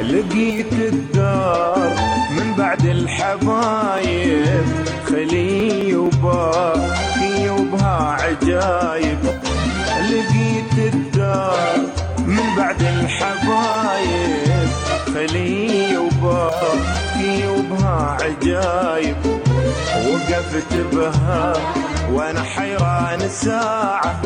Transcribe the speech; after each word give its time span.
لقيت 0.00 0.72
الدار 0.72 1.92
من 2.30 2.54
بعد 2.58 2.86
الحبايب 2.86 4.64
خلي 5.06 5.96
وباكي 5.96 7.50
وبها 7.50 8.18
عجايب. 8.22 9.18
لقيت 10.10 10.94
الدار 10.94 11.78
من 12.26 12.42
بعد 12.56 12.82
الحبايب 12.82 14.68
خلي 15.14 15.96
وباكي 15.96 17.46
وبها 17.48 18.18
عجايب. 18.22 19.16
وقفت 20.08 20.74
بها 20.92 21.52
وأنا 22.12 22.42
حيران 22.42 23.20
الساعة 23.22 24.20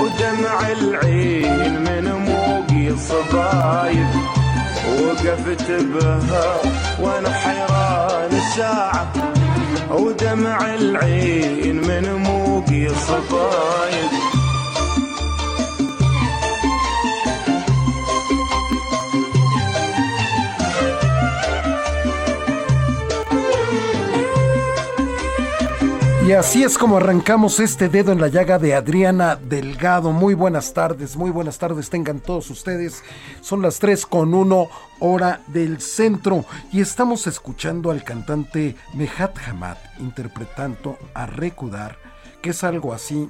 ودمع 0.00 0.72
العين 0.72 1.80
من 1.80 2.12
موقي 2.12 2.96
صبايب. 2.98 4.41
وقفت 5.00 5.70
بها 5.70 6.56
وأنا 7.00 7.30
حيران 7.32 8.30
الساعة 8.32 9.12
ودمع 9.90 10.74
العين 10.74 11.76
من 11.76 12.14
موقي 12.14 12.88
صبايب 12.88 14.10
Y 26.24 26.32
así 26.32 26.62
es 26.62 26.78
como 26.78 26.98
arrancamos 26.98 27.58
este 27.58 27.88
dedo 27.88 28.12
en 28.12 28.20
la 28.20 28.28
llaga 28.28 28.56
de 28.60 28.74
Adriana 28.74 29.34
Delgado. 29.34 30.12
Muy 30.12 30.34
buenas 30.34 30.72
tardes, 30.72 31.16
muy 31.16 31.32
buenas 31.32 31.58
tardes 31.58 31.90
tengan 31.90 32.20
todos 32.20 32.48
ustedes. 32.48 33.02
Son 33.40 33.60
las 33.60 33.80
3 33.80 34.06
con 34.06 34.32
1 34.32 34.68
hora 35.00 35.40
del 35.48 35.80
centro 35.80 36.44
y 36.72 36.80
estamos 36.80 37.26
escuchando 37.26 37.90
al 37.90 38.04
cantante 38.04 38.76
Mehat 38.94 39.36
Hamad 39.48 39.78
interpretando 39.98 40.96
a 41.12 41.26
Recudar, 41.26 41.98
que 42.40 42.50
es 42.50 42.62
algo 42.62 42.94
así 42.94 43.28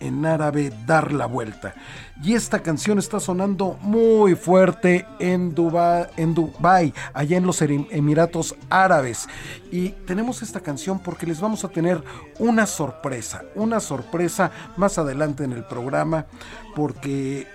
en 0.00 0.24
árabe 0.26 0.72
dar 0.86 1.12
la 1.12 1.26
vuelta. 1.26 1.74
Y 2.22 2.34
esta 2.34 2.60
canción 2.60 2.98
está 2.98 3.20
sonando 3.20 3.78
muy 3.80 4.34
fuerte 4.34 5.06
en 5.18 5.54
Dubai, 5.54 6.92
allá 7.14 7.36
en 7.36 7.46
los 7.46 7.62
Emiratos 7.62 8.56
Árabes. 8.68 9.28
Y 9.70 9.90
tenemos 10.06 10.42
esta 10.42 10.60
canción 10.60 10.98
porque 10.98 11.26
les 11.26 11.40
vamos 11.40 11.64
a 11.64 11.68
tener 11.68 12.02
una 12.38 12.66
sorpresa, 12.66 13.42
una 13.54 13.80
sorpresa 13.80 14.50
más 14.76 14.98
adelante 14.98 15.44
en 15.44 15.52
el 15.52 15.64
programa, 15.64 16.26
porque 16.74 17.46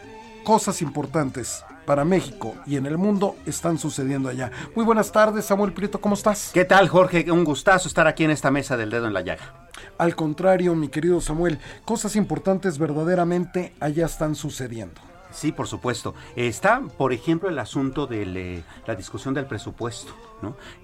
cosas 0.43 0.81
importantes 0.81 1.63
para 1.85 2.05
México 2.05 2.55
y 2.65 2.77
en 2.77 2.85
el 2.85 2.97
mundo 2.97 3.35
están 3.45 3.77
sucediendo 3.77 4.29
allá. 4.29 4.51
Muy 4.75 4.85
buenas 4.85 5.11
tardes, 5.11 5.45
Samuel 5.45 5.73
Prieto, 5.73 5.99
¿cómo 5.99 6.15
estás? 6.15 6.51
¿Qué 6.53 6.65
tal, 6.65 6.87
Jorge? 6.87 7.29
Un 7.31 7.43
gustazo 7.43 7.87
estar 7.87 8.07
aquí 8.07 8.23
en 8.23 8.31
esta 8.31 8.51
mesa 8.51 8.77
del 8.77 8.89
dedo 8.89 9.07
en 9.07 9.13
la 9.13 9.21
llaga. 9.21 9.62
Al 9.97 10.15
contrario, 10.15 10.75
mi 10.75 10.89
querido 10.89 11.21
Samuel, 11.21 11.59
cosas 11.85 12.15
importantes 12.15 12.77
verdaderamente 12.77 13.73
allá 13.79 14.05
están 14.05 14.35
sucediendo. 14.35 15.01
Sí, 15.31 15.51
por 15.51 15.67
supuesto. 15.67 16.13
Está, 16.35 16.81
por 16.97 17.13
ejemplo, 17.13 17.49
el 17.49 17.59
asunto 17.59 18.05
de 18.05 18.63
la 18.85 18.95
discusión 18.95 19.33
del 19.33 19.45
presupuesto, 19.45 20.13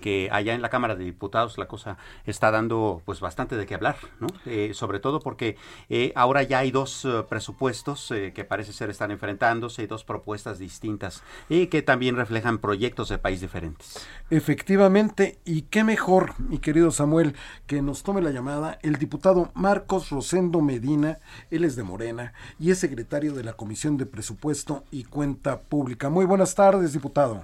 Que 0.01 0.29
allá 0.31 0.53
en 0.53 0.61
la 0.61 0.69
Cámara 0.69 0.95
de 0.95 1.03
Diputados 1.03 1.57
la 1.57 1.67
cosa 1.67 1.97
está 2.25 2.51
dando, 2.51 3.01
pues, 3.05 3.19
bastante 3.19 3.55
de 3.55 3.65
qué 3.65 3.75
hablar, 3.75 3.97
¿no? 4.19 4.27
Eh, 4.45 4.71
sobre 4.73 4.99
todo 4.99 5.19
porque 5.19 5.57
eh, 5.89 6.11
ahora 6.15 6.43
ya 6.43 6.59
hay 6.59 6.71
dos 6.71 7.05
uh, 7.05 7.25
presupuestos 7.27 8.11
eh, 8.11 8.31
que 8.33 8.43
parece 8.43 8.73
ser 8.73 8.89
están 8.89 9.11
enfrentándose 9.11 9.83
y 9.83 9.87
dos 9.87 10.03
propuestas 10.03 10.59
distintas 10.59 11.23
y 11.49 11.67
que 11.67 11.81
también 11.81 12.15
reflejan 12.15 12.57
proyectos 12.57 13.09
de 13.09 13.17
país 13.17 13.41
diferentes. 13.41 14.07
Efectivamente, 14.29 15.39
y 15.45 15.63
qué 15.63 15.83
mejor, 15.83 16.33
mi 16.39 16.59
querido 16.59 16.91
Samuel, 16.91 17.35
que 17.67 17.81
nos 17.81 18.03
tome 18.03 18.21
la 18.21 18.31
llamada 18.31 18.79
el 18.81 18.95
diputado 18.97 19.51
Marcos 19.53 20.09
Rosendo 20.09 20.61
Medina, 20.61 21.19
él 21.51 21.63
es 21.63 21.75
de 21.75 21.83
Morena 21.83 22.33
y 22.59 22.71
es 22.71 22.79
secretario 22.79 23.33
de 23.33 23.43
la 23.43 23.53
Comisión 23.53 23.97
de 23.97 24.05
Presupuesto 24.05 24.83
y 24.91 25.03
Cuenta 25.03 25.61
Pública. 25.61 26.09
Muy 26.09 26.25
buenas 26.25 26.55
tardes, 26.55 26.93
diputado. 26.93 27.43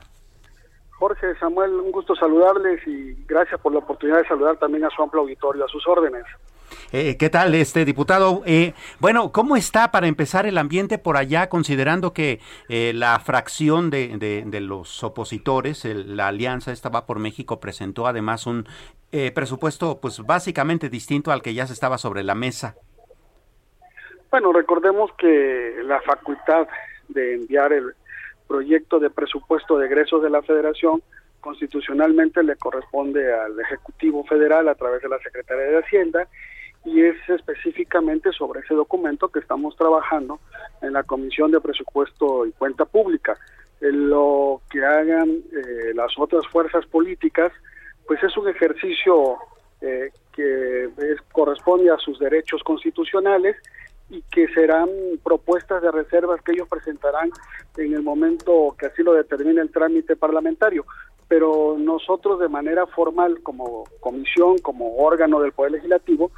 Jorge, 0.98 1.36
Samuel, 1.40 1.72
un 1.72 1.92
gusto 1.92 2.16
saludarles 2.16 2.86
y 2.88 3.14
gracias 3.26 3.60
por 3.60 3.74
la 3.74 3.80
oportunidad 3.80 4.20
de 4.20 4.28
saludar 4.28 4.58
también 4.58 4.86
a 4.86 4.90
su 4.90 5.02
amplio 5.02 5.22
auditorio, 5.22 5.66
a 5.66 5.68
sus 5.68 5.86
órdenes. 5.88 6.24
Eh, 6.92 7.18
¿Qué 7.18 7.30
tal, 7.30 7.54
este 7.54 7.84
diputado? 7.84 8.42
Eh, 8.46 8.74
bueno, 9.00 9.32
¿cómo 9.32 9.58
está 9.58 9.92
para 9.92 10.08
empezar 10.08 10.46
el 10.46 10.58
ambiente 10.58 10.98
por 10.98 11.18
allá, 11.18 11.50
considerando 11.50 12.14
que 12.14 12.40
eh, 12.70 12.94
la 12.96 13.20
fracción 13.20 13.90
de, 13.90 14.18
de, 14.18 14.44
de 14.46 14.62
los 14.62 15.04
opositores, 15.04 15.84
el, 15.84 16.16
la 16.16 16.28
alianza 16.28 16.72
esta 16.72 16.90
va 16.90 17.06
por 17.06 17.20
México, 17.20 17.60
presentó 17.60 18.08
además 18.08 18.48
un 18.48 18.66
eh, 19.12 19.32
presupuesto, 19.32 20.00
pues 20.02 20.22
básicamente 20.22 20.90
distinto 20.90 21.32
al 21.32 21.42
que 21.42 21.54
ya 21.54 21.68
se 21.68 21.74
estaba 21.74 21.98
sobre 21.98 22.24
la 22.24 22.36
mesa? 22.36 22.76
Bueno, 24.32 24.54
recordemos 24.54 25.12
que 25.18 25.76
la 25.84 26.02
facultad 26.02 26.68
de 27.10 27.36
enviar 27.36 27.74
el 27.74 27.94
proyecto 28.48 29.00
de 29.00 29.10
presupuesto 29.10 29.78
de 29.78 29.88
egresos 29.88 30.22
de 30.24 30.30
la 30.30 30.42
federación 30.42 31.02
constitucionalmente 31.46 32.42
le 32.42 32.56
corresponde 32.56 33.32
al 33.32 33.60
Ejecutivo 33.60 34.24
Federal 34.24 34.68
a 34.68 34.74
través 34.74 35.04
de 35.04 35.10
la 35.10 35.20
Secretaría 35.20 35.66
de 35.66 35.78
Hacienda 35.78 36.28
y 36.84 37.02
es 37.02 37.18
específicamente 37.28 38.32
sobre 38.32 38.62
ese 38.62 38.74
documento 38.74 39.30
que 39.30 39.40
estamos 39.40 39.76
trabajando 39.76 40.40
en 40.82 40.94
la 40.94 41.04
Comisión 41.04 41.52
de 41.52 41.62
Presupuesto 41.62 42.48
y 42.48 42.52
Cuenta 42.52 42.86
Pública. 42.86 43.38
Lo 43.80 44.62
que 44.72 44.84
hagan 44.84 45.30
eh, 45.30 45.94
las 45.94 46.18
otras 46.18 46.48
fuerzas 46.48 46.86
políticas, 46.88 47.52
pues 48.08 48.24
es 48.24 48.36
un 48.38 48.48
ejercicio 48.50 49.38
eh, 49.82 50.10
que 50.32 50.86
es, 50.86 51.22
corresponde 51.32 51.92
a 51.92 51.98
sus 51.98 52.18
derechos 52.18 52.64
constitucionales 52.64 53.56
y 54.10 54.22
que 54.24 54.48
serán 54.50 54.90
propuestas 55.24 55.82
de 55.82 55.92
reservas 55.92 56.42
que 56.42 56.52
ellos 56.52 56.68
presentarán 56.70 57.30
en 57.78 57.94
el 57.94 58.04
momento 58.04 58.76
que 58.78 58.88
así 58.88 59.04
lo 59.04 59.14
determine 59.14 59.62
el 59.62 59.72
trámite 59.72 60.16
parlamentario. 60.16 60.86
Pero 61.28 61.76
nosotros 61.80 62.40
de 62.40 62.50
manera 62.50 62.86
formal 62.86 63.42
como 63.42 63.86
comisión, 64.00 64.60
como 64.60 64.98
órgano 64.98 65.40
del 65.40 65.54
Poder 65.54 65.72
Legislativo, 65.72 66.32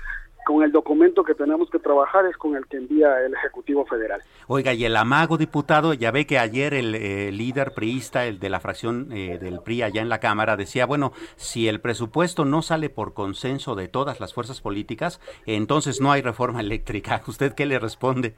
con 0.48 0.64
el 0.64 0.72
documento 0.72 1.26
que 1.26 1.36
tenemos 1.36 1.70
que 1.70 1.78
trabajar 1.78 2.26
es 2.26 2.38
con 2.38 2.56
el 2.56 2.66
que 2.68 2.78
envía 2.78 3.20
el 3.20 3.34
Ejecutivo 3.34 3.86
Federal. 3.86 4.22
Oiga, 4.48 4.74
y 4.74 4.86
el 4.86 4.96
amago, 4.96 5.38
diputado, 5.38 5.94
ya 5.94 6.10
ve 6.10 6.26
que 6.26 6.40
ayer 6.40 6.74
el 6.74 6.96
eh, 6.96 7.34
líder 7.34 7.74
priista, 7.74 8.26
el 8.26 8.40
de 8.40 8.48
la 8.50 8.62
fracción 8.62 9.12
eh, 9.12 9.40
del 9.40 9.60
PRI 9.60 9.82
allá 9.82 10.02
en 10.02 10.08
la 10.08 10.22
Cámara, 10.22 10.56
decía, 10.56 10.86
bueno, 10.86 11.12
si 11.36 11.68
el 11.68 11.82
presupuesto 11.82 12.46
no 12.46 12.62
sale 12.62 12.90
por 12.90 13.14
consenso 13.14 13.76
de 13.76 13.90
todas 13.90 14.22
las 14.22 14.34
fuerzas 14.34 14.62
políticas, 14.62 15.20
entonces 15.46 16.00
no 16.00 16.14
hay 16.14 16.22
reforma 16.22 16.62
eléctrica. 16.62 17.22
¿Usted 17.28 17.52
qué 17.52 17.66
le 17.66 17.78
responde? 17.78 18.34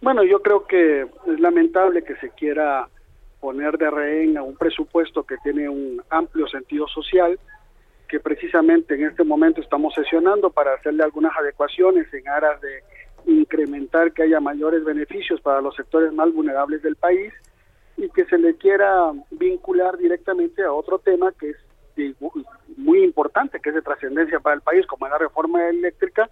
Bueno, 0.00 0.24
yo 0.24 0.42
creo 0.42 0.66
que 0.66 1.02
es 1.02 1.38
lamentable 1.38 2.02
que 2.02 2.16
se 2.16 2.30
quiera 2.30 2.88
poner 3.38 3.78
de 3.78 3.92
rehén 3.92 4.36
a 4.36 4.42
un 4.42 4.56
presupuesto 4.56 5.22
que 5.22 5.36
tiene 5.44 5.68
un 5.68 6.02
amplio 6.10 6.48
sentido 6.48 6.88
social, 6.88 7.38
que 8.08 8.20
precisamente 8.20 8.94
en 8.94 9.04
este 9.04 9.22
momento 9.22 9.60
estamos 9.60 9.94
sesionando 9.94 10.50
para 10.50 10.74
hacerle 10.74 11.04
algunas 11.04 11.36
adecuaciones 11.36 12.12
en 12.12 12.28
aras 12.28 12.60
de 12.60 12.82
incrementar 13.26 14.12
que 14.12 14.22
haya 14.22 14.40
mayores 14.40 14.84
beneficios 14.84 15.40
para 15.40 15.60
los 15.60 15.76
sectores 15.76 16.12
más 16.12 16.32
vulnerables 16.32 16.82
del 16.82 16.96
país 16.96 17.32
y 17.96 18.08
que 18.10 18.24
se 18.24 18.38
le 18.38 18.56
quiera 18.56 19.12
vincular 19.30 19.98
directamente 19.98 20.62
a 20.62 20.72
otro 20.72 20.98
tema 20.98 21.32
que 21.32 21.50
es 21.50 21.56
muy 22.76 23.02
importante, 23.02 23.60
que 23.60 23.70
es 23.70 23.74
de 23.74 23.82
trascendencia 23.82 24.38
para 24.40 24.54
el 24.54 24.62
país, 24.62 24.86
como 24.86 25.06
es 25.06 25.12
la 25.12 25.18
reforma 25.18 25.68
eléctrica, 25.68 26.30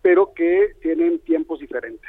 pero 0.00 0.32
que 0.32 0.74
tienen 0.80 1.18
tiempos 1.18 1.58
diferentes. 1.58 2.08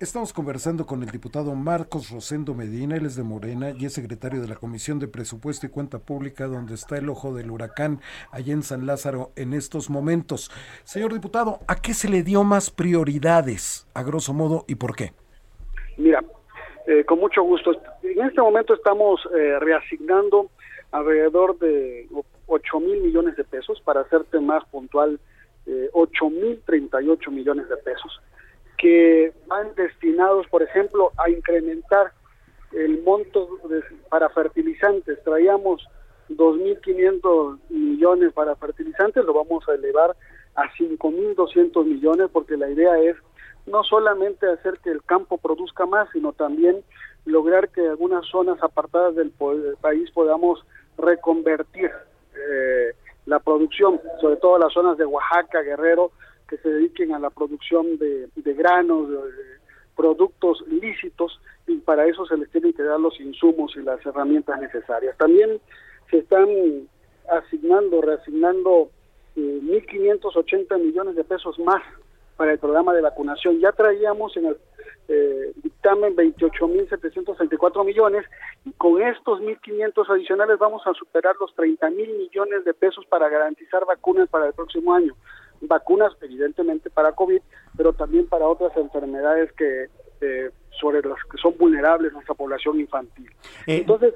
Estamos 0.00 0.32
conversando 0.32 0.86
con 0.86 1.04
el 1.04 1.10
diputado 1.10 1.54
Marcos 1.54 2.10
Rosendo 2.10 2.52
Medina, 2.52 2.96
él 2.96 3.06
es 3.06 3.14
de 3.14 3.22
Morena 3.22 3.70
y 3.78 3.86
es 3.86 3.92
secretario 3.92 4.42
de 4.42 4.48
la 4.48 4.56
Comisión 4.56 4.98
de 4.98 5.06
Presupuesto 5.06 5.66
y 5.66 5.68
Cuenta 5.68 6.00
Pública, 6.00 6.48
donde 6.48 6.74
está 6.74 6.98
el 6.98 7.08
ojo 7.08 7.32
del 7.32 7.48
huracán 7.48 8.00
allá 8.32 8.52
en 8.52 8.64
San 8.64 8.86
Lázaro 8.86 9.30
en 9.36 9.54
estos 9.54 9.90
momentos. 9.90 10.50
Señor 10.82 11.12
diputado, 11.12 11.60
¿a 11.68 11.76
qué 11.76 11.94
se 11.94 12.08
le 12.08 12.24
dio 12.24 12.42
más 12.42 12.72
prioridades, 12.72 13.86
a 13.94 14.02
grosso 14.02 14.34
modo, 14.34 14.64
y 14.66 14.74
por 14.74 14.96
qué? 14.96 15.12
Mira, 15.96 16.24
eh, 16.88 17.04
con 17.04 17.20
mucho 17.20 17.44
gusto. 17.44 17.70
En 18.02 18.20
este 18.26 18.40
momento 18.40 18.74
estamos 18.74 19.20
eh, 19.32 19.60
reasignando 19.60 20.50
alrededor 20.90 21.56
de 21.60 22.08
8 22.48 22.80
mil 22.80 23.00
millones 23.00 23.36
de 23.36 23.44
pesos, 23.44 23.80
para 23.82 24.00
hacerte 24.00 24.40
más 24.40 24.64
puntual, 24.64 25.20
eh, 25.66 25.88
8 25.92 26.30
mil 26.30 26.60
38 26.66 27.30
millones 27.30 27.68
de 27.68 27.76
pesos 27.76 28.20
que 28.78 29.32
van 29.46 29.74
destinados, 29.74 30.46
por 30.48 30.62
ejemplo, 30.62 31.12
a 31.16 31.30
incrementar 31.30 32.12
el 32.72 33.02
monto 33.02 33.48
para 34.08 34.28
fertilizantes. 34.30 35.22
Traíamos 35.22 35.86
2.500 36.30 37.58
millones 37.68 38.32
para 38.32 38.56
fertilizantes, 38.56 39.24
lo 39.24 39.34
vamos 39.34 39.68
a 39.68 39.74
elevar 39.74 40.16
a 40.54 40.70
5.200 40.74 41.84
millones 41.84 42.28
porque 42.32 42.56
la 42.56 42.68
idea 42.68 42.98
es 42.98 43.16
no 43.66 43.82
solamente 43.82 44.46
hacer 44.46 44.78
que 44.82 44.90
el 44.90 45.02
campo 45.02 45.38
produzca 45.38 45.86
más, 45.86 46.08
sino 46.12 46.32
también 46.32 46.82
lograr 47.24 47.70
que 47.70 47.86
algunas 47.86 48.26
zonas 48.26 48.62
apartadas 48.62 49.14
del, 49.14 49.30
país 49.80 50.10
podamos 50.10 50.64
reconvertir 50.98 51.90
eh, 52.34 52.94
la 53.26 53.40
producción, 53.40 54.00
sobre 54.20 54.36
todo 54.36 54.58
las 54.58 54.72
zonas 54.72 54.98
de 54.98 55.06
Oaxaca, 55.06 55.62
Guerrero, 55.62 56.12
que 56.54 56.62
se 56.62 56.68
dediquen 56.68 57.12
a 57.12 57.18
la 57.18 57.30
producción 57.30 57.98
de, 57.98 58.28
granos, 58.36 59.10
de, 59.10 59.16
productos 59.96 60.64
lícitos, 60.68 61.40
y 61.66 61.76
para 61.78 62.06
eso 62.06 62.26
se 62.26 62.36
les 62.36 62.50
tienen 62.50 62.72
que 62.72 62.82
dar 62.82 63.00
los 63.00 63.18
insumos 63.20 63.74
y 63.76 63.80
las 63.80 64.04
herramientas 64.06 64.60
necesarias. 64.60 65.16
También 65.16 65.60
se 66.10 66.18
están 66.18 66.46
asignando, 67.28 68.02
reasignando 68.02 68.90
eh, 69.36 69.60
1.580 69.62 70.78
millones 70.78 71.16
de 71.16 71.24
pesos 71.24 71.58
más 71.58 71.82
para 72.36 72.52
el 72.52 72.58
programa 72.58 72.92
de 72.92 73.00
vacunación. 73.00 73.58
Ya 73.60 73.72
traíamos 73.72 74.36
en 74.36 74.46
el 74.46 74.56
eh, 75.08 75.52
dictamen 75.62 76.14
28.764 76.16 77.84
millones 77.84 78.24
y 78.64 78.72
con 78.72 79.02
estos 79.02 79.40
1.500 79.40 80.08
adicionales 80.08 80.58
vamos 80.58 80.86
a 80.86 80.94
superar 80.94 81.34
los 81.40 81.54
30.000 81.56 82.18
millones 82.18 82.64
de 82.64 82.74
pesos 82.74 83.04
para 83.06 83.28
garantizar 83.28 83.84
vacunas 83.86 84.28
para 84.28 84.46
el 84.46 84.52
próximo 84.52 84.94
año 84.94 85.14
vacunas 85.60 86.12
evidentemente 86.20 86.90
para 86.90 87.12
COVID, 87.12 87.40
pero 87.76 87.92
también 87.92 88.28
para 88.28 88.48
otras 88.48 88.76
enfermedades 88.76 89.52
que 89.52 89.88
eh, 90.20 90.50
sobre 90.84 91.08
las 91.08 91.18
que 91.30 91.38
son 91.38 91.54
vulnerables 91.58 92.12
nuestra 92.12 92.34
población 92.34 92.78
infantil. 92.78 93.30
Eh, 93.66 93.78
Entonces, 93.78 94.14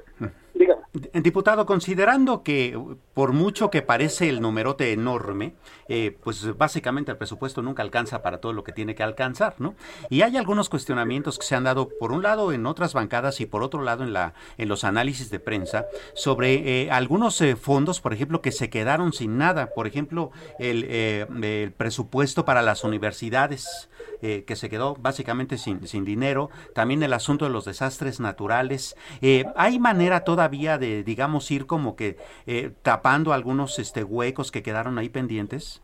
dígame. 0.53 0.81
Diputado, 1.13 1.65
considerando 1.65 2.43
que 2.43 2.79
por 3.13 3.33
mucho 3.33 3.71
que 3.71 3.81
parece 3.81 4.29
el 4.29 4.39
numerote 4.39 4.91
enorme, 4.91 5.55
eh, 5.87 6.15
pues 6.23 6.55
básicamente 6.57 7.11
el 7.11 7.17
presupuesto 7.17 7.61
nunca 7.63 7.81
alcanza 7.81 8.21
para 8.21 8.39
todo 8.39 8.53
lo 8.53 8.63
que 8.63 8.71
tiene 8.71 8.93
que 8.93 9.01
alcanzar, 9.01 9.55
¿no? 9.57 9.73
Y 10.09 10.21
hay 10.21 10.37
algunos 10.37 10.69
cuestionamientos 10.69 11.39
que 11.39 11.45
se 11.45 11.55
han 11.55 11.63
dado, 11.63 11.89
por 11.99 12.11
un 12.11 12.21
lado, 12.21 12.51
en 12.51 12.65
otras 12.67 12.93
bancadas 12.93 13.41
y 13.41 13.47
por 13.47 13.63
otro 13.63 13.81
lado 13.81 14.03
en, 14.03 14.13
la, 14.13 14.33
en 14.57 14.69
los 14.69 14.83
análisis 14.83 15.31
de 15.31 15.39
prensa, 15.39 15.87
sobre 16.13 16.91
algunos 16.91 17.43
fondos, 17.59 17.99
por 17.99 18.13
ejemplo, 18.13 18.41
que 18.41 18.51
se 18.51 18.69
quedaron 18.69 19.11
sin 19.11 19.37
nada. 19.37 19.71
Por 19.73 19.87
ejemplo, 19.87 20.31
el, 20.59 20.83
el 20.83 21.71
presupuesto 21.71 22.45
para 22.45 22.61
las 22.61 22.83
universidades, 22.83 23.89
que 24.21 24.55
se 24.55 24.69
quedó 24.69 24.95
básicamente 24.95 25.57
sin, 25.57 25.87
sin 25.87 26.03
dinero 26.03 26.49
también 26.73 27.03
el 27.03 27.13
asunto 27.13 27.45
de 27.45 27.51
los 27.51 27.65
desastres 27.65 28.19
naturales. 28.19 28.95
Eh, 29.21 29.45
¿Hay 29.55 29.79
manera 29.79 30.23
todavía 30.23 30.77
de, 30.77 31.03
digamos, 31.03 31.49
ir 31.51 31.65
como 31.65 31.95
que 31.95 32.17
eh, 32.45 32.71
tapando 32.81 33.33
algunos 33.33 33.79
este, 33.79 34.03
huecos 34.03 34.51
que 34.51 34.63
quedaron 34.63 34.97
ahí 34.97 35.09
pendientes? 35.09 35.81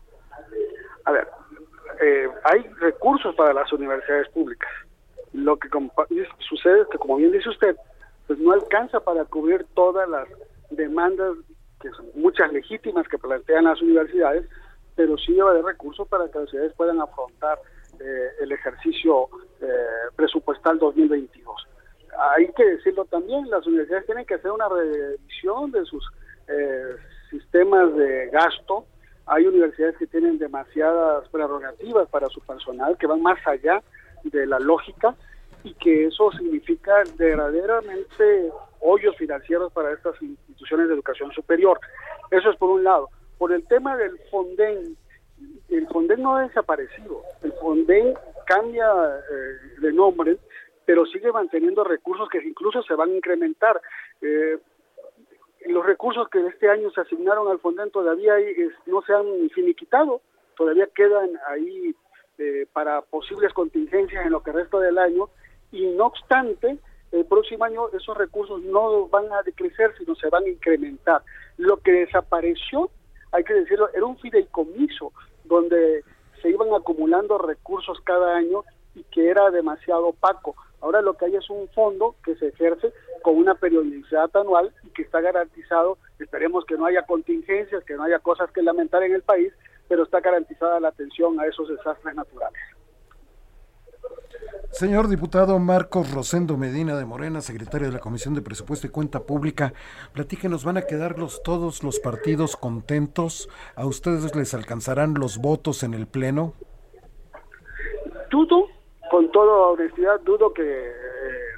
A 1.04 1.12
ver, 1.12 1.28
eh, 2.00 2.28
hay 2.44 2.62
recursos 2.80 3.34
para 3.34 3.52
las 3.52 3.72
universidades 3.72 4.28
públicas. 4.30 4.70
Lo 5.32 5.58
que 5.58 5.68
sucede 6.48 6.82
es 6.82 6.88
que, 6.88 6.98
como 6.98 7.16
bien 7.16 7.32
dice 7.32 7.48
usted, 7.48 7.76
pues 8.26 8.38
no 8.38 8.52
alcanza 8.52 9.00
para 9.00 9.24
cubrir 9.24 9.66
todas 9.74 10.08
las 10.08 10.26
demandas, 10.70 11.36
que 11.80 11.90
son 11.90 12.06
muchas 12.14 12.52
legítimas 12.52 13.06
que 13.08 13.18
plantean 13.18 13.64
las 13.64 13.80
universidades, 13.82 14.48
pero 14.94 15.16
sí 15.18 15.32
lleva 15.32 15.52
de 15.52 15.62
recursos 15.62 16.08
para 16.08 16.24
que 16.24 16.38
las 16.38 16.48
universidades 16.48 16.72
puedan 16.74 17.00
afrontar 17.00 17.58
eh, 18.00 18.30
el 18.40 18.52
ejercicio 18.52 19.28
eh, 19.60 19.66
presupuestal 20.14 20.78
2022. 20.78 21.66
Hay 22.34 22.48
que 22.52 22.64
decirlo 22.64 23.04
también, 23.04 23.48
las 23.50 23.66
universidades 23.66 24.06
tienen 24.06 24.24
que 24.24 24.34
hacer 24.34 24.50
una 24.50 24.68
revisión 24.68 25.70
de 25.70 25.84
sus 25.84 26.04
eh, 26.48 26.96
sistemas 27.30 27.94
de 27.94 28.28
gasto. 28.30 28.86
Hay 29.26 29.46
universidades 29.46 29.96
que 29.98 30.06
tienen 30.06 30.38
demasiadas 30.38 31.28
prerrogativas 31.28 32.08
para 32.08 32.28
su 32.28 32.40
personal, 32.40 32.96
que 32.96 33.06
van 33.06 33.22
más 33.22 33.38
allá 33.46 33.82
de 34.24 34.46
la 34.46 34.58
lógica 34.58 35.14
y 35.64 35.74
que 35.74 36.06
eso 36.06 36.30
significa 36.32 37.02
verdaderamente 37.16 38.50
hoyos 38.80 39.16
financieros 39.16 39.72
para 39.72 39.92
estas 39.92 40.20
instituciones 40.22 40.88
de 40.88 40.94
educación 40.94 41.32
superior. 41.32 41.80
Eso 42.30 42.50
es 42.50 42.56
por 42.56 42.70
un 42.70 42.84
lado. 42.84 43.10
Por 43.38 43.52
el 43.52 43.66
tema 43.66 43.96
del 43.96 44.18
Fonden, 44.30 44.96
el 45.68 45.86
Fonden 45.88 46.22
no 46.22 46.36
ha 46.36 46.42
desaparecido, 46.42 47.22
el 47.42 47.52
Fonden 47.54 48.14
cambia 48.46 48.86
eh, 48.86 49.80
de 49.80 49.92
nombre, 49.92 50.38
pero 50.84 51.04
sigue 51.06 51.32
manteniendo 51.32 51.84
recursos 51.84 52.28
que 52.28 52.38
incluso 52.38 52.82
se 52.82 52.94
van 52.94 53.10
a 53.10 53.16
incrementar. 53.16 53.80
Eh, 54.22 54.58
los 55.66 55.84
recursos 55.84 56.28
que 56.28 56.46
este 56.46 56.70
año 56.70 56.90
se 56.90 57.00
asignaron 57.00 57.48
al 57.48 57.58
Fonden 57.58 57.90
todavía 57.90 58.34
no 58.86 59.02
se 59.02 59.12
han 59.12 59.50
finiquitado, 59.50 60.20
todavía 60.56 60.86
quedan 60.94 61.30
ahí 61.48 61.94
eh, 62.38 62.66
para 62.72 63.02
posibles 63.02 63.52
contingencias 63.52 64.24
en 64.24 64.32
lo 64.32 64.42
que 64.42 64.52
resta 64.52 64.78
del 64.78 64.98
año 64.98 65.28
y 65.72 65.86
no 65.86 66.06
obstante, 66.06 66.78
el 67.12 67.24
próximo 67.24 67.64
año 67.64 67.88
esos 67.90 68.16
recursos 68.16 68.60
no 68.62 69.08
van 69.08 69.32
a 69.32 69.42
decrecer, 69.42 69.94
sino 69.98 70.14
se 70.14 70.28
van 70.28 70.44
a 70.44 70.48
incrementar. 70.48 71.22
Lo 71.56 71.78
que 71.78 71.92
desapareció, 71.92 72.90
hay 73.32 73.44
que 73.44 73.54
decirlo, 73.54 73.88
era 73.94 74.04
un 74.04 74.18
fideicomiso 74.18 75.12
donde 75.44 76.04
se 76.42 76.50
iban 76.50 76.68
acumulando 76.74 77.38
recursos 77.38 78.00
cada 78.04 78.36
año 78.36 78.64
y 78.94 79.04
que 79.04 79.28
era 79.28 79.50
demasiado 79.50 80.08
opaco. 80.08 80.54
Ahora 80.80 81.02
lo 81.02 81.14
que 81.14 81.26
hay 81.26 81.36
es 81.36 81.48
un 81.50 81.68
fondo 81.68 82.14
que 82.24 82.36
se 82.36 82.48
ejerce 82.48 82.92
con 83.22 83.36
una 83.36 83.54
periodicidad 83.54 84.30
anual 84.36 84.72
y 84.84 84.90
que 84.90 85.02
está 85.02 85.20
garantizado, 85.20 85.98
esperemos 86.18 86.64
que 86.64 86.76
no 86.76 86.86
haya 86.86 87.02
contingencias, 87.02 87.82
que 87.84 87.94
no 87.94 88.04
haya 88.04 88.18
cosas 88.18 88.50
que 88.52 88.62
lamentar 88.62 89.02
en 89.02 89.14
el 89.14 89.22
país, 89.22 89.52
pero 89.88 90.04
está 90.04 90.20
garantizada 90.20 90.80
la 90.80 90.88
atención 90.88 91.38
a 91.40 91.46
esos 91.46 91.68
desastres 91.68 92.14
naturales. 92.14 92.60
Señor 94.76 95.08
diputado 95.08 95.58
Marcos 95.58 96.12
Rosendo 96.12 96.58
Medina 96.58 96.98
de 96.98 97.06
Morena, 97.06 97.40
secretario 97.40 97.86
de 97.86 97.94
la 97.94 97.98
Comisión 97.98 98.34
de 98.34 98.42
Presupuesto 98.42 98.86
y 98.86 98.90
Cuenta 98.90 99.20
Pública, 99.20 99.72
platíquenos, 100.12 100.66
¿van 100.66 100.76
a 100.76 100.82
quedar 100.82 101.18
los, 101.18 101.42
todos 101.42 101.82
los 101.82 101.98
partidos 101.98 102.58
contentos? 102.58 103.48
¿A 103.74 103.86
ustedes 103.86 104.36
les 104.36 104.52
alcanzarán 104.52 105.14
los 105.14 105.38
votos 105.38 105.82
en 105.82 105.94
el 105.94 106.06
Pleno? 106.06 106.52
Dudo, 108.30 108.66
con 109.10 109.30
toda 109.32 109.68
honestidad, 109.68 110.20
dudo 110.20 110.52
que 110.52 110.62
eh, 110.62 110.92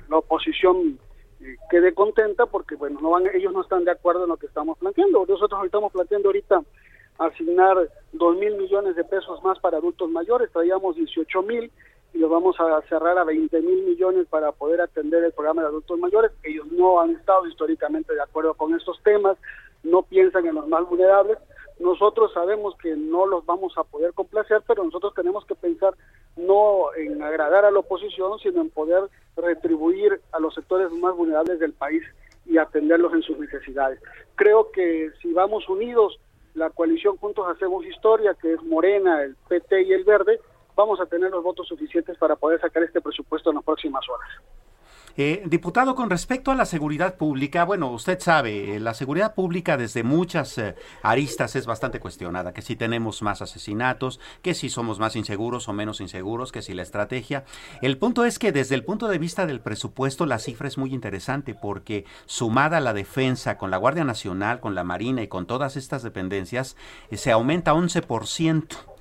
la 0.09 0.19
oposición 0.19 1.01
eh, 1.41 1.57
quede 1.71 1.95
contenta 1.95 2.47
porque, 2.47 2.77
bueno, 2.77 3.01
no 3.01 3.11
van, 3.11 3.25
ellos 3.35 3.53
no 3.53 3.63
están 3.63 3.85
de 3.85 3.91
acuerdo 3.91 4.25
en 4.25 4.29
lo 4.29 4.37
que 4.37 4.47
estamos 4.47 4.79
planteando. 4.79 5.27
Nosotros 5.27 5.65
estamos 5.65 5.91
planteando 5.91 6.29
ahorita 6.29 6.63
asignar 7.19 7.91
dos 8.13 8.37
mil 8.37 8.57
millones 8.57 8.95
de 8.95 9.03
pesos 9.03 9.43
más 9.43 9.59
para 9.59 9.79
adultos 9.79 10.09
mayores, 10.09 10.53
traíamos 10.53 10.95
18 10.95 11.43
mil 11.43 11.73
y 12.13 12.19
los 12.19 12.31
vamos 12.31 12.59
a 12.59 12.81
cerrar 12.89 13.19
a 13.19 13.25
20 13.25 13.61
mil 13.63 13.85
millones 13.85 14.27
para 14.29 14.53
poder 14.53 14.81
atender 14.81 15.25
el 15.25 15.33
programa 15.33 15.63
de 15.63 15.69
adultos 15.69 15.99
mayores. 15.99 16.33
Ellos 16.43 16.67
no 16.73 17.01
han 17.01 17.11
estado 17.11 17.47
históricamente 17.47 18.15
de 18.15 18.23
acuerdo 18.23 18.55
con 18.55 18.75
estos 18.75 19.01
temas, 19.03 19.37
no 19.83 20.03
piensan 20.03 20.47
en 20.47 20.55
los 20.55 20.69
más 20.69 20.89
vulnerables. 20.89 21.39
Nosotros 21.79 22.33
sabemos 22.33 22.75
que 22.83 22.97
no 22.97 23.27
los 23.27 23.47
vamos 23.47 23.77
a 23.77 23.85
poder 23.85 24.13
complacer, 24.13 24.63
pero 24.67 24.83
nosotros 24.83 25.15
tenemos 25.15 25.45
que 25.47 25.55
pensar 25.55 25.95
no 26.37 26.95
en 26.97 27.23
agradar 27.23 27.65
a 27.65 27.71
la 27.71 27.81
oposición, 27.81 28.39
sino 28.41 28.63
en 28.63 28.71
poder 28.71 29.05
retribuir 29.37 30.21
a 30.33 30.41
los 30.41 30.55
sectores 30.55 30.91
más 30.93 31.15
vulnerables 31.15 31.61
del 31.61 31.73
país 31.73 32.03
y 32.47 32.59
atenderlos 32.59 33.13
en 33.13 33.23
sus 33.23 33.39
necesidades. 33.39 34.01
Creo 34.35 34.71
que 34.73 35.11
si 35.21 35.33
vamos 35.33 35.69
unidos, 35.69 36.19
la 36.55 36.71
coalición 36.71 37.17
Juntos 37.17 37.47
Hacemos 37.49 37.85
Historia, 37.87 38.35
que 38.35 38.55
es 38.55 38.63
Morena, 38.63 39.23
el 39.23 39.37
PT 39.49 39.83
y 39.83 39.93
el 39.93 40.05
Verde, 40.05 40.41
vamos 40.79 41.01
a 41.01 41.07
tener 41.07 41.29
los 41.33 41.43
votos 41.43 41.67
suficientes 41.67 42.17
para 42.19 42.37
poder 42.37 42.61
sacar 42.61 42.85
este 42.85 43.01
presupuesto 43.01 43.51
en 43.51 43.57
las 43.57 43.65
próximas 43.65 44.09
horas. 44.09 44.29
Eh, 45.17 45.43
diputado, 45.47 45.97
con 45.97 46.09
respecto 46.09 46.53
a 46.53 46.55
la 46.55 46.65
seguridad 46.65 47.17
pública, 47.17 47.65
bueno, 47.65 47.91
usted 47.91 48.21
sabe, 48.21 48.77
eh, 48.77 48.79
la 48.79 48.95
seguridad 48.95 49.35
pública 49.35 49.77
desde 49.77 50.05
muchas 50.05 50.57
eh, 50.59 50.77
aristas 51.03 51.57
es 51.57 51.67
bastante 51.67 51.99
cuestionada, 51.99 52.53
que 52.53 52.63
si 52.63 52.77
tenemos 52.77 53.21
más 53.23 53.43
asesinatos, 53.43 54.21
que 54.43 54.55
si 54.55 54.69
somos 54.69 55.01
más 55.01 55.17
inseguros 55.17 55.69
o 55.69 55.73
menos 55.73 56.01
inseguros, 56.01 56.53
que 56.53 56.63
si 56.63 56.73
la 56.73 56.83
estrategia. 56.83 57.45
El 57.83 57.99
punto 57.99 58.25
es 58.25 58.39
que 58.39 58.53
desde 58.53 58.77
el 58.77 58.85
punto 58.85 59.09
de 59.09 59.19
vista 59.19 59.47
del 59.47 59.61
presupuesto 59.61 60.27
la 60.27 60.39
cifra 60.39 60.69
es 60.69 60.79
muy 60.79 60.95
interesante 60.95 61.53
porque 61.53 62.05
sumada 62.27 62.77
a 62.77 62.81
la 62.81 62.93
defensa 62.93 63.59
con 63.59 63.73
la 63.73 63.79
Guardia 63.79 64.05
Nacional, 64.05 64.61
con 64.61 64.77
la 64.77 64.85
Marina 64.85 65.23
y 65.23 65.27
con 65.27 65.47
todas 65.47 65.77
estas 65.77 66.05
dependencias, 66.05 66.77
se 67.11 67.33
aumenta 67.33 67.75
11%. 67.75 68.98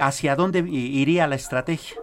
¿Hacia 0.00 0.36
dónde 0.36 0.60
iría 0.68 1.26
la 1.26 1.34
estrategia? 1.34 1.96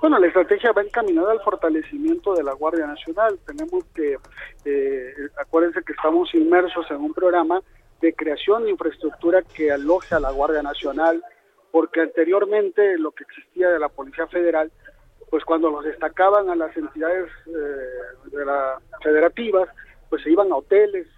Bueno, 0.00 0.18
la 0.18 0.26
estrategia 0.28 0.72
va 0.72 0.82
encaminada 0.82 1.32
al 1.32 1.40
fortalecimiento 1.40 2.34
de 2.34 2.44
la 2.44 2.52
Guardia 2.52 2.86
Nacional. 2.86 3.38
Tenemos 3.46 3.84
que, 3.94 4.18
eh, 4.64 5.14
acuérdense 5.40 5.82
que 5.82 5.94
estamos 5.94 6.32
inmersos 6.34 6.88
en 6.90 6.98
un 6.98 7.12
programa 7.14 7.60
de 8.00 8.14
creación 8.14 8.64
de 8.64 8.70
infraestructura 8.70 9.42
que 9.42 9.72
aloje 9.72 10.14
a 10.14 10.20
la 10.20 10.30
Guardia 10.30 10.62
Nacional, 10.62 11.22
porque 11.72 12.02
anteriormente 12.02 12.98
lo 12.98 13.10
que 13.12 13.24
existía 13.24 13.70
de 13.70 13.78
la 13.78 13.88
Policía 13.88 14.26
Federal, 14.26 14.70
pues 15.30 15.44
cuando 15.44 15.70
los 15.70 15.84
destacaban 15.84 16.50
a 16.50 16.54
las 16.54 16.76
entidades 16.76 17.28
eh, 17.46 18.30
de 18.30 18.44
la 18.44 18.78
federativas, 19.02 19.68
pues 20.08 20.22
se 20.22 20.30
iban 20.30 20.52
a 20.52 20.56
hoteles, 20.56 21.08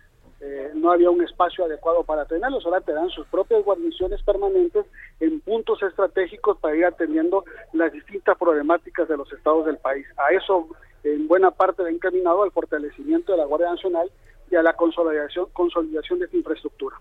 eh, 0.40 0.70
no 0.74 0.92
había 0.92 1.10
un 1.10 1.22
espacio 1.22 1.64
adecuado 1.64 2.04
para 2.04 2.24
tenerlos, 2.24 2.64
ahora 2.64 2.80
te 2.80 2.92
dan 2.92 3.10
sus 3.10 3.26
propias 3.26 3.64
guarniciones 3.64 4.22
permanentes 4.22 4.86
en 5.18 5.40
puntos 5.40 5.82
estratégicos 5.82 6.58
para 6.58 6.76
ir 6.76 6.84
atendiendo 6.84 7.44
las 7.72 7.92
distintas 7.92 8.38
problemáticas 8.38 9.08
de 9.08 9.16
los 9.16 9.32
estados 9.32 9.66
del 9.66 9.78
país. 9.78 10.06
A 10.16 10.32
eso 10.32 10.68
en 11.02 11.26
buena 11.26 11.50
parte 11.50 11.82
ha 11.82 11.90
encaminado 11.90 12.42
al 12.42 12.52
fortalecimiento 12.52 13.32
de 13.32 13.38
la 13.38 13.44
Guardia 13.46 13.70
Nacional 13.70 14.10
y 14.50 14.56
a 14.56 14.62
la 14.62 14.74
consolidación, 14.74 15.46
consolidación 15.52 16.18
de 16.20 16.26
esta 16.26 16.36
infraestructura. 16.36 16.96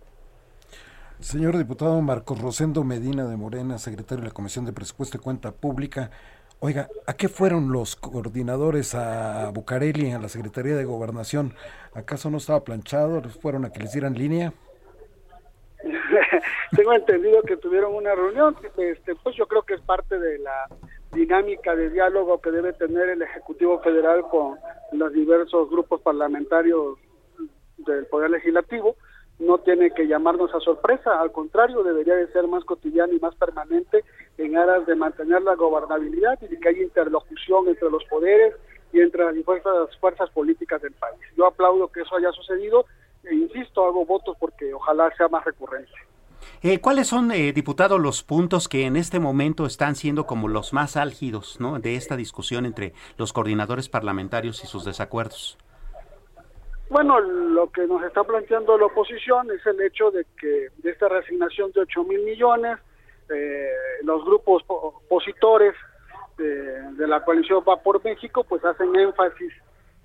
Señor 1.20 1.58
diputado 1.58 2.00
Marcos 2.02 2.40
Rosendo 2.40 2.84
Medina 2.84 3.26
de 3.26 3.38
Morena, 3.38 3.80
secretario 3.80 4.22
de 4.22 4.30
la 4.30 4.34
Comisión 4.34 4.66
de 4.66 4.74
Presupuesto 4.74 5.18
y 5.18 5.20
Cuenta 5.20 5.52
Pública, 5.52 6.12
Oiga, 6.60 6.88
¿a 7.06 7.14
qué 7.14 7.30
fueron 7.30 7.72
los 7.72 7.96
coordinadores 7.96 8.96
a 8.96 9.52
Bucareli, 9.54 10.12
a 10.12 10.20
la 10.20 10.28
Secretaría 10.28 10.76
de 10.76 10.86
Gobernación? 10.86 11.54
¿Acaso 11.94 12.32
no 12.32 12.38
estaba 12.38 12.64
planchado? 12.64 13.22
¿Fueron 13.42 13.64
a 13.64 13.72
que 13.72 13.80
les 13.80 13.92
dieran 13.92 14.16
línea? 14.16 14.54
Tengo 16.76 16.94
entendido 16.94 17.44
que 17.44 17.58
tuvieron 17.58 17.94
una 17.94 18.16
reunión, 18.16 18.58
este, 18.76 19.14
pues 19.16 19.36
yo 19.36 19.46
creo 19.48 19.62
que 19.62 19.76
es 19.76 19.82
parte 19.82 20.18
de 20.18 20.40
la 20.40 20.68
dinámica 21.14 21.76
de 21.76 21.92
diálogo 21.92 22.42
que 22.42 22.50
debe 22.50 22.74
tener 22.74 23.10
el 23.10 23.22
Ejecutivo 23.22 23.80
Federal 23.82 24.24
con 24.24 24.58
los 24.94 25.14
diversos 25.14 25.70
grupos 25.70 26.02
parlamentarios 26.02 26.98
del 27.78 28.08
Poder 28.08 28.32
Legislativo 28.32 28.96
no 29.40 29.60
tiene 29.60 29.92
que 29.92 30.08
llamarnos 30.08 30.54
a 30.54 30.60
sorpresa, 30.60 31.22
al 31.22 31.32
contrario, 31.32 31.84
debería 31.84 32.16
de 32.16 32.28
ser 32.32 32.48
más 32.48 32.64
cotidiano 32.66 33.14
y 33.14 33.20
más 33.20 33.36
permanente 33.36 34.04
en 34.38 34.58
aras 34.58 34.86
de 34.86 34.96
mantener 34.96 35.42
la 35.42 35.56
gobernabilidad 35.56 36.38
y 36.42 36.48
de 36.48 36.60
que 36.60 36.70
haya 36.70 36.84
interlocución 36.84 37.68
entre 37.68 37.90
los 37.90 38.04
poderes 38.06 38.56
y 38.94 39.02
entre 39.02 39.26
las 39.26 39.34
diversas 39.34 39.96
fuerzas 40.00 40.30
políticas 40.30 40.82
del 40.82 40.94
país. 40.94 41.20
Yo 41.36 41.48
aplaudo 41.48 41.88
que 41.88 42.02
eso 42.02 42.16
haya 42.16 42.32
sucedido 42.32 42.86
e 43.24 43.36
insisto, 43.36 43.86
hago 43.86 44.06
votos 44.06 44.38
porque 44.40 44.74
ojalá 44.74 45.12
sea 45.18 45.28
más 45.28 45.44
recurrente. 45.44 45.92
Eh, 46.62 46.80
¿Cuáles 46.80 47.08
son, 47.08 47.32
eh, 47.32 47.52
diputado, 47.52 47.98
los 48.00 48.24
puntos 48.24 48.68
que 48.68 48.86
en 48.86 48.96
este 48.96 49.20
momento 49.20 49.66
están 49.66 49.96
siendo 49.96 50.26
como 50.26 50.48
los 50.48 50.72
más 50.72 50.96
álgidos 50.96 51.60
¿no? 51.60 51.80
de 51.80 51.96
esta 51.96 52.16
discusión 52.16 52.66
entre 52.66 52.94
los 53.18 53.34
coordinadores 53.34 53.90
parlamentarios 53.90 54.64
y 54.64 54.68
sus 54.68 54.86
desacuerdos? 54.86 55.58
Bueno, 56.90 57.20
lo 57.20 57.70
que 57.70 57.86
nos 57.86 58.02
está 58.04 58.24
planteando 58.24 58.78
la 58.78 58.86
oposición 58.86 59.52
es 59.52 59.66
el 59.66 59.82
hecho 59.82 60.10
de 60.10 60.26
que 60.40 60.70
de 60.78 60.92
esta 60.92 61.10
reasignación 61.10 61.72
de 61.74 61.82
8 61.82 62.04
mil 62.06 62.24
millones, 62.24 62.78
eh, 63.30 63.72
los 64.04 64.24
grupos 64.26 64.64
opositores 64.68 65.74
de, 66.38 67.08
la 67.08 67.24
coalición 67.24 67.64
Va 67.68 67.82
por 67.82 68.04
México, 68.04 68.44
pues 68.44 68.64
hacen 68.64 68.96
énfasis 68.96 69.52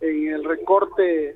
en 0.00 0.28
el 0.28 0.44
recorte 0.44 1.30
eh, 1.30 1.34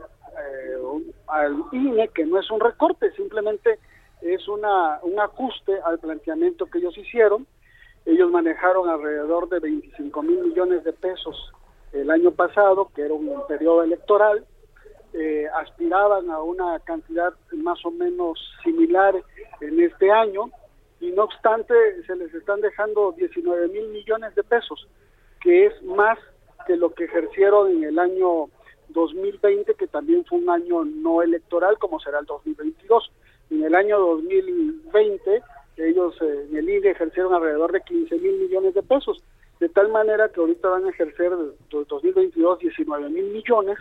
al 1.28 1.64
INE, 1.72 2.08
que 2.08 2.24
no 2.24 2.38
es 2.38 2.50
un 2.50 2.60
recorte, 2.60 3.10
simplemente 3.12 3.78
es 4.22 4.48
una, 4.48 4.98
un 5.02 5.20
ajuste 5.20 5.78
al 5.84 5.98
planteamiento 5.98 6.66
que 6.66 6.78
ellos 6.78 6.96
hicieron. 6.96 7.46
Ellos 8.06 8.30
manejaron 8.30 8.88
alrededor 8.88 9.48
de 9.48 9.58
25 9.60 10.22
mil 10.22 10.38
millones 10.38 10.84
de 10.84 10.92
pesos 10.92 11.52
el 11.92 12.10
año 12.10 12.30
pasado, 12.30 12.90
que 12.94 13.02
era 13.02 13.14
un 13.14 13.46
periodo 13.46 13.82
electoral, 13.82 14.44
eh, 15.12 15.46
aspiraban 15.60 16.30
a 16.30 16.42
una 16.42 16.78
cantidad 16.80 17.32
más 17.52 17.84
o 17.84 17.90
menos 17.90 18.38
similar 18.62 19.14
en 19.60 19.80
este 19.80 20.10
año 20.10 20.50
y 21.00 21.10
no 21.10 21.24
obstante 21.24 21.74
se 22.06 22.16
les 22.16 22.32
están 22.34 22.60
dejando 22.60 23.12
19 23.12 23.68
mil 23.68 23.88
millones 23.88 24.34
de 24.34 24.42
pesos, 24.42 24.88
que 25.40 25.66
es 25.66 25.82
más 25.82 26.18
que 26.66 26.76
lo 26.76 26.92
que 26.94 27.04
ejercieron 27.04 27.70
en 27.70 27.84
el 27.84 27.98
año 27.98 28.48
2020, 28.88 29.74
que 29.74 29.86
también 29.86 30.24
fue 30.24 30.38
un 30.38 30.50
año 30.50 30.84
no 30.84 31.22
electoral 31.22 31.78
como 31.78 32.00
será 32.00 32.20
el 32.20 32.26
2022. 32.26 33.12
En 33.50 33.64
el 33.64 33.74
año 33.74 33.98
2020 33.98 35.42
ellos 35.76 36.16
eh, 36.22 36.46
en 36.48 36.56
el 36.56 36.68
INE 36.68 36.90
ejercieron 36.90 37.34
alrededor 37.34 37.72
de 37.72 37.82
15 37.82 38.16
mil 38.16 38.38
millones 38.38 38.74
de 38.74 38.82
pesos, 38.82 39.22
de 39.60 39.68
tal 39.68 39.90
manera 39.90 40.28
que 40.30 40.40
ahorita 40.40 40.68
van 40.68 40.86
a 40.86 40.90
ejercer 40.90 41.30
2022 41.70 42.58
19 42.58 43.10
mil 43.10 43.24
millones 43.26 43.78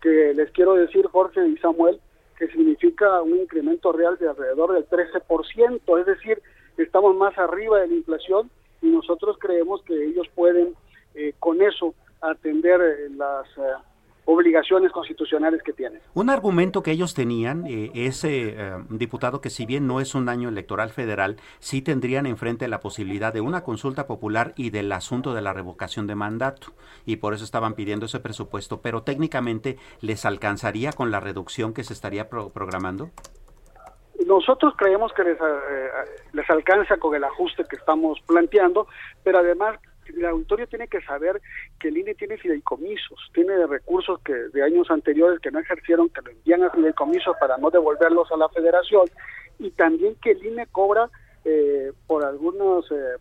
que 0.00 0.32
les 0.34 0.50
quiero 0.52 0.74
decir, 0.74 1.06
Jorge 1.06 1.46
y 1.46 1.56
Samuel, 1.58 2.00
que 2.38 2.48
significa 2.48 3.20
un 3.20 3.36
incremento 3.36 3.92
real 3.92 4.16
de 4.18 4.28
alrededor 4.28 4.72
del 4.72 4.88
13%, 4.88 6.00
es 6.00 6.06
decir, 6.06 6.42
estamos 6.76 7.14
más 7.16 7.36
arriba 7.38 7.80
de 7.80 7.88
la 7.88 7.94
inflación 7.94 8.50
y 8.82 8.88
nosotros 8.88 9.36
creemos 9.38 9.82
que 9.82 9.94
ellos 10.06 10.26
pueden 10.34 10.74
eh, 11.14 11.34
con 11.38 11.60
eso 11.62 11.94
atender 12.20 12.80
eh, 12.80 13.10
las 13.16 13.46
eh, 13.56 13.82
obligaciones 14.26 14.92
constitucionales 14.92 15.62
que 15.62 15.72
tienen. 15.72 16.00
Un 16.14 16.30
argumento 16.30 16.82
que 16.82 16.92
ellos 16.92 17.14
tenían, 17.14 17.66
eh, 17.66 17.90
ese 17.94 18.56
diputado, 18.90 19.40
que 19.40 19.50
si 19.50 19.66
bien 19.66 19.86
no 19.86 20.00
es 20.00 20.14
un 20.14 20.28
año 20.28 20.48
electoral 20.48 20.90
federal, 20.90 21.36
sí 21.58 21.82
tendrían 21.82 22.26
enfrente 22.26 22.68
la 22.68 22.80
posibilidad 22.80 23.32
de 23.32 23.40
una 23.40 23.64
consulta 23.64 24.06
popular 24.06 24.52
y 24.56 24.70
del 24.70 24.92
asunto 24.92 25.34
de 25.34 25.42
la 25.42 25.52
revocación 25.52 26.06
de 26.06 26.14
mandato. 26.14 26.68
Y 27.06 27.16
por 27.16 27.34
eso 27.34 27.44
estaban 27.44 27.74
pidiendo 27.74 28.06
ese 28.06 28.20
presupuesto, 28.20 28.80
pero 28.82 29.02
técnicamente 29.02 29.78
les 30.00 30.24
alcanzaría 30.24 30.92
con 30.92 31.10
la 31.10 31.18
reducción 31.18 31.72
que 31.72 31.82
se 31.82 31.94
estaría 31.94 32.28
programando. 32.28 33.10
Nosotros 34.30 34.74
creemos 34.76 35.12
que 35.12 35.24
les, 35.24 35.36
eh, 35.40 35.90
les 36.32 36.48
alcanza 36.48 36.98
con 36.98 37.16
el 37.16 37.24
ajuste 37.24 37.64
que 37.68 37.74
estamos 37.74 38.20
planteando, 38.28 38.86
pero 39.24 39.38
además 39.38 39.80
el 40.06 40.24
auditorio 40.24 40.68
tiene 40.68 40.86
que 40.86 41.00
saber 41.00 41.42
que 41.80 41.88
el 41.88 41.98
INE 41.98 42.14
tiene 42.14 42.38
fideicomisos, 42.38 43.18
tiene 43.34 43.66
recursos 43.66 44.20
que 44.20 44.32
de 44.32 44.62
años 44.62 44.88
anteriores 44.88 45.40
que 45.40 45.50
no 45.50 45.58
ejercieron, 45.58 46.10
que 46.10 46.22
lo 46.22 46.30
envían 46.30 46.62
a 46.62 46.70
fideicomisos 46.70 47.36
para 47.40 47.58
no 47.58 47.70
devolverlos 47.70 48.30
a 48.30 48.36
la 48.36 48.48
federación, 48.50 49.06
y 49.58 49.72
también 49.72 50.14
que 50.22 50.30
el 50.30 50.46
INE 50.46 50.68
cobra 50.68 51.10
eh, 51.44 51.92
por 52.06 52.24
algunos 52.24 52.88
eh, 52.92 53.16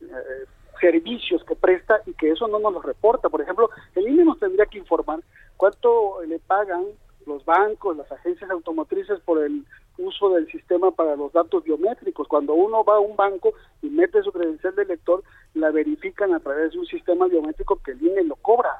eh, 0.00 0.44
servicios 0.80 1.44
que 1.44 1.54
presta 1.54 2.00
y 2.04 2.14
que 2.14 2.30
eso 2.32 2.48
no 2.48 2.58
nos 2.58 2.72
lo 2.72 2.82
reporta. 2.82 3.28
Por 3.28 3.42
ejemplo, 3.42 3.70
el 3.94 4.08
INE 4.08 4.24
nos 4.24 4.40
tendría 4.40 4.66
que 4.66 4.78
informar 4.78 5.20
cuánto 5.56 6.20
le 6.26 6.40
pagan 6.40 6.84
los 7.26 7.44
bancos, 7.44 7.96
las 7.96 8.10
agencias 8.10 8.50
automotrices 8.50 9.20
por 9.20 9.40
el 9.44 9.64
uso 9.98 10.30
del 10.30 10.50
sistema 10.50 10.90
para 10.90 11.16
los 11.16 11.32
datos 11.32 11.64
biométricos. 11.64 12.26
Cuando 12.28 12.54
uno 12.54 12.84
va 12.84 12.96
a 12.96 13.00
un 13.00 13.16
banco 13.16 13.52
y 13.82 13.88
mete 13.90 14.22
su 14.22 14.32
credencial 14.32 14.74
de 14.74 14.84
lector, 14.84 15.22
la 15.54 15.70
verifican 15.70 16.32
a 16.32 16.40
través 16.40 16.72
de 16.72 16.78
un 16.78 16.86
sistema 16.86 17.26
biométrico 17.26 17.80
que 17.82 17.92
el 17.92 18.02
INE 18.02 18.24
lo 18.24 18.36
cobra. 18.36 18.70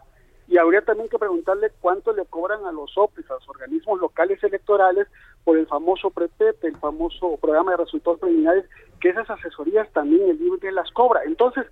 Y 0.46 0.56
habría 0.56 0.80
también 0.80 1.10
que 1.10 1.18
preguntarle 1.18 1.70
cuánto 1.80 2.12
le 2.12 2.24
cobran 2.24 2.64
a 2.64 2.72
los 2.72 2.96
OPIs, 2.96 3.30
a 3.30 3.34
los 3.34 3.48
organismos 3.48 4.00
locales 4.00 4.42
electorales, 4.42 5.06
por 5.44 5.58
el 5.58 5.66
famoso 5.66 6.10
PREPEP, 6.10 6.64
el 6.64 6.76
famoso 6.78 7.36
programa 7.36 7.72
de 7.72 7.78
resultados 7.78 8.20
preliminares, 8.20 8.64
que 9.00 9.10
esas 9.10 9.28
asesorías 9.28 9.90
también 9.92 10.28
el 10.30 10.40
INE 10.40 10.72
las 10.72 10.90
cobra. 10.92 11.22
Entonces, 11.24 11.66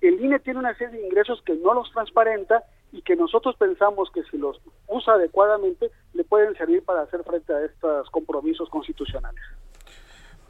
el 0.00 0.20
INE 0.20 0.38
tiene 0.38 0.60
una 0.60 0.76
serie 0.76 0.98
de 0.98 1.06
ingresos 1.06 1.42
que 1.42 1.54
no 1.54 1.74
los 1.74 1.90
transparenta 1.92 2.62
y 2.92 3.02
que 3.02 3.16
nosotros 3.16 3.56
pensamos 3.56 4.10
que 4.12 4.22
si 4.24 4.38
los 4.38 4.60
usa 4.88 5.14
adecuadamente 5.14 5.90
le 6.14 6.24
pueden 6.24 6.54
servir 6.56 6.84
para 6.84 7.02
hacer 7.02 7.22
frente 7.24 7.52
a 7.52 7.64
estos 7.64 8.10
compromisos 8.10 8.68
constitucionales. 8.68 9.42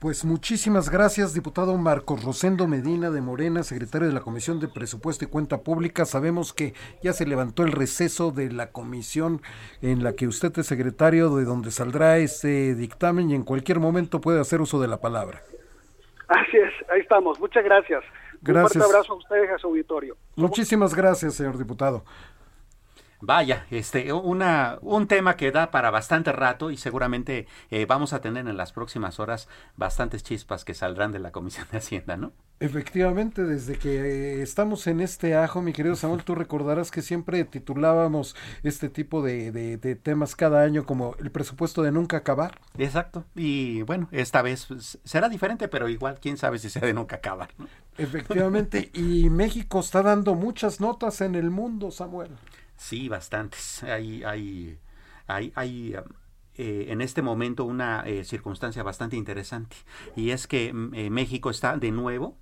Pues 0.00 0.25
muchísimas 0.25 0.88
gracias, 0.88 1.35
diputado 1.35 1.76
Marcos 1.76 2.25
Rosendo 2.25 2.66
Medina 2.66 3.11
de 3.11 3.20
Morena, 3.20 3.62
secretario 3.62 4.09
de 4.09 4.14
la 4.14 4.23
Comisión 4.23 4.59
de 4.59 4.66
Presupuesto 4.66 5.26
y 5.26 5.28
Cuenta 5.28 5.59
Pública. 5.59 6.06
Sabemos 6.06 6.54
que 6.54 6.73
ya 7.02 7.12
se 7.12 7.26
levantó 7.26 7.64
el 7.64 7.73
receso 7.73 8.30
de 8.30 8.50
la 8.50 8.73
comisión 8.73 9.42
en 9.82 10.02
la 10.02 10.14
que 10.14 10.26
usted 10.26 10.59
es 10.59 10.66
secretario, 10.66 11.37
de 11.37 11.44
donde 11.44 11.70
saldrá 11.70 12.16
ese 12.16 12.75
dictamen 12.75 13.28
y 13.28 13.35
en 13.35 13.42
cualquier 13.42 13.78
momento 13.78 14.23
puede 14.23 14.40
hacer 14.40 14.62
uso 14.62 14.80
de 14.80 14.88
la 14.88 15.02
palabra. 15.02 15.42
Así 16.28 16.56
es, 16.56 16.73
ahí 16.90 17.00
estamos. 17.00 17.38
Muchas 17.38 17.62
gracias. 17.62 18.02
Gracias. 18.40 18.76
Un 18.76 18.80
fuerte 18.80 18.97
abrazo 18.97 19.12
a 19.12 19.16
ustedes 19.16 19.50
y 19.50 19.52
a 19.52 19.59
su 19.59 19.66
auditorio. 19.66 20.16
Muchísimas 20.35 20.94
gracias, 20.94 21.35
señor 21.35 21.59
diputado. 21.59 22.04
Vaya, 23.22 23.66
este, 23.70 24.12
una, 24.12 24.78
un 24.80 25.06
tema 25.06 25.36
que 25.36 25.52
da 25.52 25.70
para 25.70 25.90
bastante 25.90 26.32
rato 26.32 26.70
y 26.70 26.76
seguramente 26.76 27.46
eh, 27.70 27.84
vamos 27.84 28.12
a 28.12 28.20
tener 28.20 28.48
en 28.48 28.56
las 28.56 28.72
próximas 28.72 29.20
horas 29.20 29.48
bastantes 29.76 30.22
chispas 30.22 30.64
que 30.64 30.74
saldrán 30.74 31.12
de 31.12 31.18
la 31.18 31.30
Comisión 31.30 31.66
de 31.70 31.78
Hacienda, 31.78 32.16
¿no? 32.16 32.32
Efectivamente, 32.62 33.44
desde 33.44 33.76
que 33.76 34.00
eh, 34.00 34.42
estamos 34.42 34.86
en 34.86 35.00
este 35.00 35.34
ajo, 35.34 35.62
mi 35.62 35.72
querido 35.72 35.96
Samuel, 35.96 36.24
tú 36.24 36.34
recordarás 36.34 36.90
que 36.90 37.00
siempre 37.00 37.44
titulábamos 37.44 38.36
este 38.62 38.90
tipo 38.90 39.22
de, 39.22 39.50
de, 39.50 39.94
temas 39.96 40.36
cada 40.36 40.62
año 40.62 40.84
como 40.84 41.14
el 41.20 41.30
presupuesto 41.30 41.82
de 41.82 41.90
nunca 41.90 42.18
acabar. 42.18 42.58
Exacto, 42.76 43.24
y 43.34 43.80
bueno, 43.82 44.08
esta 44.12 44.42
vez 44.42 44.66
pues, 44.66 44.98
será 45.04 45.30
diferente, 45.30 45.68
pero 45.68 45.88
igual, 45.88 46.18
quién 46.20 46.36
sabe 46.36 46.58
si 46.58 46.68
sea 46.68 46.82
de 46.82 46.92
nunca 46.92 47.16
acabar, 47.16 47.48
¿no? 47.56 47.66
Efectivamente, 47.96 48.90
y 48.92 49.30
México 49.30 49.80
está 49.80 50.02
dando 50.02 50.34
muchas 50.34 50.80
notas 50.80 51.22
en 51.22 51.34
el 51.34 51.50
mundo, 51.50 51.90
Samuel. 51.90 52.30
Sí, 52.80 53.08
bastantes. 53.10 53.82
Hay, 53.82 54.25
hay, 54.25 54.78
hay, 55.26 55.52
hay 55.54 55.94
eh, 56.56 56.87
en 56.88 57.02
este 57.02 57.20
momento 57.20 57.64
una 57.66 58.02
eh, 58.06 58.25
circunstancia 58.25 58.82
bastante 58.82 59.16
interesante 59.16 59.76
y 60.16 60.30
es 60.30 60.46
que 60.46 60.72
mm, 60.72 60.94
eh, 60.94 61.10
México 61.10 61.50
está 61.50 61.76
de 61.76 61.90
nuevo 61.90 62.38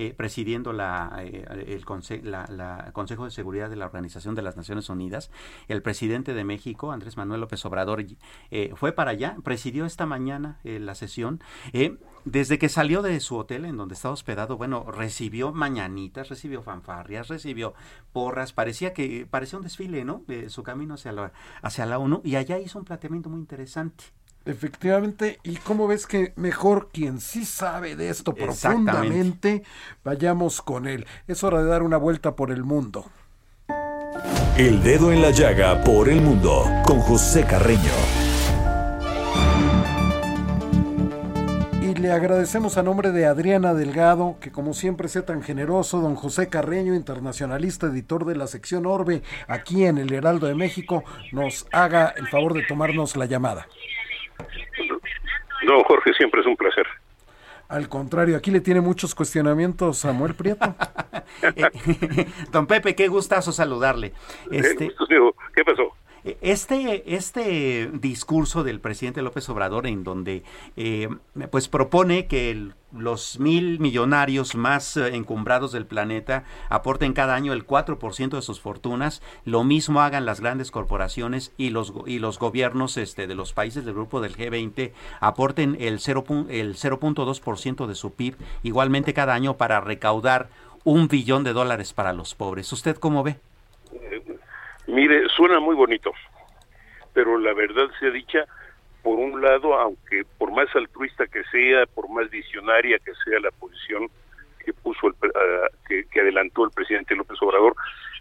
eh, 0.00 0.14
presidiendo 0.16 0.72
la, 0.72 1.10
eh, 1.24 1.44
el 1.66 1.84
la, 2.22 2.90
Consejo 2.92 3.24
de 3.24 3.32
Seguridad 3.32 3.68
de 3.68 3.74
la 3.74 3.84
Organización 3.84 4.36
de 4.36 4.42
las 4.42 4.56
Naciones 4.56 4.88
Unidas. 4.90 5.32
El 5.66 5.82
presidente 5.82 6.34
de 6.34 6.44
México, 6.44 6.92
Andrés 6.92 7.16
Manuel 7.16 7.40
López 7.40 7.64
Obrador, 7.64 8.04
eh, 8.52 8.72
fue 8.76 8.92
para 8.92 9.10
allá, 9.10 9.36
presidió 9.42 9.86
esta 9.86 10.06
mañana 10.06 10.60
la 10.62 10.94
sesión. 10.94 11.40
desde 12.24 12.58
que 12.60 12.68
salió 12.68 13.02
de 13.02 13.18
su 13.18 13.36
hotel 13.36 13.64
en 13.64 13.76
donde 13.76 13.94
estaba 13.94 14.14
hospedado, 14.14 14.56
bueno, 14.56 14.84
recibió 14.88 15.52
mañanitas, 15.52 16.28
recibió 16.28 16.62
fanfarrias, 16.62 17.26
recibió 17.26 17.74
porras, 18.12 18.52
parecía 18.52 18.92
que 18.92 19.26
parecía 19.28 19.58
un 19.58 19.64
desfile, 19.64 20.04
¿no? 20.04 20.22
Su 20.46 20.62
camino 20.62 20.94
hacia 20.94 21.10
la, 21.10 21.32
hacia 21.60 21.86
la 21.86 21.98
ONU 21.98 22.20
y 22.22 22.36
allá 22.36 22.60
hizo 22.60 22.78
un 22.78 22.84
planteamiento 22.84 23.30
muy 23.30 23.40
interesante. 23.40 24.04
Efectivamente, 24.48 25.40
y 25.42 25.56
como 25.56 25.86
ves 25.86 26.06
que 26.06 26.32
mejor 26.36 26.88
quien 26.90 27.20
sí 27.20 27.44
sabe 27.44 27.96
de 27.96 28.08
esto 28.08 28.34
profundamente, 28.34 29.62
vayamos 30.02 30.62
con 30.62 30.88
él. 30.88 31.06
Es 31.26 31.44
hora 31.44 31.62
de 31.62 31.68
dar 31.68 31.82
una 31.82 31.98
vuelta 31.98 32.34
por 32.34 32.50
el 32.50 32.64
mundo. 32.64 33.04
El 34.56 34.82
dedo 34.82 35.12
en 35.12 35.20
la 35.20 35.32
llaga 35.32 35.84
por 35.84 36.08
el 36.08 36.22
mundo 36.22 36.64
con 36.86 36.98
José 37.00 37.44
Carreño. 37.44 37.92
Y 41.82 41.94
le 41.96 42.10
agradecemos 42.10 42.78
a 42.78 42.82
nombre 42.82 43.12
de 43.12 43.26
Adriana 43.26 43.74
Delgado, 43.74 44.38
que 44.40 44.50
como 44.50 44.72
siempre 44.72 45.08
sea 45.08 45.26
tan 45.26 45.42
generoso, 45.42 46.00
don 46.00 46.14
José 46.14 46.48
Carreño, 46.48 46.94
internacionalista, 46.94 47.88
editor 47.88 48.24
de 48.24 48.36
la 48.36 48.46
sección 48.46 48.86
Orbe, 48.86 49.22
aquí 49.46 49.84
en 49.84 49.98
el 49.98 50.10
Heraldo 50.10 50.46
de 50.46 50.54
México, 50.54 51.04
nos 51.32 51.66
haga 51.70 52.14
el 52.16 52.28
favor 52.28 52.54
de 52.54 52.62
tomarnos 52.62 53.14
la 53.14 53.26
llamada. 53.26 53.68
No, 55.68 55.84
Jorge, 55.84 56.14
siempre 56.14 56.40
es 56.40 56.46
un 56.46 56.56
placer. 56.56 56.86
Al 57.68 57.90
contrario, 57.90 58.38
aquí 58.38 58.50
le 58.50 58.62
tiene 58.62 58.80
muchos 58.80 59.14
cuestionamientos 59.14 59.98
Samuel 59.98 60.34
Prieto. 60.34 60.74
Eh, 61.42 62.26
don 62.52 62.66
Pepe, 62.66 62.96
qué 62.96 63.06
gustazo 63.06 63.52
saludarle. 63.52 64.12
Este, 64.50 64.90
¿Qué 65.54 65.64
pasó? 65.64 65.94
Este, 66.24 67.14
este 67.14 67.90
discurso 67.92 68.64
del 68.64 68.80
presidente 68.80 69.22
López 69.22 69.48
Obrador 69.48 69.86
en 69.86 70.04
donde 70.04 70.42
eh, 70.76 71.08
pues 71.50 71.68
propone 71.68 72.26
que 72.26 72.70
los 72.92 73.38
mil 73.38 73.78
millonarios 73.80 74.54
más 74.54 74.96
eh, 74.96 75.14
encumbrados 75.14 75.72
del 75.72 75.86
planeta 75.86 76.44
aporten 76.70 77.12
cada 77.12 77.34
año 77.34 77.52
el 77.52 77.66
4% 77.66 78.30
de 78.30 78.42
sus 78.42 78.60
fortunas, 78.60 79.22
lo 79.44 79.62
mismo 79.64 80.00
hagan 80.00 80.26
las 80.26 80.40
grandes 80.40 80.70
corporaciones 80.70 81.52
y 81.56 81.70
los, 81.70 81.92
y 82.06 82.18
los 82.18 82.38
gobiernos 82.38 82.96
este, 82.96 83.26
de 83.26 83.34
los 83.34 83.52
países 83.52 83.84
del 83.84 83.94
grupo 83.94 84.20
del 84.20 84.36
G20 84.36 84.92
aporten 85.20 85.76
el 85.80 85.98
0.2% 85.98 87.80
el 87.82 87.88
de 87.88 87.94
su 87.94 88.12
PIB 88.12 88.36
igualmente 88.62 89.14
cada 89.14 89.34
año 89.34 89.56
para 89.56 89.80
recaudar 89.80 90.48
un 90.84 91.08
billón 91.08 91.44
de 91.44 91.52
dólares 91.52 91.92
para 91.92 92.12
los 92.12 92.34
pobres. 92.34 92.72
¿Usted 92.72 92.96
cómo 92.96 93.22
ve? 93.22 93.38
Mire, 94.88 95.28
suena 95.28 95.60
muy 95.60 95.76
bonito, 95.76 96.12
pero 97.12 97.38
la 97.38 97.52
verdad 97.52 97.90
sea 98.00 98.10
dicha, 98.10 98.46
por 99.02 99.18
un 99.18 99.42
lado, 99.42 99.74
aunque 99.74 100.24
por 100.38 100.50
más 100.50 100.74
altruista 100.74 101.26
que 101.26 101.44
sea, 101.44 101.84
por 101.86 102.08
más 102.08 102.30
visionaria 102.30 102.98
que 102.98 103.12
sea 103.22 103.38
la 103.38 103.50
posición 103.50 104.08
que 104.64 104.72
puso 104.72 105.08
el, 105.08 105.14
ah, 105.34 105.68
que, 105.86 106.20
adelantó 106.20 106.64
el 106.64 106.70
presidente 106.70 107.14
López 107.14 107.36
Obrador, 107.42 107.76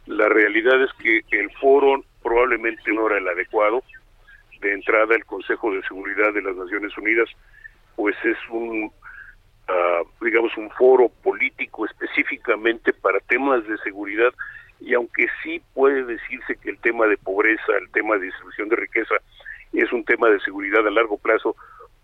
la 0.08 0.28
realidad 0.28 0.84
es 0.84 0.92
que 0.94 1.24
el 1.32 1.50
foro 1.54 2.04
probablemente 2.22 2.92
no 2.92 3.08
era 3.08 3.18
el 3.18 3.28
adecuado. 3.30 3.82
De 4.60 4.74
entrada, 4.74 5.16
el 5.16 5.24
Consejo 5.24 5.72
de 5.72 5.82
Seguridad 5.84 6.34
de 6.34 6.42
las 6.42 6.56
Naciones 6.56 6.98
Unidas, 6.98 7.30
pues 7.96 8.16
es 8.26 8.38
un, 8.50 8.92
ah, 9.70 10.02
digamos, 10.20 10.52
un 10.58 10.70
foro 10.72 11.08
político 11.24 11.86
específicamente 11.86 12.92
para 12.92 13.22
temas 13.22 13.66
de 13.66 13.78
seguridad 13.78 14.34
y 14.80 14.94
aunque 14.94 15.28
sí 15.44 15.62
puede 15.74 16.04
decirse 16.04 16.56
que 16.62 16.70
el 16.70 16.80
tema 16.80 17.08
de 17.08 17.18
pobreza, 17.18 17.74
el 17.80 17.90
tema 17.92 18.16
de 18.16 18.26
distribución 18.26 18.70
de 18.70 18.76
riqueza 18.76 19.16
es 19.74 19.92
un 19.92 20.04
tema 20.04 20.30
de 20.30 20.40
seguridad 20.42 20.86
a 20.88 20.92
largo 20.92 21.18
plazo, 21.18 21.56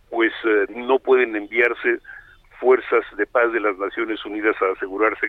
pues 0.09 0.31
eh, 0.45 0.65
no 0.69 0.99
pueden 0.99 1.35
enviarse 1.35 1.99
fuerzas 2.59 3.03
de 3.17 3.25
paz 3.25 3.51
de 3.51 3.59
las 3.59 3.77
Naciones 3.77 4.23
Unidas 4.25 4.55
a 4.61 4.71
asegurarse 4.73 5.27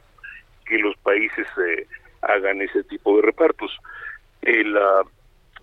que 0.67 0.79
los 0.79 0.97
países 0.99 1.47
eh, 1.67 1.87
hagan 2.23 2.63
ese 2.63 2.85
tipo 2.85 3.17
de 3.17 3.23
repartos. 3.23 3.77
la 4.43 5.03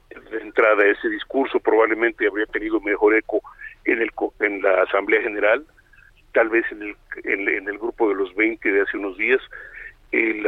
de 0.09 0.41
entrada 0.41 0.85
ese 0.85 1.07
discurso 1.09 1.59
probablemente 1.59 2.27
habría 2.27 2.45
tenido 2.47 2.81
mejor 2.81 3.15
eco 3.15 3.41
en 3.85 4.01
el 4.01 4.11
en 4.39 4.61
la 4.61 4.83
Asamblea 4.83 5.21
General, 5.21 5.65
tal 6.33 6.49
vez 6.49 6.65
en 6.71 6.81
el 6.81 6.95
en, 7.23 7.67
el 7.67 7.77
grupo 7.77 8.09
de 8.09 8.15
los 8.15 8.35
20 8.35 8.71
de 8.71 8.81
hace 8.81 8.97
unos 8.97 9.17
días. 9.17 9.41
El, 10.11 10.45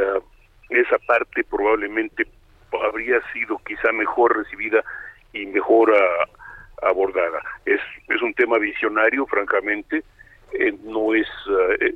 esa 0.75 0.97
parte 0.99 1.43
probablemente 1.43 2.25
habría 2.83 3.19
sido 3.31 3.59
quizá 3.65 3.91
mejor 3.91 4.38
recibida 4.38 4.83
y 5.31 5.45
mejor 5.45 5.93
ah, 5.95 6.88
abordada. 6.88 7.39
Es, 7.65 7.79
es 8.09 8.21
un 8.21 8.33
tema 8.33 8.57
visionario, 8.57 9.25
francamente, 9.25 10.03
eh, 10.53 10.73
no 10.83 11.13
es 11.13 11.27
eh, 11.79 11.95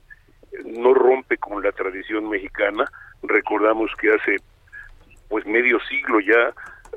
no 0.66 0.94
rompe 0.94 1.38
con 1.38 1.62
la 1.64 1.72
tradición 1.72 2.30
mexicana. 2.30 2.86
Recordamos 3.24 3.92
que 4.00 4.12
hace 4.12 4.38
pues 5.30 5.46
medio 5.46 5.80
siglo 5.82 6.20
ya 6.20 6.54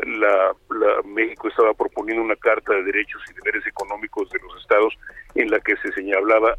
la, 0.07 0.53
la, 0.71 1.03
México 1.05 1.49
estaba 1.49 1.75
proponiendo 1.75 2.23
una 2.23 2.37
carta 2.37 2.73
de 2.75 2.85
derechos 2.85 3.23
y 3.29 3.35
deberes 3.35 3.67
económicos 3.67 4.31
de 4.31 4.39
los 4.39 4.61
estados 4.61 4.95
en 5.35 5.51
la 5.51 5.59
que 5.61 5.77
se 5.77 5.93
señalaba 5.93 6.57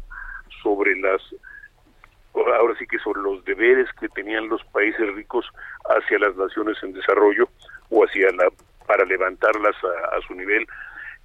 sobre 0.62 0.94
las 0.96 1.20
ahora 2.34 2.74
sí 2.78 2.86
que 2.86 2.98
sobre 2.98 3.20
los 3.20 3.44
deberes 3.44 3.88
que 4.00 4.08
tenían 4.08 4.48
los 4.48 4.62
países 4.64 5.14
ricos 5.14 5.46
hacia 5.84 6.18
las 6.18 6.36
naciones 6.36 6.76
en 6.82 6.92
desarrollo 6.92 7.48
o 7.90 8.04
hacia 8.04 8.30
la 8.32 8.48
para 8.86 9.04
levantarlas 9.04 9.76
a, 9.84 10.20
su 10.26 10.34
nivel. 10.34 10.66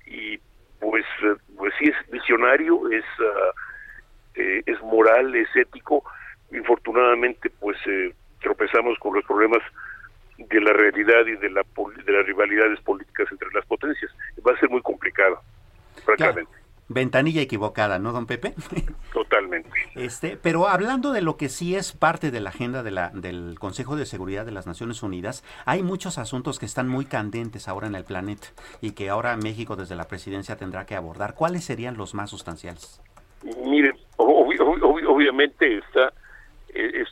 Y 0.05 0.37
pues 0.79 1.05
pues 1.57 1.73
sí 1.79 1.85
es 1.85 2.11
visionario 2.11 2.89
es 2.91 3.05
eh, 4.35 4.61
es 4.65 4.81
moral 4.81 5.35
es 5.35 5.53
ético. 5.55 6.03
Infortunadamente 6.51 7.49
pues 7.59 7.77
eh, 7.87 8.13
tropezamos 8.41 8.97
con 8.99 9.15
los 9.15 9.25
problemas 9.25 9.63
de 10.37 10.61
la 10.61 10.71
realidad 10.73 11.25
y 11.25 11.35
de 11.35 11.49
la 11.49 11.63
de 12.05 12.11
las 12.11 12.25
rivalidades 12.25 12.79
políticas 12.81 13.27
entre 13.31 13.49
las 13.53 13.65
potencias. 13.65 14.11
Va 14.45 14.53
a 14.53 14.59
ser 14.59 14.69
muy 14.69 14.81
complicado 14.81 15.41
francamente 16.05 16.66
ventanilla 16.89 17.41
equivocada, 17.41 17.99
¿no, 17.99 18.11
don 18.11 18.25
Pepe? 18.25 18.53
Totalmente. 19.13 19.69
Este, 19.95 20.37
pero 20.37 20.67
hablando 20.67 21.11
de 21.11 21.21
lo 21.21 21.37
que 21.37 21.49
sí 21.49 21.75
es 21.75 21.91
parte 21.91 22.31
de 22.31 22.39
la 22.39 22.49
agenda 22.49 22.83
de 22.83 22.91
la, 22.91 23.09
del 23.09 23.57
Consejo 23.59 23.95
de 23.95 24.05
Seguridad 24.05 24.45
de 24.45 24.51
las 24.51 24.67
Naciones 24.67 25.03
Unidas, 25.03 25.43
hay 25.65 25.83
muchos 25.83 26.17
asuntos 26.17 26.59
que 26.59 26.65
están 26.65 26.87
muy 26.87 27.05
candentes 27.05 27.67
ahora 27.67 27.87
en 27.87 27.95
el 27.95 28.05
planeta 28.05 28.47
y 28.81 28.91
que 28.91 29.09
ahora 29.09 29.35
México 29.37 29.75
desde 29.75 29.95
la 29.95 30.07
presidencia 30.07 30.55
tendrá 30.55 30.85
que 30.85 30.95
abordar. 30.95 31.35
¿Cuáles 31.35 31.65
serían 31.65 31.97
los 31.97 32.13
más 32.13 32.29
sustanciales? 32.29 33.01
Mire, 33.65 33.93
obviamente 34.17 35.77
está, 35.77 36.11
eh, 36.73 37.03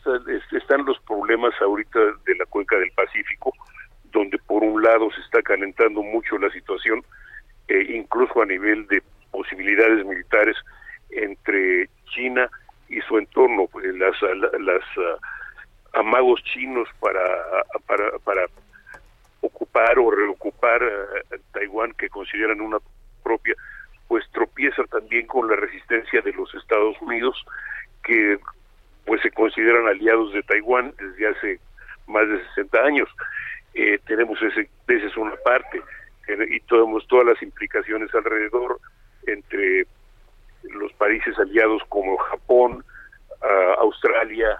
están 0.51 0.85
los 0.85 0.99
problemas 1.01 1.53
ahorita 1.61 1.99
de 2.25 2.35
la 2.35 2.45
cuenca 2.45 2.77
del 2.77 2.91
Pacífico, 2.91 3.53
donde 4.11 4.37
por 4.39 4.63
un 4.63 4.81
lado 4.81 5.09
se 5.11 5.21
está 5.21 5.41
calentando 5.41 6.01
mucho 6.01 6.37
la 6.37 6.49
situación, 6.51 7.03
eh, 7.67 7.95
incluso 7.95 8.41
a 8.41 8.45
nivel 8.45 8.87
de 8.87 9.01
posibilidades 9.65 10.05
militares 10.05 10.55
entre 11.09 11.89
China 12.13 12.49
y 12.89 13.01
su 13.01 13.17
entorno, 13.17 13.67
pues, 13.71 13.85
las, 13.95 14.15
las 14.59 14.81
ah, 14.97 15.99
amagos 15.99 16.43
chinos 16.43 16.87
para, 16.99 17.23
para, 17.87 18.19
para 18.19 18.45
ocupar 19.41 19.97
o 19.97 20.11
reocupar 20.11 20.83
uh, 20.83 21.37
Taiwán 21.53 21.93
que 21.93 22.09
consideran 22.09 22.61
una 22.61 22.77
propia, 23.23 23.55
pues 24.07 24.23
tropieza 24.31 24.83
también 24.83 25.25
con 25.25 25.49
la 25.49 25.55
resistencia 25.55 26.21
de 26.21 26.33
los 26.33 26.53
Estados 26.55 26.95
Unidos 27.01 27.43
que 28.03 28.37
pues 29.05 29.21
se 29.21 29.31
consideran 29.31 29.87
aliados 29.87 30.33
de 30.33 30.43
Taiwán 30.43 30.93
desde 30.97 31.27
hace 31.27 31.59
más 32.07 32.27
de 32.27 32.43
60 32.55 32.79
años. 32.83 33.09
Eh, 33.73 33.99
tenemos 34.05 34.41
ese, 34.41 34.69
esa 34.87 35.05
es 35.05 35.17
una 35.17 35.35
parte 35.37 35.81
y 36.27 36.59
tenemos 36.61 37.07
todas 37.07 37.27
las 37.27 37.41
implicaciones 37.43 38.13
alrededor 38.15 38.79
entre 39.27 39.85
los 40.63 40.91
países 40.93 41.37
aliados 41.37 41.81
como 41.89 42.17
Japón, 42.17 42.83
Australia, 43.77 44.59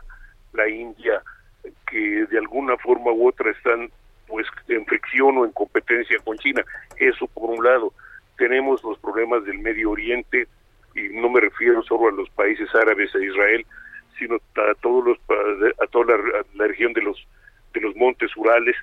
la 0.54 0.68
India, 0.68 1.22
que 1.90 2.26
de 2.28 2.38
alguna 2.38 2.78
forma 2.78 3.12
u 3.12 3.28
otra 3.28 3.52
están 3.52 3.90
pues 4.28 4.48
en 4.68 4.86
fricción 4.86 5.38
o 5.38 5.46
en 5.46 5.52
competencia 5.52 6.18
con 6.24 6.38
China. 6.38 6.64
Eso 6.98 7.28
por 7.28 7.50
un 7.50 7.64
lado. 7.64 7.94
Tenemos 8.38 8.84
los 8.84 9.00
problemas 9.00 9.44
del 9.46 9.60
Medio 9.60 9.92
Oriente 9.92 10.48
y 10.94 11.10
no 11.10 11.30
me 11.30 11.42
refiero 11.42 11.82
solo 11.84 12.10
a 12.10 12.12
los 12.12 12.30
países 12.32 12.74
árabes 12.76 13.14
e 13.16 13.26
Israel, 13.26 13.66
sino 14.20 14.36
a 14.36 14.74
todos 14.82 15.04
los 15.06 15.18
a 15.82 15.88
toda 15.88 16.18
la, 16.54 16.68
región 16.68 16.94
de 16.94 17.02
los 17.02 17.28
de 17.74 17.82
los 17.82 17.96
montes 17.96 18.36
Urales 18.38 18.76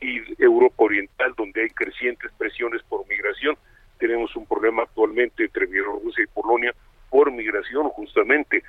y 0.00 0.20
Europa 0.42 0.84
Oriental 0.84 1.34
donde 1.36 1.62
hay 1.62 1.70
crecientes 1.70 2.30
presiones 2.38 2.82
por 2.84 3.06
migración 3.08 3.56
tenemos 3.98 4.34
un 4.36 4.46
problema 4.46 4.82
actualmente 4.82 5.44
entre 5.44 5.66
Bielorrusia 5.66 6.24
y 6.24 6.26
Polonia 6.28 6.74
por 7.10 7.30
migración 7.30 7.88
justamente. 7.90 8.62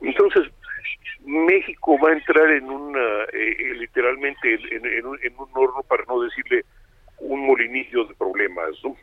Entonces, 0.00 0.50
México 1.24 1.98
va 1.98 2.10
a 2.10 2.14
entrar 2.14 2.50
en 2.50 2.64
una, 2.64 3.24
eh, 3.32 3.56
eh, 3.58 3.74
literalmente, 3.76 4.58
en, 4.72 5.06
un, 5.06 5.18
en 5.22 5.34
un 5.38 5.48
horno, 5.54 5.82
para 5.88 6.04
no 6.06 6.20
decirle 6.20 6.64
un 7.18 7.46
molinillo 7.46 8.04
de 8.04 8.14
problemas, 8.14 8.70
¿no? 8.82 8.96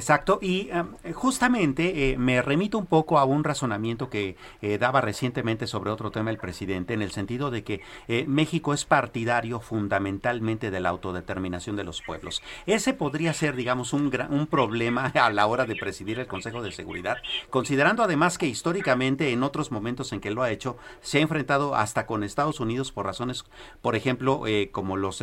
Exacto, 0.00 0.38
y 0.40 0.70
justamente 1.12 2.12
eh, 2.12 2.16
me 2.16 2.40
remito 2.40 2.78
un 2.78 2.86
poco 2.86 3.18
a 3.18 3.24
un 3.26 3.44
razonamiento 3.44 4.08
que 4.08 4.34
eh, 4.62 4.78
daba 4.78 5.02
recientemente 5.02 5.66
sobre 5.66 5.90
otro 5.90 6.10
tema 6.10 6.30
el 6.30 6.38
presidente, 6.38 6.94
en 6.94 7.02
el 7.02 7.10
sentido 7.10 7.50
de 7.50 7.64
que 7.64 7.82
eh, 8.08 8.24
México 8.26 8.72
es 8.72 8.86
partidario 8.86 9.60
fundamentalmente 9.60 10.70
de 10.70 10.80
la 10.80 10.88
autodeterminación 10.88 11.76
de 11.76 11.84
los 11.84 12.00
pueblos. 12.00 12.42
Ese 12.64 12.94
podría 12.94 13.34
ser, 13.34 13.56
digamos, 13.56 13.92
un, 13.92 14.10
un 14.30 14.46
problema 14.46 15.04
a 15.14 15.28
la 15.28 15.46
hora 15.46 15.66
de 15.66 15.76
presidir 15.76 16.18
el 16.18 16.26
Consejo 16.26 16.62
de 16.62 16.72
Seguridad, 16.72 17.18
considerando 17.50 18.02
además 18.02 18.38
que 18.38 18.46
históricamente 18.46 19.32
en 19.32 19.42
otros 19.42 19.70
momentos 19.70 20.14
en 20.14 20.20
que 20.20 20.30
lo 20.30 20.42
ha 20.42 20.50
hecho, 20.50 20.78
se 21.02 21.18
ha 21.18 21.20
enfrentado 21.20 21.74
hasta 21.74 22.06
con 22.06 22.24
Estados 22.24 22.58
Unidos 22.58 22.90
por 22.90 23.04
razones, 23.04 23.44
por 23.82 23.96
ejemplo, 23.96 24.44
como 24.72 24.96
los 24.96 25.22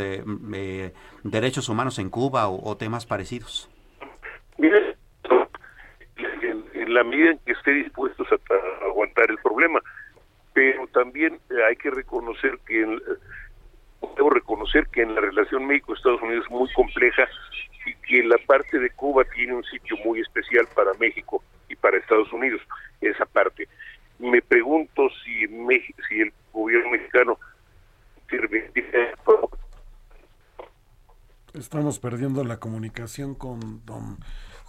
derechos 1.24 1.68
humanos 1.68 1.98
en 1.98 2.12
Cuba 2.12 2.48
o 2.48 2.78
temas 2.78 3.08
parecidos. 3.08 3.70
Mire, 4.58 4.96
en, 6.74 6.94
la 6.94 7.04
medida 7.04 7.32
en 7.32 7.40
que 7.40 7.52
esté 7.52 7.72
dispuestos 7.72 8.28
a, 8.32 8.86
aguantar 8.86 9.30
el 9.30 9.38
problema, 9.40 9.82
pero 10.54 10.88
también 10.88 11.40
hay 11.68 11.76
que 11.76 11.92
reconocer 11.92 12.58
que 12.66 13.00
debo 14.16 14.30
reconocer 14.30 14.88
que 14.88 15.02
en 15.02 15.16
la 15.16 15.22
relación 15.22 15.68
México-Estados 15.68 16.22
Unidos 16.22 16.46
es 16.46 16.52
muy 16.52 16.72
compleja 16.74 17.28
y 17.86 17.94
que 18.08 18.24
la 18.24 18.38
parte 18.46 18.80
de 18.80 18.90
Cuba 18.92 19.24
tiene 19.36 19.54
un 19.54 19.64
sitio 19.66 19.96
muy 20.04 20.22
especial 20.22 20.68
para 20.76 20.94
México 20.96 21.44
y 21.70 21.76
para 21.76 21.98
Estados 21.98 22.32
Unidos, 22.34 22.62
esa 23.02 23.26
parte. 23.26 23.68
Me 24.20 24.42
pregunto 24.42 25.10
si, 25.24 25.46
si 26.10 26.22
el 26.22 26.34
gobierno 26.52 26.92
mexicano 26.92 27.38
Estamos 31.54 32.00
perdiendo 32.00 32.44
la 32.44 32.58
comunicación 32.58 33.34
con 33.34 33.82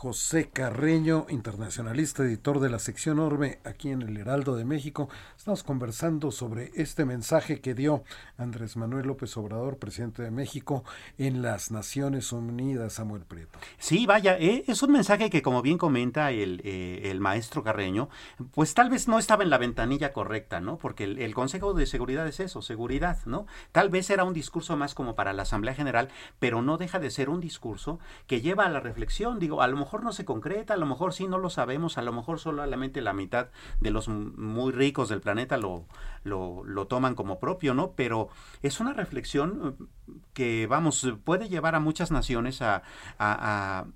José 0.00 0.48
Carreño, 0.50 1.26
internacionalista, 1.28 2.22
editor 2.22 2.60
de 2.60 2.70
la 2.70 2.78
sección 2.78 3.18
Orbe 3.18 3.58
aquí 3.64 3.90
en 3.90 4.02
el 4.02 4.16
Heraldo 4.16 4.54
de 4.54 4.64
México. 4.64 5.08
Estamos 5.36 5.64
conversando 5.64 6.30
sobre 6.30 6.70
este 6.76 7.04
mensaje 7.04 7.60
que 7.60 7.74
dio 7.74 8.04
Andrés 8.36 8.76
Manuel 8.76 9.08
López 9.08 9.36
Obrador, 9.36 9.78
presidente 9.78 10.22
de 10.22 10.30
México, 10.30 10.84
en 11.18 11.42
las 11.42 11.72
Naciones 11.72 12.30
Unidas, 12.30 12.92
Samuel 12.92 13.24
Prieto. 13.24 13.58
Sí, 13.78 14.06
vaya, 14.06 14.38
eh, 14.38 14.62
es 14.68 14.84
un 14.84 14.92
mensaje 14.92 15.30
que, 15.30 15.42
como 15.42 15.62
bien 15.62 15.78
comenta 15.78 16.30
el, 16.30 16.60
eh, 16.62 17.10
el, 17.10 17.18
maestro 17.18 17.64
Carreño, 17.64 18.08
pues 18.52 18.74
tal 18.74 18.90
vez 18.90 19.08
no 19.08 19.18
estaba 19.18 19.42
en 19.42 19.50
la 19.50 19.58
ventanilla 19.58 20.12
correcta, 20.12 20.60
¿no? 20.60 20.78
Porque 20.78 21.02
el, 21.02 21.18
el 21.18 21.34
Consejo 21.34 21.74
de 21.74 21.86
Seguridad 21.86 22.28
es 22.28 22.38
eso, 22.38 22.62
seguridad, 22.62 23.18
¿no? 23.26 23.46
Tal 23.72 23.88
vez 23.88 24.10
era 24.10 24.22
un 24.22 24.32
discurso 24.32 24.76
más 24.76 24.94
como 24.94 25.16
para 25.16 25.32
la 25.32 25.42
Asamblea 25.42 25.74
General, 25.74 26.08
pero 26.38 26.62
no 26.62 26.76
deja 26.76 27.00
de 27.00 27.10
ser 27.10 27.30
un 27.30 27.40
discurso 27.40 27.98
que 28.28 28.40
lleva 28.40 28.64
a 28.64 28.68
la 28.68 28.78
reflexión, 28.78 29.40
digo, 29.40 29.60
a 29.60 29.66
lo 29.66 29.76
mejor 29.76 29.87
mejor 29.88 30.04
no 30.04 30.12
se 30.12 30.26
concreta, 30.26 30.74
a 30.74 30.76
lo 30.76 30.84
mejor 30.84 31.14
sí 31.14 31.26
no 31.26 31.38
lo 31.38 31.48
sabemos, 31.48 31.96
a 31.96 32.02
lo 32.02 32.12
mejor 32.12 32.38
solamente 32.38 33.00
la 33.00 33.14
mitad 33.14 33.48
de 33.80 33.90
los 33.90 34.08
muy 34.08 34.70
ricos 34.70 35.08
del 35.08 35.22
planeta 35.22 35.56
lo, 35.56 35.86
lo, 36.24 36.86
toman 36.86 37.14
como 37.14 37.40
propio, 37.40 37.72
¿no? 37.72 37.92
Pero 37.92 38.28
es 38.60 38.80
una 38.80 38.92
reflexión 38.92 39.76
eh, 39.80 40.14
que, 40.34 40.66
vamos, 40.66 41.10
puede 41.24 41.48
llevar 41.48 41.74
a 41.74 41.80
muchas 41.80 42.10
naciones 42.10 42.60
a, 42.60 42.82
a, 43.18 43.86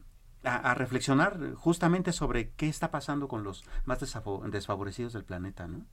a 0.44 0.74
reflexionar 0.74 1.52
justamente 1.56 2.12
sobre 2.12 2.52
qué 2.52 2.70
está 2.70 2.90
pasando 2.90 3.28
con 3.28 3.44
los 3.44 3.62
más 3.84 4.00
desfavorecidos 4.00 5.12
del 5.12 5.24
planeta, 5.24 5.68
¿no? 5.68 5.84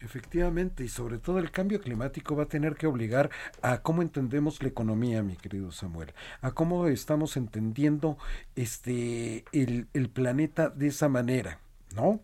Efectivamente, 0.00 0.82
y 0.82 0.88
sobre 0.88 1.18
todo 1.18 1.38
el 1.38 1.50
cambio 1.50 1.80
climático 1.80 2.34
va 2.34 2.44
a 2.44 2.48
tener 2.48 2.74
que 2.74 2.86
obligar 2.86 3.30
a 3.60 3.82
cómo 3.82 4.00
entendemos 4.00 4.62
la 4.62 4.68
economía, 4.68 5.22
mi 5.22 5.36
querido 5.36 5.72
Samuel, 5.72 6.14
a 6.40 6.52
cómo 6.52 6.86
estamos 6.86 7.36
entendiendo 7.36 8.16
este 8.56 9.44
el, 9.52 9.88
el 9.92 10.08
planeta 10.08 10.70
de 10.70 10.86
esa 10.86 11.08
manera, 11.08 11.60
¿no? 11.94 12.20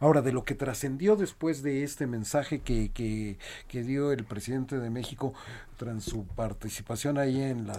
Ahora, 0.00 0.22
de 0.22 0.32
lo 0.32 0.44
que 0.44 0.54
trascendió 0.54 1.16
después 1.16 1.62
de 1.62 1.84
este 1.84 2.06
mensaje 2.06 2.60
que, 2.60 2.90
que, 2.92 3.38
que, 3.68 3.82
dio 3.82 4.12
el 4.12 4.24
presidente 4.24 4.78
de 4.78 4.90
México 4.90 5.34
tras 5.76 6.04
su 6.04 6.26
participación 6.26 7.18
ahí 7.18 7.42
en 7.42 7.66
la 7.66 7.78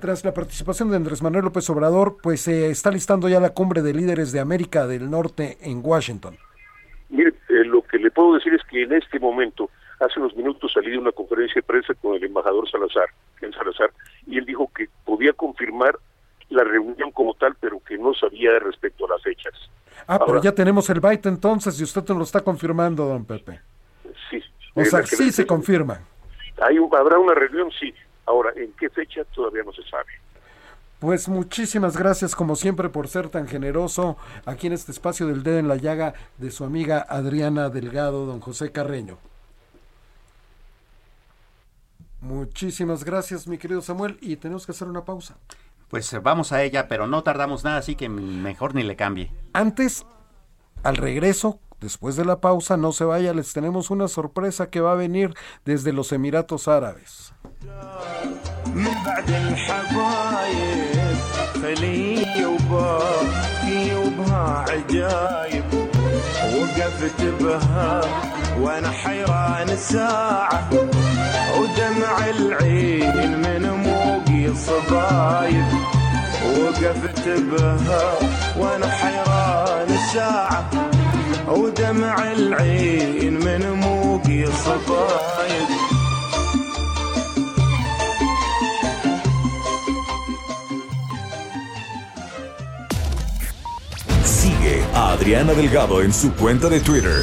tras 0.00 0.24
la 0.24 0.32
participación 0.32 0.90
de 0.90 0.96
Andrés 0.96 1.22
Manuel 1.22 1.44
López 1.44 1.68
Obrador, 1.70 2.16
pues 2.22 2.40
se 2.40 2.70
está 2.70 2.90
listando 2.90 3.28
ya 3.28 3.40
la 3.40 3.50
cumbre 3.50 3.82
de 3.82 3.94
líderes 3.94 4.32
de 4.32 4.40
América 4.40 4.86
del 4.86 5.10
Norte 5.10 5.58
en 5.60 5.80
Washington. 5.84 6.36
Mire, 7.10 7.30
eh, 7.48 7.64
lo 7.64 7.82
que 7.82 7.98
le 7.98 8.10
puedo 8.10 8.34
decir 8.34 8.54
es 8.54 8.62
que 8.70 8.82
en 8.82 8.92
este 8.92 9.18
momento 9.18 9.68
Hace 10.00 10.18
unos 10.18 10.34
minutos 10.34 10.72
salí 10.72 10.90
de 10.92 10.98
una 10.98 11.12
conferencia 11.12 11.56
de 11.56 11.62
prensa 11.62 11.92
con 11.94 12.16
el 12.16 12.24
embajador 12.24 12.68
Salazar, 12.70 13.10
en 13.46 13.52
Salazar, 13.52 13.90
y 14.26 14.38
él 14.38 14.46
dijo 14.46 14.70
que 14.74 14.88
podía 15.04 15.32
confirmar 15.32 15.98
la 16.48 16.64
reunión 16.64 17.10
como 17.12 17.34
tal, 17.34 17.54
pero 17.60 17.80
que 17.80 17.96
no 17.96 18.12
sabía 18.14 18.58
respecto 18.58 19.06
a 19.06 19.10
las 19.10 19.22
fechas. 19.22 19.54
Ah, 20.06 20.18
pero 20.24 20.42
ya 20.42 20.52
tenemos 20.52 20.88
el 20.90 21.00
byte 21.00 21.28
entonces 21.28 21.78
y 21.80 21.84
usted 21.84 22.02
nos 22.08 22.18
lo 22.18 22.24
está 22.24 22.40
confirmando, 22.40 23.06
don 23.06 23.24
Pepe. 23.24 23.60
Sí. 24.28 24.42
O 24.74 24.84
sea, 24.84 25.04
sí 25.04 25.30
se 25.30 25.46
confirma. 25.46 26.00
Hay 26.60 26.76
habrá 26.76 27.18
una 27.18 27.34
reunión, 27.34 27.70
sí. 27.78 27.94
Ahora, 28.26 28.52
¿en 28.56 28.72
qué 28.72 28.88
fecha? 28.90 29.24
Todavía 29.34 29.62
no 29.64 29.72
se 29.72 29.82
sabe. 29.88 30.12
Pues 30.98 31.28
muchísimas 31.28 31.96
gracias 31.96 32.36
como 32.36 32.56
siempre 32.56 32.90
por 32.90 33.08
ser 33.08 33.30
tan 33.30 33.48
generoso 33.48 34.18
aquí 34.44 34.66
en 34.66 34.74
este 34.74 34.92
espacio 34.92 35.26
del 35.26 35.42
dedo 35.42 35.58
en 35.58 35.66
la 35.66 35.76
llaga 35.76 36.12
de 36.36 36.50
su 36.50 36.64
amiga 36.64 37.06
Adriana 37.08 37.70
Delgado, 37.70 38.26
don 38.26 38.40
José 38.40 38.70
Carreño. 38.70 39.16
Muchísimas 42.20 43.04
gracias 43.04 43.46
mi 43.46 43.58
querido 43.58 43.80
Samuel 43.80 44.18
y 44.20 44.36
tenemos 44.36 44.66
que 44.66 44.72
hacer 44.72 44.88
una 44.88 45.04
pausa. 45.04 45.36
Pues 45.88 46.12
eh, 46.12 46.18
vamos 46.18 46.52
a 46.52 46.62
ella, 46.62 46.86
pero 46.86 47.06
no 47.06 47.22
tardamos 47.22 47.64
nada, 47.64 47.78
así 47.78 47.96
que 47.96 48.08
mejor 48.08 48.74
ni 48.74 48.82
le 48.82 48.94
cambie. 48.94 49.32
Antes, 49.52 50.06
al 50.84 50.96
regreso, 50.96 51.58
después 51.80 52.16
de 52.16 52.24
la 52.24 52.40
pausa, 52.40 52.76
no 52.76 52.92
se 52.92 53.04
vaya, 53.04 53.34
les 53.34 53.52
tenemos 53.52 53.90
una 53.90 54.06
sorpresa 54.06 54.70
que 54.70 54.80
va 54.80 54.92
a 54.92 54.96
venir 54.96 55.34
desde 55.64 55.92
los 55.92 56.12
Emiratos 56.12 56.68
Árabes. 56.68 57.32
وأنا 68.60 68.90
حيران 68.90 69.76
ساعة 69.76 70.68
ودمع 71.58 72.30
العين 72.30 73.38
من 73.38 73.70
موقي 73.70 74.54
صبايب 74.54 75.66
وقفت 76.58 77.28
بها 77.28 78.12
وأنا 78.58 78.88
حيران 78.88 79.88
ساعة 80.14 80.70
ودمع 81.48 82.32
العين 82.32 83.34
من 83.44 83.72
موقي 83.72 84.46
صبايب 84.46 85.90
Adriana 94.94 95.52
Delgado 95.52 96.02
en 96.02 96.12
su 96.12 96.32
cuenta 96.32 96.68
de 96.68 96.80
Twitter, 96.80 97.22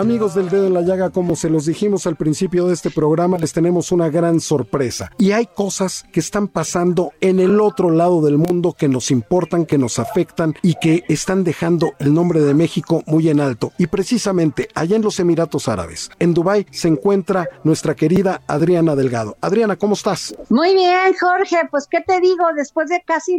Amigos 0.00 0.34
del 0.34 0.48
dedo 0.48 0.66
en 0.66 0.72
la 0.72 0.80
llaga, 0.80 1.10
como 1.10 1.36
se 1.36 1.50
los 1.50 1.66
dijimos 1.66 2.06
al 2.06 2.16
principio 2.16 2.66
de 2.66 2.72
este 2.72 2.90
programa, 2.90 3.36
les 3.36 3.52
tenemos 3.52 3.92
una 3.92 4.08
gran 4.08 4.40
sorpresa. 4.40 5.10
Y 5.18 5.32
hay 5.32 5.44
cosas 5.44 6.06
que 6.10 6.20
están 6.20 6.48
pasando 6.48 7.12
en 7.20 7.38
el 7.38 7.60
otro 7.60 7.90
lado 7.90 8.22
del 8.22 8.38
mundo 8.38 8.72
que 8.72 8.88
nos 8.88 9.10
importan, 9.10 9.66
que 9.66 9.76
nos 9.76 9.98
afectan 9.98 10.54
y 10.62 10.76
que 10.76 11.04
están 11.08 11.44
dejando 11.44 11.92
el 11.98 12.14
nombre 12.14 12.40
de 12.40 12.54
México 12.54 13.02
muy 13.06 13.28
en 13.28 13.40
alto. 13.40 13.72
Y 13.76 13.88
precisamente 13.88 14.68
allá 14.74 14.96
en 14.96 15.02
los 15.02 15.20
Emiratos 15.20 15.68
Árabes, 15.68 16.10
en 16.18 16.32
Dubái, 16.32 16.66
se 16.70 16.88
encuentra 16.88 17.50
nuestra 17.62 17.94
querida 17.94 18.40
Adriana 18.46 18.96
Delgado. 18.96 19.36
Adriana, 19.42 19.76
¿cómo 19.76 19.92
estás? 19.92 20.34
Muy 20.48 20.72
bien, 20.72 21.14
Jorge. 21.20 21.68
Pues, 21.70 21.86
¿qué 21.86 22.00
te 22.00 22.20
digo? 22.20 22.46
Después 22.56 22.88
de 22.88 23.02
casi 23.04 23.38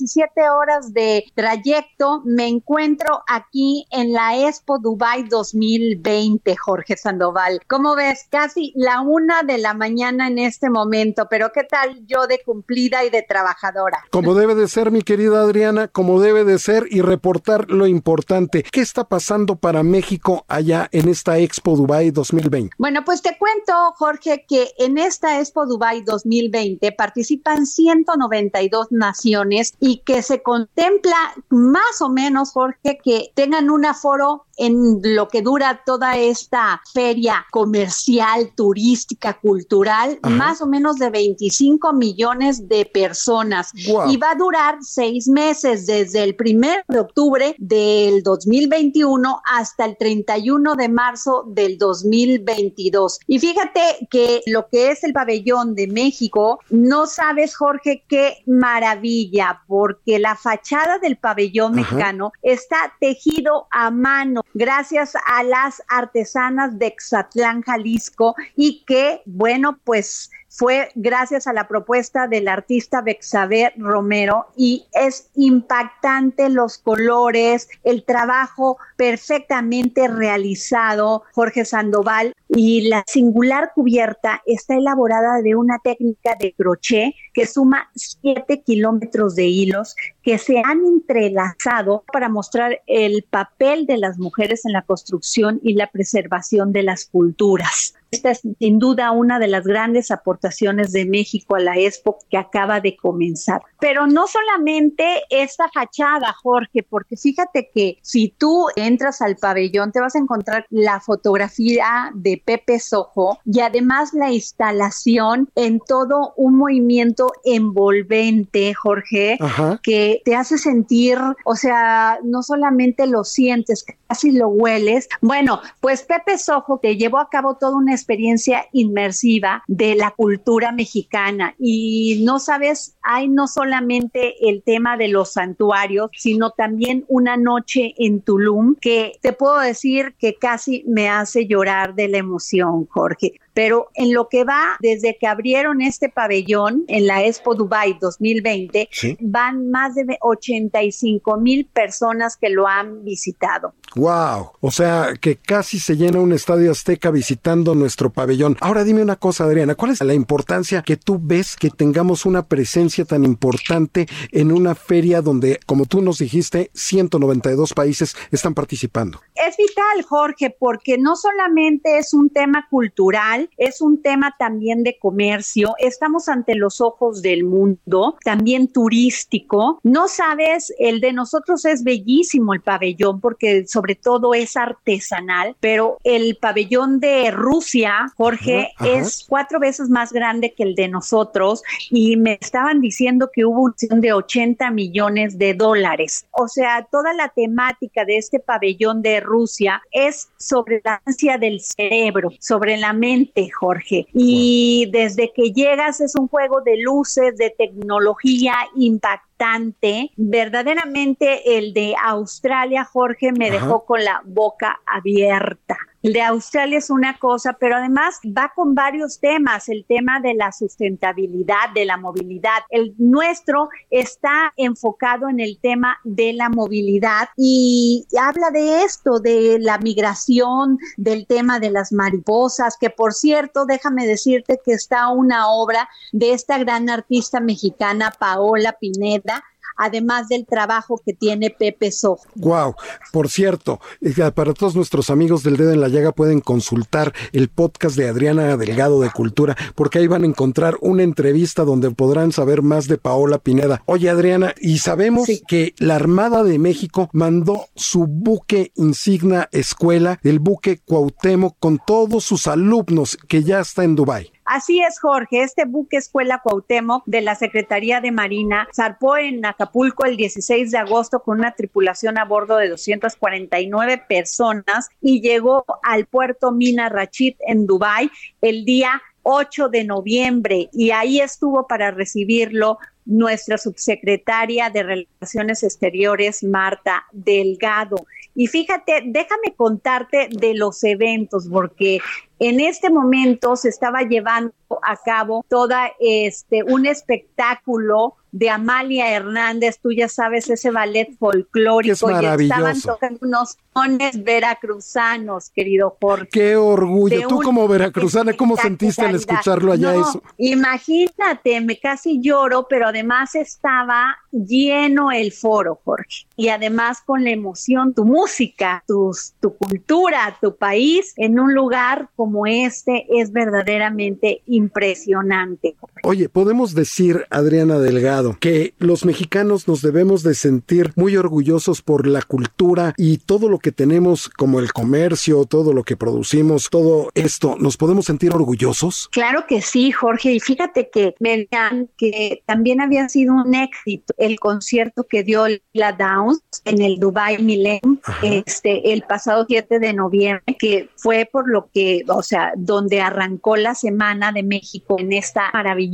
17 0.00 0.48
horas 0.48 0.94
de 0.94 1.24
trayecto, 1.34 2.22
me 2.24 2.48
encuentro 2.48 3.22
aquí 3.28 3.86
en 3.90 4.12
la 4.12 4.48
Expo 4.48 4.78
Dubai 4.78 5.24
2020, 5.28 6.56
Jorge 6.56 6.96
Sandoval. 6.96 7.60
¿Cómo 7.68 7.94
ves? 7.94 8.26
Casi 8.30 8.72
la 8.76 9.02
una 9.02 9.42
de 9.42 9.58
la 9.58 9.74
mañana 9.74 10.28
en 10.28 10.38
este 10.38 10.70
momento, 10.70 11.26
pero 11.28 11.52
¿qué 11.52 11.64
tal 11.64 12.00
yo 12.06 12.26
de 12.26 12.40
cumplida 12.44 13.04
y 13.04 13.10
de 13.10 13.22
trabajadora? 13.22 14.04
Como 14.10 14.34
debe 14.34 14.54
de 14.54 14.68
ser, 14.68 14.90
mi 14.90 15.02
querida 15.02 15.42
Adriana, 15.42 15.88
como 15.88 16.20
debe 16.20 16.44
de 16.44 16.58
ser 16.58 16.86
y 16.90 17.02
reportar 17.02 17.70
lo 17.70 17.86
importante. 17.86 18.62
¿Qué 18.62 18.80
está 18.80 19.04
pasando 19.04 19.56
para 19.56 19.82
México 19.82 20.46
allá 20.48 20.88
en 20.92 21.08
esta 21.08 21.38
Expo 21.38 21.76
Dubai 21.76 22.10
2020? 22.10 22.74
Bueno, 22.78 23.04
pues 23.04 23.20
te 23.20 23.36
cuento, 23.36 23.74
Jorge, 23.96 24.46
que 24.48 24.70
en 24.78 24.96
esta 24.96 25.40
Expo 25.40 25.66
Dubai 25.66 26.02
2020 26.02 26.90
participan 26.92 27.66
192 27.66 28.92
naciones 28.92 29.74
y 29.78 29.89
que 29.98 30.22
se 30.22 30.42
contempla 30.42 31.16
más 31.48 32.00
o 32.00 32.08
menos, 32.08 32.52
Jorge, 32.52 32.98
que 33.02 33.32
tengan 33.34 33.70
un 33.70 33.84
aforo 33.84 34.46
en 34.60 35.00
lo 35.02 35.28
que 35.28 35.40
dura 35.40 35.82
toda 35.86 36.18
esta 36.18 36.82
feria 36.92 37.46
comercial, 37.50 38.52
turística, 38.54 39.38
cultural, 39.40 40.18
Ajá. 40.22 40.34
más 40.34 40.60
o 40.60 40.66
menos 40.66 40.96
de 40.96 41.08
25 41.08 41.94
millones 41.94 42.68
de 42.68 42.84
personas. 42.84 43.72
Y 43.74 44.16
va 44.18 44.32
a 44.32 44.34
durar 44.34 44.76
seis 44.82 45.28
meses, 45.28 45.86
desde 45.86 46.22
el 46.22 46.36
primero 46.36 46.82
de 46.88 47.00
octubre 47.00 47.54
del 47.58 48.22
2021 48.22 49.40
hasta 49.44 49.86
el 49.86 49.96
31 49.96 50.74
de 50.74 50.88
marzo 50.88 51.44
del 51.48 51.78
2022. 51.78 53.18
Y 53.26 53.38
fíjate 53.38 54.08
que 54.10 54.42
lo 54.46 54.68
que 54.68 54.90
es 54.90 55.04
el 55.04 55.14
pabellón 55.14 55.74
de 55.74 55.86
México, 55.86 56.60
no 56.68 57.06
sabes, 57.06 57.56
Jorge, 57.56 58.04
qué 58.08 58.42
maravilla, 58.46 59.62
porque 59.66 60.18
la 60.18 60.36
fachada 60.36 60.98
del 60.98 61.16
pabellón 61.16 61.78
Ajá. 61.78 61.80
mexicano 61.80 62.32
está 62.42 62.92
tejido 63.00 63.66
a 63.70 63.90
mano 63.90 64.42
gracias 64.54 65.14
a 65.26 65.42
las 65.42 65.82
artesanas 65.88 66.78
de 66.78 66.86
Exatlán, 66.86 67.62
Jalisco, 67.62 68.34
y 68.56 68.84
que, 68.86 69.22
bueno, 69.26 69.78
pues 69.84 70.30
fue 70.50 70.90
gracias 70.96 71.46
a 71.46 71.52
la 71.52 71.68
propuesta 71.68 72.26
del 72.26 72.48
artista 72.48 73.02
Bexaber 73.02 73.72
Romero 73.78 74.48
y 74.56 74.86
es 74.92 75.30
impactante 75.36 76.50
los 76.50 76.76
colores, 76.78 77.68
el 77.84 78.04
trabajo 78.04 78.76
perfectamente 78.96 80.08
realizado, 80.08 81.22
Jorge 81.32 81.64
Sandoval, 81.64 82.34
y 82.48 82.88
la 82.88 83.04
singular 83.06 83.70
cubierta 83.74 84.42
está 84.44 84.74
elaborada 84.74 85.40
de 85.40 85.54
una 85.54 85.78
técnica 85.78 86.34
de 86.38 86.52
crochet 86.52 87.14
que 87.32 87.46
suma 87.46 87.88
7 87.94 88.62
kilómetros 88.62 89.36
de 89.36 89.46
hilos 89.46 89.94
que 90.22 90.36
se 90.36 90.58
han 90.64 90.84
entrelazado 90.84 92.02
para 92.12 92.28
mostrar 92.28 92.82
el 92.88 93.24
papel 93.30 93.86
de 93.86 93.98
las 93.98 94.18
mujeres 94.18 94.64
en 94.64 94.72
la 94.72 94.82
construcción 94.82 95.60
y 95.62 95.74
la 95.74 95.86
preservación 95.86 96.72
de 96.72 96.82
las 96.82 97.04
culturas. 97.04 97.94
Esta 98.10 98.30
es 98.30 98.40
sin 98.58 98.78
duda 98.78 99.12
una 99.12 99.38
de 99.38 99.46
las 99.46 99.64
grandes 99.64 100.10
aportaciones 100.10 100.90
de 100.92 101.06
México 101.06 101.54
a 101.54 101.60
la 101.60 101.78
Expo 101.78 102.18
que 102.28 102.36
acaba 102.36 102.80
de 102.80 102.96
comenzar. 102.96 103.62
Pero 103.78 104.06
no 104.06 104.26
solamente 104.26 105.22
esta 105.30 105.68
fachada, 105.68 106.34
Jorge, 106.42 106.82
porque 106.82 107.16
fíjate 107.16 107.70
que 107.72 107.98
si 108.02 108.34
tú 108.36 108.66
entras 108.74 109.22
al 109.22 109.36
pabellón 109.36 109.92
te 109.92 110.00
vas 110.00 110.16
a 110.16 110.18
encontrar 110.18 110.66
la 110.70 111.00
fotografía 111.00 112.10
de 112.14 112.42
Pepe 112.44 112.80
Sojo 112.80 113.38
y 113.44 113.60
además 113.60 114.12
la 114.12 114.32
instalación 114.32 115.48
en 115.54 115.78
todo 115.78 116.34
un 116.36 116.56
movimiento 116.56 117.32
envolvente, 117.44 118.74
Jorge, 118.74 119.38
que 119.82 120.20
te 120.24 120.34
hace 120.34 120.58
sentir, 120.58 121.18
o 121.44 121.54
sea, 121.54 122.18
no 122.24 122.42
solamente 122.42 123.06
lo 123.06 123.22
sientes, 123.22 123.84
casi 124.08 124.32
lo 124.32 124.48
hueles. 124.48 125.08
Bueno, 125.20 125.60
pues 125.80 126.02
Pepe 126.02 126.38
Sojo 126.38 126.78
te 126.78 126.96
llevó 126.96 127.18
a 127.18 127.28
cabo 127.28 127.54
toda 127.54 127.76
una 127.76 127.94
experiencia 128.00 128.66
inmersiva 128.72 129.62
de 129.66 129.94
la 129.94 130.10
cultura 130.10 130.72
mexicana. 130.72 131.54
Y 131.58 132.22
no 132.24 132.38
sabes, 132.38 132.96
hay 133.02 133.28
no 133.28 133.46
solamente 133.46 134.48
el 134.48 134.62
tema 134.62 134.96
de 134.96 135.08
los 135.08 135.32
santuarios, 135.32 136.10
sino 136.16 136.50
también 136.50 137.04
una 137.08 137.36
noche 137.36 137.94
en 137.98 138.22
Tulum 138.22 138.76
que 138.80 139.12
te 139.20 139.32
puedo 139.32 139.58
decir 139.60 140.14
que 140.18 140.34
casi 140.34 140.84
me 140.86 141.08
hace 141.08 141.46
llorar 141.46 141.94
de 141.94 142.08
la 142.08 142.18
emoción, 142.18 142.86
Jorge 142.86 143.40
pero 143.60 143.90
en 143.92 144.14
lo 144.14 144.26
que 144.30 144.44
va 144.44 144.78
desde 144.80 145.18
que 145.18 145.26
abrieron 145.26 145.82
este 145.82 146.08
pabellón 146.08 146.84
en 146.88 147.06
la 147.06 147.26
Expo 147.26 147.54
Dubai 147.54 147.98
2020, 148.00 148.88
van 149.20 149.70
más 149.70 149.94
de 149.94 150.16
85 150.18 151.36
mil 151.36 151.66
personas 151.66 152.38
que 152.38 152.48
lo 152.48 152.66
han 152.66 153.04
visitado. 153.04 153.74
Wow, 153.96 154.52
o 154.60 154.70
sea 154.70 155.14
que 155.20 155.36
casi 155.36 155.78
se 155.78 155.96
llena 155.96 156.20
un 156.20 156.32
estadio 156.32 156.70
azteca 156.70 157.10
visitando 157.10 157.74
nuestro 157.74 158.08
pabellón. 158.08 158.56
Ahora 158.60 158.82
dime 158.82 159.02
una 159.02 159.16
cosa, 159.16 159.44
Adriana, 159.44 159.74
¿cuál 159.74 159.90
es 159.90 160.00
la 160.00 160.14
importancia 160.14 160.80
que 160.80 160.96
tú 160.96 161.18
ves 161.20 161.56
que 161.56 161.68
tengamos 161.68 162.24
una 162.24 162.46
presencia 162.46 163.04
tan 163.04 163.24
importante 163.24 164.06
en 164.30 164.52
una 164.52 164.74
feria 164.74 165.20
donde, 165.20 165.60
como 165.66 165.84
tú 165.84 166.00
nos 166.00 166.18
dijiste, 166.18 166.70
192 166.72 167.74
países 167.74 168.16
están 168.30 168.54
participando? 168.54 169.20
Es 169.34 169.56
vital, 169.58 170.02
Jorge, 170.08 170.56
porque 170.56 170.96
no 170.96 171.16
solamente 171.16 171.98
es 171.98 172.14
un 172.14 172.30
tema 172.30 172.68
cultural, 172.70 173.49
es 173.56 173.80
un 173.80 174.02
tema 174.02 174.34
también 174.38 174.82
de 174.82 174.98
comercio, 174.98 175.74
estamos 175.78 176.28
ante 176.28 176.54
los 176.54 176.80
ojos 176.80 177.22
del 177.22 177.44
mundo, 177.44 178.16
también 178.24 178.68
turístico. 178.68 179.80
No 179.82 180.08
sabes, 180.08 180.72
el 180.78 181.00
de 181.00 181.12
nosotros 181.12 181.64
es 181.64 181.82
bellísimo 181.82 182.54
el 182.54 182.60
pabellón 182.60 183.20
porque 183.20 183.66
sobre 183.66 183.94
todo 183.94 184.34
es 184.34 184.56
artesanal, 184.56 185.56
pero 185.60 185.98
el 186.04 186.36
pabellón 186.36 187.00
de 187.00 187.30
Rusia, 187.30 188.12
Jorge, 188.16 188.72
es 188.84 189.26
cuatro 189.28 189.60
veces 189.60 189.88
más 189.88 190.12
grande 190.12 190.54
que 190.54 190.62
el 190.62 190.74
de 190.74 190.88
nosotros 190.88 191.62
y 191.90 192.16
me 192.16 192.38
estaban 192.40 192.80
diciendo 192.80 193.30
que 193.32 193.44
hubo 193.44 193.62
un 193.62 194.00
de 194.00 194.12
80 194.12 194.70
millones 194.70 195.38
de 195.38 195.54
dólares. 195.54 196.26
O 196.32 196.48
sea, 196.48 196.86
toda 196.90 197.12
la 197.12 197.28
temática 197.28 198.04
de 198.04 198.18
este 198.18 198.40
pabellón 198.40 199.02
de 199.02 199.20
Rusia 199.20 199.82
es 199.90 200.30
sobre 200.36 200.80
la 200.84 201.00
ansia 201.04 201.38
del 201.38 201.60
cerebro, 201.60 202.30
sobre 202.40 202.76
la 202.76 202.92
mente, 202.92 203.29
Jorge. 203.50 204.06
Y 204.12 204.88
desde 204.92 205.32
que 205.32 205.52
llegas 205.52 206.00
es 206.00 206.14
un 206.16 206.28
juego 206.28 206.60
de 206.60 206.78
luces, 206.78 207.36
de 207.36 207.50
tecnología 207.50 208.54
impactante. 208.76 210.10
Verdaderamente 210.16 211.58
el 211.58 211.72
de 211.72 211.94
Australia, 212.02 212.84
Jorge, 212.84 213.32
me 213.32 213.50
dejó 213.50 213.84
con 213.84 214.04
la 214.04 214.22
boca 214.24 214.80
abierta. 214.86 215.78
De 216.02 216.22
Australia 216.22 216.78
es 216.78 216.88
una 216.88 217.18
cosa, 217.18 217.58
pero 217.60 217.76
además 217.76 218.20
va 218.26 218.52
con 218.54 218.74
varios 218.74 219.20
temas, 219.20 219.68
el 219.68 219.84
tema 219.86 220.18
de 220.20 220.32
la 220.32 220.50
sustentabilidad, 220.50 221.74
de 221.74 221.84
la 221.84 221.98
movilidad. 221.98 222.62
El 222.70 222.94
nuestro 222.96 223.68
está 223.90 224.54
enfocado 224.56 225.28
en 225.28 225.40
el 225.40 225.58
tema 225.60 225.98
de 226.04 226.32
la 226.32 226.48
movilidad 226.48 227.28
y 227.36 228.06
habla 228.18 228.50
de 228.50 228.82
esto, 228.82 229.20
de 229.20 229.58
la 229.60 229.76
migración, 229.76 230.78
del 230.96 231.26
tema 231.26 231.60
de 231.60 231.70
las 231.70 231.92
mariposas, 231.92 232.78
que 232.80 232.88
por 232.88 233.12
cierto, 233.12 233.66
déjame 233.66 234.06
decirte 234.06 234.58
que 234.64 234.72
está 234.72 235.08
una 235.08 235.50
obra 235.50 235.86
de 236.12 236.32
esta 236.32 236.56
gran 236.56 236.88
artista 236.88 237.40
mexicana, 237.40 238.10
Paola 238.18 238.72
Pineda, 238.80 239.44
además 239.76 240.28
del 240.28 240.46
trabajo 240.46 241.00
que 241.04 241.12
tiene 241.12 241.50
Pepe 241.50 241.90
Sojo. 241.90 242.24
Wow, 242.34 242.74
por 243.12 243.28
cierto, 243.28 243.80
eh, 244.00 244.14
para 244.34 244.54
todos 244.54 244.74
nuestros 244.74 245.10
amigos 245.10 245.42
del 245.42 245.56
dedo 245.56 245.72
en 245.72 245.80
la 245.80 245.88
llaga 245.88 246.12
pueden 246.12 246.40
consultar 246.40 247.12
el 247.32 247.48
podcast 247.48 247.96
de 247.96 248.08
Adriana 248.08 248.56
Delgado 248.56 249.00
de 249.00 249.10
Cultura, 249.10 249.56
porque 249.74 249.98
ahí 249.98 250.06
van 250.06 250.22
a 250.22 250.26
encontrar 250.26 250.76
una 250.80 251.02
entrevista 251.02 251.64
donde 251.64 251.90
podrán 251.90 252.32
saber 252.32 252.62
más 252.62 252.88
de 252.88 252.98
Paola 252.98 253.38
Pineda. 253.38 253.82
Oye, 253.86 254.10
Adriana, 254.10 254.54
y 254.60 254.78
sabemos 254.78 255.28
que 255.46 255.74
la 255.78 255.96
Armada 255.96 256.42
de 256.42 256.58
México 256.58 257.08
mandó 257.12 257.66
su 257.74 258.06
buque 258.06 258.72
insignia 258.76 259.48
escuela, 259.52 260.18
el 260.22 260.38
buque 260.38 260.80
Cuauhtémoc, 260.84 261.56
con 261.58 261.80
todos 261.86 262.24
sus 262.24 262.46
alumnos 262.46 263.16
que 263.28 263.42
ya 263.42 263.60
está 263.60 263.84
en 263.84 263.96
Dubái. 263.96 264.32
Así 264.52 264.82
es, 264.82 264.98
Jorge. 264.98 265.44
Este 265.44 265.64
buque 265.64 265.96
Escuela 265.96 266.40
Cuauhtémoc 266.42 267.04
de 267.06 267.20
la 267.20 267.36
Secretaría 267.36 268.00
de 268.00 268.10
Marina 268.10 268.66
zarpó 268.74 269.16
en 269.16 269.46
Acapulco 269.46 270.06
el 270.06 270.16
16 270.16 270.72
de 270.72 270.78
agosto 270.78 271.22
con 271.22 271.38
una 271.38 271.52
tripulación 271.52 272.18
a 272.18 272.24
bordo 272.24 272.56
de 272.56 272.68
249 272.68 274.02
personas 274.08 274.88
y 275.00 275.20
llegó 275.20 275.64
al 275.84 276.06
puerto 276.06 276.50
Mina 276.50 276.88
Rachid 276.88 277.36
en 277.46 277.64
Dubái 277.64 278.10
el 278.40 278.64
día 278.64 279.00
8 279.22 279.68
de 279.68 279.84
noviembre 279.84 280.68
y 280.72 280.90
ahí 280.90 281.20
estuvo 281.20 281.68
para 281.68 281.92
recibirlo 281.92 282.78
nuestra 283.04 283.56
subsecretaria 283.56 284.68
de 284.70 284.82
Relaciones 284.82 285.62
Exteriores, 285.62 286.42
Marta 286.42 287.04
Delgado. 287.12 288.04
Y 288.34 288.46
fíjate, 288.46 289.02
déjame 289.06 289.54
contarte 289.56 290.28
de 290.30 290.54
los 290.54 290.82
eventos, 290.84 291.48
porque 291.48 292.00
en 292.40 292.58
este 292.58 292.90
momento 292.90 293.54
se 293.54 293.68
estaba 293.68 294.00
llevando 294.00 294.52
a 294.82 294.96
cabo 294.96 295.44
toda 295.48 295.90
este 296.00 296.62
un 296.64 296.86
espectáculo 296.86 298.16
de 298.32 298.48
Amalia 298.48 299.10
Hernández, 299.10 299.80
tú 299.82 299.90
ya 299.90 300.08
sabes 300.08 300.48
ese 300.50 300.70
ballet 300.70 301.16
folclórico 301.18 302.10
y 302.10 302.42
estaban 302.44 302.80
tocando 302.80 303.18
unos 303.22 303.58
sones 303.74 304.22
veracruzanos, 304.22 305.50
querido 305.50 305.96
Jorge. 306.00 306.28
Qué 306.30 306.56
orgullo. 306.56 307.26
Tú 307.26 307.40
como 307.42 307.66
veracruzana, 307.66 308.32
¿cómo 308.34 308.56
sentiste 308.56 309.04
al 309.04 309.16
escucharlo 309.16 309.72
allá 309.72 309.94
eso? 309.94 310.22
Imagínate, 310.38 311.60
me 311.60 311.78
casi 311.78 312.20
lloro, 312.20 312.66
pero 312.68 312.88
además 312.88 313.34
estaba 313.34 314.16
lleno 314.30 315.10
el 315.10 315.32
foro, 315.32 315.80
Jorge. 315.84 316.26
Y 316.36 316.48
además 316.48 317.02
con 317.04 317.24
la 317.24 317.30
emoción, 317.30 317.94
tu 317.94 318.04
música, 318.04 318.84
tus, 318.86 319.34
tu 319.40 319.56
cultura, 319.56 320.36
tu 320.40 320.56
país 320.56 321.14
en 321.16 321.40
un 321.40 321.52
lugar 321.54 322.08
como 322.14 322.29
este 322.46 323.06
es 323.10 323.32
verdaderamente 323.32 324.42
impresionante. 324.46 325.74
Oye, 326.02 326.30
podemos 326.30 326.74
decir, 326.74 327.26
Adriana 327.28 327.78
Delgado, 327.78 328.36
que 328.40 328.74
los 328.78 329.04
mexicanos 329.04 329.68
nos 329.68 329.82
debemos 329.82 330.22
de 330.22 330.34
sentir 330.34 330.92
muy 330.96 331.16
orgullosos 331.16 331.82
por 331.82 332.06
la 332.06 332.22
cultura 332.22 332.94
y 332.96 333.18
todo 333.18 333.50
lo 333.50 333.58
que 333.58 333.70
tenemos 333.70 334.30
como 334.30 334.60
el 334.60 334.72
comercio, 334.72 335.44
todo 335.44 335.74
lo 335.74 335.82
que 335.82 335.98
producimos, 335.98 336.68
todo 336.70 337.10
esto, 337.14 337.56
¿nos 337.58 337.76
podemos 337.76 338.06
sentir 338.06 338.32
orgullosos? 338.32 339.08
Claro 339.12 339.44
que 339.46 339.60
sí, 339.60 339.92
Jorge. 339.92 340.32
Y 340.32 340.40
fíjate 340.40 340.88
que 340.90 341.14
me 341.18 341.48
que 341.96 342.42
también 342.46 342.80
había 342.80 343.08
sido 343.08 343.34
un 343.34 343.54
éxito 343.54 344.14
el 344.18 344.38
concierto 344.38 345.04
que 345.08 345.22
dio 345.22 345.46
la 345.72 345.92
Downs 345.92 346.42
en 346.64 346.82
el 346.82 346.98
Dubai 346.98 347.42
Millennium 347.42 347.98
este 348.22 348.92
el 348.92 349.02
pasado 349.02 349.46
7 349.48 349.78
de 349.78 349.92
noviembre, 349.92 350.56
que 350.58 350.88
fue 350.96 351.28
por 351.30 351.48
lo 351.48 351.68
que, 351.72 352.04
o 352.08 352.22
sea, 352.22 352.52
donde 352.56 353.00
arrancó 353.00 353.56
la 353.56 353.74
semana 353.74 354.32
de 354.32 354.42
México 354.42 354.96
en 354.98 355.12
esta 355.12 355.50
maravillosa 355.52 355.89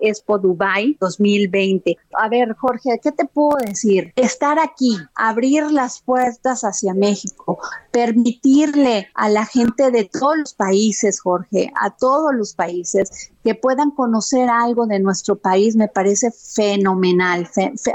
Expo 0.00 0.38
Dubai 0.38 0.96
2020. 1.00 1.96
A 2.12 2.28
ver, 2.28 2.54
Jorge, 2.56 3.00
¿qué 3.02 3.12
te 3.12 3.24
puedo 3.24 3.56
decir? 3.58 4.12
Estar 4.16 4.58
aquí, 4.58 4.96
abrir 5.14 5.70
las 5.70 6.00
puertas 6.00 6.62
hacia 6.62 6.94
México, 6.94 7.58
permitirle 7.90 9.08
a 9.14 9.28
la 9.28 9.46
gente 9.46 9.90
de 9.90 10.04
todos 10.04 10.38
los 10.38 10.54
países, 10.54 11.20
Jorge, 11.20 11.72
a 11.80 11.90
todos 11.90 12.34
los 12.34 12.54
países, 12.54 13.30
que 13.44 13.54
puedan 13.54 13.90
conocer 13.90 14.48
algo 14.48 14.86
de 14.86 15.00
nuestro 15.00 15.36
país 15.36 15.76
me 15.76 15.88
parece 15.88 16.30
fenomenal, 16.30 17.48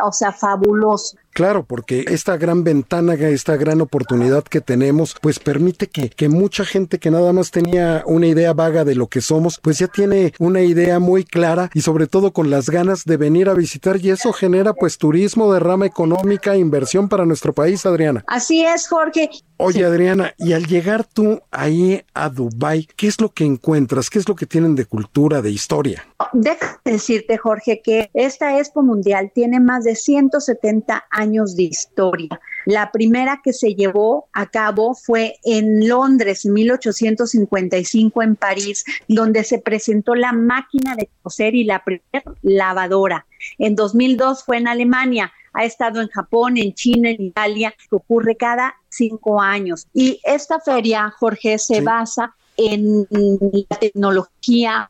o 0.03 0.11
sea, 0.11 0.31
fabuloso. 0.31 1.17
Claro, 1.35 1.65
porque 1.65 2.05
esta 2.07 2.37
gran 2.37 2.63
ventana, 2.63 3.15
esta 3.15 3.57
gran 3.57 3.81
oportunidad 3.81 4.45
que 4.45 4.61
tenemos, 4.61 5.17
pues 5.21 5.37
permite 5.37 5.87
que, 5.87 6.09
que 6.09 6.29
mucha 6.29 6.63
gente 6.63 6.97
que 6.97 7.11
nada 7.11 7.33
más 7.33 7.51
tenía 7.51 8.03
una 8.05 8.27
idea 8.27 8.53
vaga 8.53 8.85
de 8.85 8.95
lo 8.95 9.07
que 9.07 9.19
somos, 9.19 9.59
pues 9.61 9.77
ya 9.77 9.87
tiene 9.87 10.33
una 10.39 10.61
idea 10.61 10.99
muy 10.99 11.25
clara 11.25 11.69
y 11.73 11.81
sobre 11.81 12.07
todo 12.07 12.31
con 12.31 12.49
las 12.49 12.69
ganas 12.69 13.03
de 13.03 13.17
venir 13.17 13.49
a 13.49 13.53
visitar 13.53 13.97
y 14.01 14.11
eso 14.11 14.31
genera 14.31 14.73
pues 14.73 14.97
turismo, 14.97 15.51
derrama 15.51 15.85
económica, 15.85 16.55
inversión 16.55 17.09
para 17.09 17.25
nuestro 17.25 17.51
país, 17.51 17.85
Adriana. 17.85 18.23
Así 18.27 18.63
es, 18.63 18.87
Jorge. 18.87 19.29
Oye, 19.57 19.85
Adriana, 19.85 20.33
y 20.37 20.51
al 20.51 20.65
llegar 20.65 21.05
tú 21.05 21.41
ahí 21.49 22.03
a 22.13 22.27
Dubai, 22.29 22.87
¿qué 22.97 23.07
es 23.07 23.21
lo 23.21 23.29
que 23.29 23.45
encuentras? 23.45 24.09
¿Qué 24.09 24.19
es 24.19 24.27
lo 24.27 24.35
que 24.35 24.45
tienen 24.45 24.75
de 24.75 24.85
cultura, 24.85 25.41
de 25.41 25.49
historia? 25.49 26.05
Déjame 26.33 26.77
decirte, 26.83 27.37
Jorge, 27.37 27.81
que 27.81 28.09
esta 28.13 28.59
Expo 28.59 28.83
Mundial 28.83 29.31
tiene 29.33 29.61
más 29.61 29.85
de 29.85 29.95
170 29.95 31.05
años 31.09 31.55
de 31.55 31.63
historia. 31.63 32.41
La 32.65 32.91
primera 32.91 33.39
que 33.43 33.53
se 33.53 33.75
llevó 33.75 34.27
a 34.33 34.47
cabo 34.47 34.93
fue 34.93 35.35
en 35.43 35.87
Londres, 35.87 36.43
en 36.45 36.53
1855, 36.53 38.23
en 38.23 38.35
París, 38.35 38.83
donde 39.07 39.45
se 39.45 39.59
presentó 39.59 40.15
la 40.15 40.33
máquina 40.33 40.95
de 40.95 41.09
coser 41.21 41.55
y 41.55 41.63
la 41.63 41.83
primera 41.83 42.23
lavadora. 42.41 43.25
En 43.57 43.75
2002 43.75 44.43
fue 44.43 44.57
en 44.57 44.67
Alemania 44.67 45.31
ha 45.55 45.65
estado 45.65 46.01
en 46.01 46.09
Japón, 46.09 46.57
en 46.57 46.73
China, 46.73 47.09
en 47.09 47.21
Italia, 47.21 47.73
que 47.89 47.95
ocurre 47.95 48.35
cada 48.35 48.75
cinco 48.89 49.41
años. 49.41 49.87
Y 49.93 50.19
esta 50.23 50.59
feria, 50.59 51.13
Jorge, 51.17 51.57
se 51.57 51.81
basa 51.81 52.35
en 52.57 53.07
la 53.09 53.77
tecnología 53.77 54.87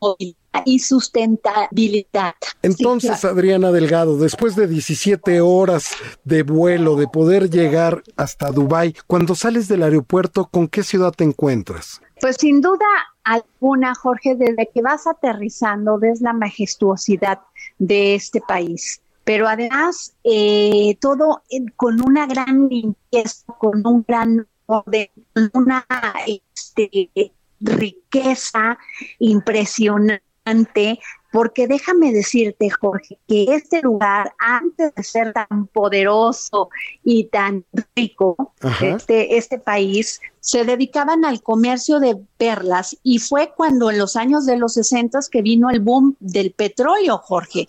y 0.64 0.78
sustentabilidad. 0.78 2.34
Entonces, 2.62 3.24
Adriana 3.24 3.72
Delgado, 3.72 4.18
después 4.18 4.56
de 4.56 4.66
17 4.66 5.40
horas 5.40 5.90
de 6.24 6.42
vuelo, 6.42 6.96
de 6.96 7.08
poder 7.08 7.50
llegar 7.50 8.02
hasta 8.16 8.50
Dubái, 8.50 8.94
cuando 9.06 9.34
sales 9.34 9.68
del 9.68 9.82
aeropuerto, 9.82 10.46
¿con 10.46 10.68
qué 10.68 10.82
ciudad 10.82 11.12
te 11.12 11.24
encuentras? 11.24 12.00
Pues 12.20 12.36
sin 12.38 12.60
duda 12.60 12.86
alguna, 13.24 13.94
Jorge, 13.94 14.36
desde 14.36 14.70
que 14.72 14.80
vas 14.80 15.06
aterrizando, 15.06 15.98
ves 15.98 16.20
la 16.20 16.32
majestuosidad 16.32 17.40
de 17.78 18.14
este 18.14 18.40
país 18.40 19.02
pero 19.26 19.48
además 19.48 20.14
eh, 20.22 20.96
todo 21.00 21.42
con 21.74 22.00
una 22.00 22.28
gran 22.28 22.68
limpieza, 22.68 23.44
con 23.58 23.84
un 23.84 24.04
gran 24.06 24.46
orden, 24.66 25.08
una 25.52 25.84
este, 26.28 27.10
riqueza 27.58 28.78
impresionante, 29.18 31.00
porque 31.32 31.66
déjame 31.66 32.12
decirte, 32.12 32.70
Jorge, 32.70 33.18
que 33.26 33.46
este 33.48 33.82
lugar, 33.82 34.32
antes 34.38 34.94
de 34.94 35.02
ser 35.02 35.32
tan 35.32 35.66
poderoso 35.72 36.70
y 37.02 37.24
tan 37.24 37.64
rico, 37.96 38.54
este, 38.80 39.36
este 39.36 39.58
país, 39.58 40.20
se 40.46 40.64
dedicaban 40.64 41.24
al 41.24 41.42
comercio 41.42 41.98
de 41.98 42.16
perlas 42.38 42.96
y 43.02 43.18
fue 43.18 43.52
cuando 43.56 43.90
en 43.90 43.98
los 43.98 44.14
años 44.14 44.46
de 44.46 44.56
los 44.56 44.74
60 44.74 45.18
que 45.28 45.42
vino 45.42 45.70
el 45.70 45.80
boom 45.80 46.14
del 46.20 46.52
petróleo, 46.52 47.18
Jorge. 47.18 47.66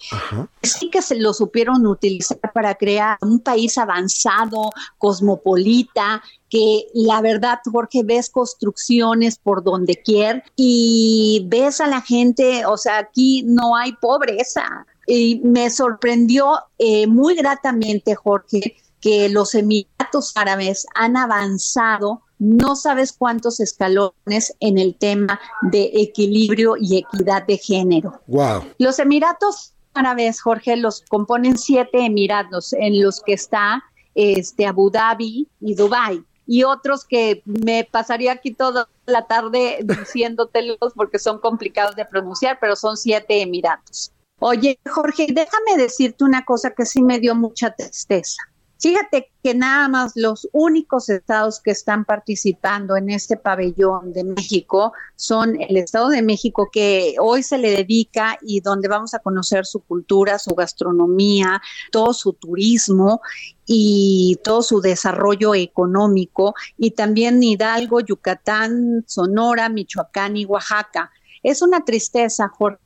Sí 0.61 0.91
que 0.91 1.01
se 1.01 1.15
lo 1.15 1.33
supieron 1.33 1.87
utilizar 1.87 2.37
para 2.53 2.75
crear 2.75 3.17
un 3.21 3.39
país 3.39 3.79
avanzado, 3.79 4.69
cosmopolita, 4.99 6.21
que 6.49 6.85
la 6.93 7.19
verdad, 7.21 7.57
Jorge, 7.65 8.03
ves 8.03 8.29
construcciones 8.29 9.39
por 9.39 9.63
donde 9.63 9.95
quiera 9.95 10.43
y 10.55 11.47
ves 11.47 11.81
a 11.81 11.87
la 11.87 12.01
gente, 12.01 12.63
o 12.67 12.77
sea, 12.77 12.99
aquí 12.99 13.41
no 13.43 13.75
hay 13.75 13.93
pobreza. 13.93 14.85
Y 15.07 15.41
me 15.43 15.71
sorprendió 15.71 16.59
eh, 16.77 17.07
muy 17.07 17.33
gratamente, 17.33 18.13
Jorge, 18.13 18.77
que 19.01 19.29
los 19.29 19.55
Emiratos 19.55 20.31
Árabes 20.35 20.85
han 20.95 21.17
avanzado 21.17 22.21
no 22.39 22.75
sabes 22.75 23.13
cuántos 23.13 23.59
escalones 23.59 24.55
en 24.59 24.77
el 24.77 24.95
tema 24.95 25.39
de 25.63 25.89
equilibrio 25.95 26.75
y 26.79 26.97
equidad 26.97 27.47
de 27.47 27.57
género. 27.57 28.21
Wow. 28.27 28.63
Los 28.77 28.99
Emiratos 28.99 29.73
Árabes, 29.93 30.41
Jorge, 30.41 30.77
los 30.77 31.01
componen 31.09 31.57
siete 31.57 32.05
emiratos 32.05 32.73
en 32.73 33.01
los 33.01 33.21
que 33.21 33.33
está 33.33 33.83
este 34.13 34.67
Abu 34.67 34.91
Dhabi 34.91 35.47
y 35.59 35.75
Dubai 35.75 36.23
y 36.45 36.63
otros 36.63 37.03
que 37.03 37.41
me 37.45 37.87
pasaría 37.89 38.31
aquí 38.31 38.53
toda 38.53 38.87
la 39.05 39.25
tarde 39.25 39.79
diciéndotelos 39.83 40.93
porque 40.95 41.19
son 41.19 41.39
complicados 41.39 41.95
de 41.95 42.05
pronunciar, 42.05 42.57
pero 42.61 42.75
son 42.75 42.95
siete 42.95 43.41
emiratos. 43.41 44.11
Oye, 44.39 44.79
Jorge, 44.87 45.27
déjame 45.31 45.77
decirte 45.77 46.23
una 46.23 46.45
cosa 46.45 46.71
que 46.71 46.85
sí 46.85 47.01
me 47.01 47.19
dio 47.19 47.33
mucha 47.33 47.71
tristeza. 47.71 48.37
Fíjate 48.79 49.31
que 49.41 49.55
nada 49.55 49.87
más 49.87 50.11
los 50.15 50.47
únicos 50.51 51.09
estados 51.09 51.59
que 51.59 51.71
están 51.71 52.05
participando 52.05 52.95
en 52.95 53.09
este 53.09 53.35
pabellón 53.35 54.13
de 54.13 54.23
México 54.23 54.93
son 55.15 55.59
el 55.59 55.77
Estado 55.77 56.09
de 56.09 56.21
México 56.21 56.69
que 56.71 57.15
hoy 57.19 57.41
se 57.41 57.57
le 57.57 57.71
dedica 57.71 58.37
y 58.41 58.61
donde 58.61 58.87
vamos 58.87 59.15
a 59.15 59.19
conocer 59.19 59.65
su 59.65 59.79
cultura, 59.79 60.37
su 60.37 60.53
gastronomía, 60.53 61.59
todo 61.91 62.13
su 62.13 62.33
turismo 62.33 63.21
y 63.65 64.37
todo 64.43 64.61
su 64.61 64.79
desarrollo 64.79 65.55
económico 65.55 66.53
y 66.77 66.91
también 66.91 67.41
Hidalgo, 67.41 68.01
Yucatán, 68.01 69.03
Sonora, 69.07 69.69
Michoacán 69.69 70.37
y 70.37 70.45
Oaxaca. 70.45 71.11
Es 71.41 71.63
una 71.63 71.83
tristeza, 71.83 72.49
Jorge, 72.49 72.79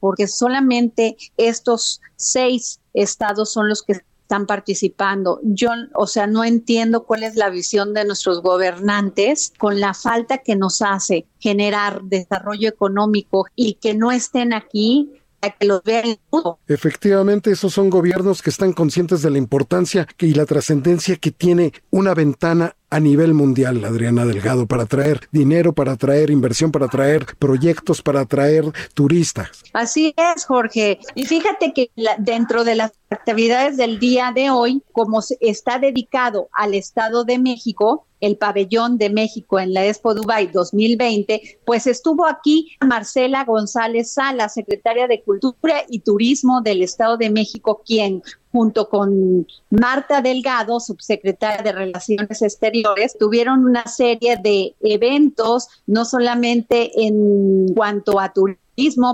porque 0.00 0.26
solamente 0.26 1.16
estos 1.36 2.00
seis 2.16 2.80
estados 2.94 3.52
son 3.52 3.68
los 3.68 3.82
que 3.82 4.00
están 4.24 4.46
participando. 4.46 5.38
Yo, 5.42 5.68
o 5.94 6.06
sea, 6.06 6.26
no 6.26 6.44
entiendo 6.44 7.04
cuál 7.04 7.22
es 7.22 7.36
la 7.36 7.50
visión 7.50 7.92
de 7.92 8.06
nuestros 8.06 8.40
gobernantes 8.42 9.52
con 9.58 9.80
la 9.80 9.92
falta 9.92 10.38
que 10.38 10.56
nos 10.56 10.80
hace 10.80 11.26
generar 11.38 12.02
desarrollo 12.04 12.68
económico 12.68 13.46
y 13.54 13.74
que 13.74 13.94
no 13.94 14.12
estén 14.12 14.54
aquí 14.54 15.10
que 15.50 15.66
los 15.66 15.82
vean 15.82 16.18
Efectivamente, 16.66 17.50
esos 17.50 17.72
son 17.72 17.90
gobiernos 17.90 18.42
que 18.42 18.50
están 18.50 18.72
conscientes 18.72 19.22
de 19.22 19.30
la 19.30 19.38
importancia 19.38 20.06
y 20.18 20.34
la 20.34 20.46
trascendencia 20.46 21.16
que 21.16 21.30
tiene 21.30 21.72
una 21.90 22.14
ventana 22.14 22.76
a 22.94 23.00
nivel 23.00 23.34
mundial, 23.34 23.84
Adriana 23.84 24.24
Delgado, 24.24 24.68
para 24.68 24.86
traer 24.86 25.18
dinero, 25.32 25.72
para 25.72 25.96
traer 25.96 26.30
inversión, 26.30 26.70
para 26.70 26.86
traer 26.86 27.26
proyectos, 27.40 28.02
para 28.02 28.24
traer 28.24 28.66
turistas. 28.94 29.64
Así 29.72 30.14
es, 30.16 30.44
Jorge. 30.44 31.00
Y 31.16 31.24
fíjate 31.24 31.72
que 31.72 31.90
dentro 32.18 32.62
de 32.62 32.76
las 32.76 32.92
actividades 33.10 33.76
del 33.76 33.98
día 33.98 34.30
de 34.32 34.50
hoy, 34.50 34.80
como 34.92 35.22
está 35.40 35.80
dedicado 35.80 36.48
al 36.52 36.74
Estado 36.74 37.24
de 37.24 37.40
México, 37.40 38.06
el 38.20 38.36
pabellón 38.36 38.96
de 38.96 39.10
México 39.10 39.58
en 39.58 39.74
la 39.74 39.84
Expo 39.84 40.14
Dubai 40.14 40.46
2020, 40.46 41.58
pues 41.66 41.88
estuvo 41.88 42.26
aquí 42.26 42.76
Marcela 42.80 43.44
González 43.44 44.12
Sala, 44.12 44.48
secretaria 44.48 45.08
de 45.08 45.20
Cultura 45.20 45.84
y 45.88 45.98
Turismo 45.98 46.62
del 46.62 46.82
Estado 46.82 47.16
de 47.16 47.30
México, 47.30 47.82
quien 47.84 48.22
junto 48.54 48.88
con 48.88 49.48
Marta 49.70 50.22
Delgado, 50.22 50.78
subsecretaria 50.78 51.60
de 51.64 51.72
Relaciones 51.72 52.40
Exteriores, 52.40 53.18
tuvieron 53.18 53.64
una 53.64 53.84
serie 53.88 54.36
de 54.40 54.76
eventos, 54.80 55.66
no 55.88 56.04
solamente 56.04 56.92
en 57.04 57.74
cuanto 57.74 58.20
a 58.20 58.32
turismo, 58.32 58.63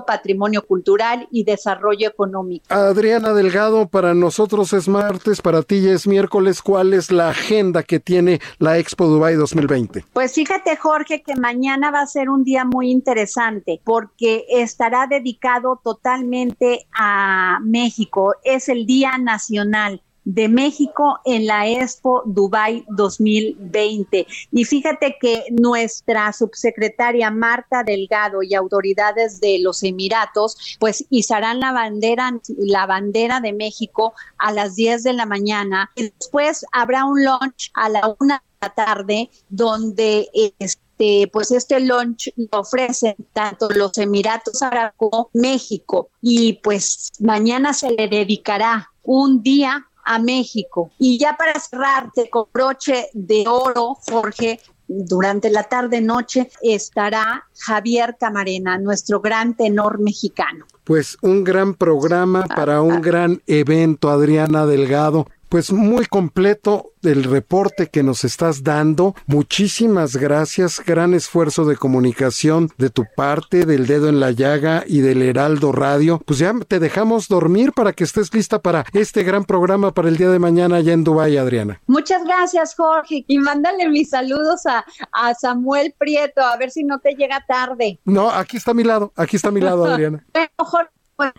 patrimonio 0.06 0.62
cultural 0.66 1.28
y 1.30 1.44
desarrollo 1.44 2.08
económico. 2.08 2.64
Adriana 2.68 3.32
Delgado, 3.32 3.88
para 3.88 4.14
nosotros 4.14 4.72
es 4.72 4.88
martes, 4.88 5.40
para 5.40 5.62
ti 5.62 5.88
es 5.88 6.06
miércoles. 6.06 6.62
¿Cuál 6.62 6.94
es 6.94 7.10
la 7.10 7.30
agenda 7.30 7.82
que 7.82 8.00
tiene 8.00 8.40
la 8.58 8.78
Expo 8.78 9.06
Dubai 9.06 9.34
2020? 9.34 10.04
Pues 10.12 10.32
fíjate, 10.32 10.76
Jorge, 10.76 11.22
que 11.22 11.36
mañana 11.36 11.90
va 11.90 12.00
a 12.00 12.06
ser 12.06 12.28
un 12.30 12.44
día 12.44 12.64
muy 12.64 12.90
interesante 12.90 13.80
porque 13.84 14.44
estará 14.48 15.06
dedicado 15.06 15.80
totalmente 15.82 16.86
a 16.92 17.58
México. 17.62 18.34
Es 18.44 18.68
el 18.68 18.86
Día 18.86 19.18
Nacional 19.18 20.02
de 20.24 20.48
México 20.48 21.20
en 21.24 21.46
la 21.46 21.68
Expo 21.68 22.22
Dubai 22.26 22.84
2020. 22.88 24.26
Y 24.52 24.64
fíjate 24.64 25.16
que 25.20 25.44
nuestra 25.50 26.32
subsecretaria 26.32 27.30
Marta 27.30 27.82
Delgado 27.82 28.42
y 28.42 28.54
autoridades 28.54 29.40
de 29.40 29.58
los 29.60 29.82
Emiratos, 29.82 30.76
pues 30.78 31.04
izarán 31.10 31.60
la 31.60 31.72
bandera, 31.72 32.32
la 32.58 32.86
bandera 32.86 33.40
de 33.40 33.52
México 33.52 34.14
a 34.38 34.52
las 34.52 34.76
10 34.76 35.02
de 35.02 35.12
la 35.12 35.26
mañana. 35.26 35.90
Y 35.94 36.10
después 36.10 36.64
habrá 36.72 37.04
un 37.04 37.24
lunch 37.24 37.70
a 37.74 37.88
la 37.88 38.14
una 38.18 38.36
de 38.38 38.68
la 38.68 38.74
tarde 38.74 39.30
donde 39.48 40.28
este, 40.58 41.28
pues 41.32 41.50
este 41.50 41.80
lunch 41.80 42.32
lo 42.36 42.60
ofrecen 42.60 43.16
tanto 43.32 43.68
los 43.70 43.96
Emiratos 43.98 44.62
Árabes 44.62 44.92
como 44.96 45.30
México 45.32 46.10
y 46.20 46.54
pues 46.54 47.10
mañana 47.20 47.72
se 47.72 47.90
le 47.90 48.08
dedicará 48.08 48.90
un 49.02 49.42
día 49.42 49.86
a 50.10 50.18
México. 50.18 50.90
Y 50.98 51.18
ya 51.18 51.36
para 51.36 51.58
cerrarte 51.60 52.28
con 52.28 52.46
broche 52.52 53.10
de 53.12 53.44
oro, 53.46 53.96
Jorge, 54.10 54.58
durante 54.88 55.50
la 55.50 55.62
tarde-noche 55.62 56.50
estará 56.62 57.44
Javier 57.56 58.16
Camarena, 58.18 58.76
nuestro 58.76 59.20
gran 59.20 59.56
tenor 59.56 60.00
mexicano. 60.00 60.66
Pues 60.82 61.16
un 61.22 61.44
gran 61.44 61.74
programa 61.74 62.42
para 62.42 62.82
un 62.82 63.00
gran 63.00 63.40
evento, 63.46 64.10
Adriana 64.10 64.66
Delgado. 64.66 65.28
Pues 65.50 65.72
muy 65.72 66.06
completo 66.06 66.92
el 67.02 67.24
reporte 67.24 67.88
que 67.88 68.04
nos 68.04 68.22
estás 68.22 68.62
dando. 68.62 69.16
Muchísimas 69.26 70.14
gracias. 70.14 70.80
Gran 70.86 71.12
esfuerzo 71.12 71.64
de 71.64 71.76
comunicación 71.76 72.70
de 72.78 72.88
tu 72.88 73.04
parte, 73.16 73.66
del 73.66 73.88
dedo 73.88 74.08
en 74.08 74.20
la 74.20 74.30
llaga 74.30 74.84
y 74.86 75.00
del 75.00 75.22
Heraldo 75.22 75.72
Radio. 75.72 76.22
Pues 76.24 76.38
ya 76.38 76.54
te 76.68 76.78
dejamos 76.78 77.26
dormir 77.26 77.72
para 77.72 77.92
que 77.92 78.04
estés 78.04 78.32
lista 78.32 78.60
para 78.60 78.84
este 78.92 79.24
gran 79.24 79.44
programa 79.44 79.92
para 79.92 80.08
el 80.08 80.16
día 80.16 80.30
de 80.30 80.38
mañana 80.38 80.76
allá 80.76 80.92
en 80.92 81.02
Dubái, 81.02 81.36
Adriana. 81.36 81.80
Muchas 81.88 82.24
gracias, 82.24 82.76
Jorge. 82.76 83.24
Y 83.26 83.38
mándale 83.38 83.88
mis 83.88 84.10
saludos 84.10 84.66
a, 84.66 84.84
a 85.10 85.34
Samuel 85.34 85.92
Prieto, 85.98 86.42
a 86.42 86.56
ver 86.58 86.70
si 86.70 86.84
no 86.84 87.00
te 87.00 87.16
llega 87.16 87.44
tarde. 87.48 87.98
No, 88.04 88.30
aquí 88.30 88.56
está 88.56 88.70
a 88.70 88.74
mi 88.74 88.84
lado, 88.84 89.12
aquí 89.16 89.34
está 89.34 89.48
a 89.48 89.52
mi 89.52 89.60
lado, 89.60 89.84
Adriana. 89.92 90.24
Jorge, 90.56 90.90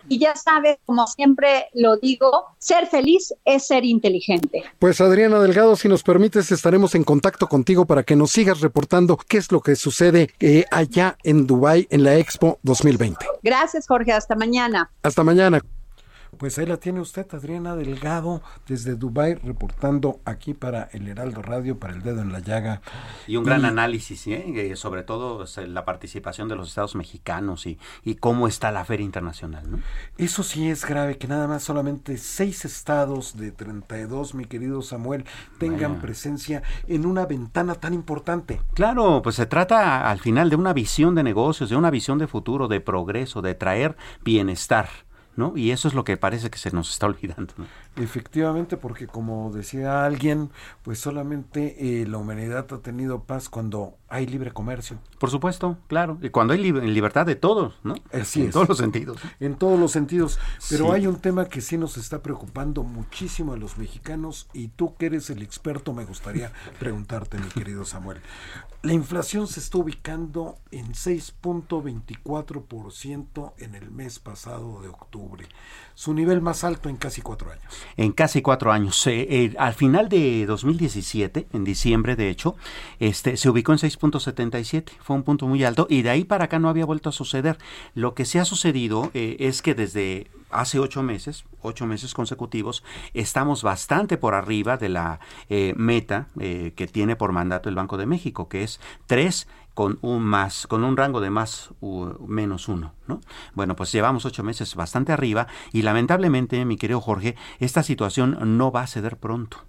y 0.07 0.19
ya 0.19 0.35
sabes, 0.35 0.77
como 0.85 1.07
siempre 1.07 1.67
lo 1.73 1.97
digo, 1.97 2.47
ser 2.59 2.87
feliz 2.87 3.33
es 3.45 3.67
ser 3.67 3.85
inteligente. 3.85 4.63
Pues 4.79 5.01
Adriana 5.01 5.39
Delgado, 5.39 5.75
si 5.75 5.87
nos 5.87 6.03
permites, 6.03 6.51
estaremos 6.51 6.95
en 6.95 7.03
contacto 7.03 7.47
contigo 7.47 7.85
para 7.85 8.03
que 8.03 8.15
nos 8.15 8.31
sigas 8.31 8.61
reportando 8.61 9.17
qué 9.17 9.37
es 9.37 9.51
lo 9.51 9.61
que 9.61 9.75
sucede 9.75 10.29
eh, 10.39 10.65
allá 10.71 11.17
en 11.23 11.47
Dubai 11.47 11.87
en 11.89 12.03
la 12.03 12.15
Expo 12.15 12.59
2020. 12.63 13.25
Gracias, 13.43 13.87
Jorge. 13.87 14.11
Hasta 14.11 14.35
mañana. 14.35 14.91
Hasta 15.03 15.23
mañana. 15.23 15.61
Pues 16.41 16.57
ahí 16.57 16.65
la 16.65 16.77
tiene 16.77 17.01
usted, 17.01 17.27
Adriana 17.35 17.75
Delgado, 17.75 18.41
desde 18.67 18.95
Dubai 18.95 19.35
reportando 19.35 20.21
aquí 20.25 20.55
para 20.55 20.89
el 20.91 21.07
Heraldo 21.07 21.43
Radio, 21.43 21.77
para 21.77 21.93
el 21.93 22.01
dedo 22.01 22.23
en 22.23 22.31
la 22.31 22.39
llaga. 22.39 22.81
Y 23.27 23.35
un 23.35 23.43
gran 23.43 23.63
análisis, 23.63 24.25
¿eh? 24.25 24.43
Eh, 24.47 24.75
sobre 24.75 25.03
todo 25.03 25.45
la 25.67 25.85
participación 25.85 26.49
de 26.49 26.55
los 26.55 26.69
estados 26.69 26.95
mexicanos 26.95 27.67
y, 27.67 27.77
y 28.03 28.15
cómo 28.15 28.47
está 28.47 28.71
la 28.71 28.83
feria 28.85 29.05
internacional. 29.05 29.69
¿no? 29.69 29.81
Eso 30.17 30.41
sí 30.41 30.67
es 30.67 30.83
grave, 30.83 31.19
que 31.19 31.27
nada 31.27 31.47
más 31.47 31.61
solamente 31.61 32.17
seis 32.17 32.65
estados 32.65 33.37
de 33.37 33.51
32, 33.51 34.33
mi 34.33 34.45
querido 34.45 34.81
Samuel, 34.81 35.25
tengan 35.59 36.01
presencia 36.01 36.63
en 36.87 37.05
una 37.05 37.27
ventana 37.27 37.75
tan 37.75 37.93
importante. 37.93 38.59
Claro, 38.73 39.21
pues 39.21 39.35
se 39.35 39.45
trata 39.45 40.09
al 40.09 40.19
final 40.19 40.49
de 40.49 40.55
una 40.55 40.73
visión 40.73 41.13
de 41.13 41.21
negocios, 41.21 41.69
de 41.69 41.75
una 41.75 41.91
visión 41.91 42.17
de 42.17 42.25
futuro, 42.25 42.67
de 42.67 42.81
progreso, 42.81 43.43
de 43.43 43.53
traer 43.53 43.95
bienestar 44.23 44.89
¿no? 45.35 45.53
Y 45.55 45.71
eso 45.71 45.87
es 45.87 45.93
lo 45.93 46.03
que 46.03 46.17
parece 46.17 46.49
que 46.49 46.57
se 46.57 46.71
nos 46.71 46.91
está 46.91 47.05
olvidando. 47.05 47.53
Efectivamente, 47.97 48.77
porque 48.77 49.05
como 49.05 49.51
decía 49.51 50.05
alguien, 50.05 50.49
pues 50.81 50.99
solamente 50.99 52.01
eh, 52.01 52.07
la 52.07 52.19
humanidad 52.19 52.65
ha 52.71 52.79
tenido 52.79 53.23
paz 53.23 53.49
cuando 53.49 53.97
hay 54.07 54.27
libre 54.27 54.51
comercio. 54.51 54.97
Por 55.19 55.29
supuesto, 55.29 55.77
claro. 55.87 56.17
Y 56.21 56.29
cuando 56.29 56.53
hay 56.53 56.59
libertad 56.59 57.25
de 57.25 57.35
todos, 57.35 57.79
¿no? 57.83 57.95
en 58.11 58.51
todos 58.51 58.69
los 58.69 58.77
sentidos. 58.77 59.17
En 59.39 59.55
todos 59.55 59.79
los 59.79 59.91
sentidos. 59.91 60.39
Pero 60.69 60.93
hay 60.93 61.07
un 61.07 61.19
tema 61.19 61.45
que 61.45 61.61
sí 61.61 61.77
nos 61.77 61.97
está 61.97 62.21
preocupando 62.21 62.83
muchísimo 62.83 63.53
a 63.53 63.57
los 63.57 63.77
mexicanos 63.77 64.47
y 64.53 64.67
tú 64.69 64.95
que 64.95 65.07
eres 65.07 65.29
el 65.29 65.41
experto 65.41 65.93
me 65.93 66.05
gustaría 66.05 66.53
preguntarte, 66.79 67.37
mi 67.37 67.47
querido 67.47 67.83
Samuel. 67.85 68.21
La 68.83 68.93
inflación 68.93 69.47
se 69.47 69.59
está 69.59 69.77
ubicando 69.77 70.57
en 70.71 70.93
6.24% 70.93 73.53
en 73.57 73.75
el 73.75 73.91
mes 73.91 74.19
pasado 74.19 74.81
de 74.81 74.87
octubre, 74.89 75.47
su 75.93 76.13
nivel 76.13 76.41
más 76.41 76.63
alto 76.63 76.89
en 76.89 76.97
casi 76.97 77.21
cuatro 77.21 77.51
años. 77.51 77.80
En 77.97 78.11
casi 78.11 78.41
cuatro 78.41 78.71
años. 78.71 79.05
Eh, 79.07 79.53
al 79.57 79.73
final 79.73 80.09
de 80.09 80.45
2017, 80.45 81.47
en 81.53 81.63
diciembre 81.63 82.15
de 82.15 82.29
hecho, 82.29 82.55
este, 82.99 83.37
se 83.37 83.49
ubicó 83.49 83.71
en 83.71 83.79
6.77, 83.79 84.91
fue 84.99 85.15
un 85.15 85.23
punto 85.23 85.47
muy 85.47 85.63
alto 85.63 85.87
y 85.89 86.01
de 86.01 86.09
ahí 86.09 86.23
para 86.23 86.45
acá 86.45 86.59
no 86.59 86.69
había 86.69 86.85
vuelto 86.85 87.09
a 87.09 87.13
suceder. 87.13 87.57
Lo 87.95 88.13
que 88.13 88.25
sí 88.25 88.37
ha 88.37 88.45
sucedido 88.45 89.11
eh, 89.13 89.37
es 89.39 89.61
que 89.61 89.75
desde 89.75 90.27
hace 90.51 90.79
ocho 90.79 91.03
meses, 91.03 91.45
ocho 91.61 91.85
meses 91.85 92.13
consecutivos, 92.13 92.83
estamos 93.13 93.63
bastante 93.63 94.17
por 94.17 94.33
arriba 94.33 94.77
de 94.77 94.89
la 94.89 95.19
eh, 95.49 95.73
meta 95.77 96.27
eh, 96.39 96.73
que 96.75 96.87
tiene 96.87 97.15
por 97.15 97.31
mandato 97.31 97.69
el 97.69 97.75
Banco 97.75 97.97
de 97.97 98.05
México, 98.05 98.47
que 98.47 98.63
es 98.63 98.79
tres 99.07 99.47
con 99.73 99.99
un 100.01 100.23
más, 100.23 100.67
con 100.67 100.83
un 100.83 100.97
rango 100.97 101.21
de 101.21 101.29
más 101.29 101.69
u 101.79 102.13
menos 102.27 102.67
uno, 102.67 102.93
¿no? 103.07 103.21
Bueno, 103.53 103.75
pues 103.75 103.91
llevamos 103.91 104.25
ocho 104.25 104.43
meses 104.43 104.75
bastante 104.75 105.13
arriba 105.13 105.47
y 105.71 105.81
lamentablemente, 105.81 106.65
mi 106.65 106.77
querido 106.77 106.99
Jorge, 106.99 107.35
esta 107.59 107.81
situación 107.81 108.57
no 108.57 108.71
va 108.71 108.81
a 108.81 108.87
ceder 108.87 109.17
pronto. 109.17 109.65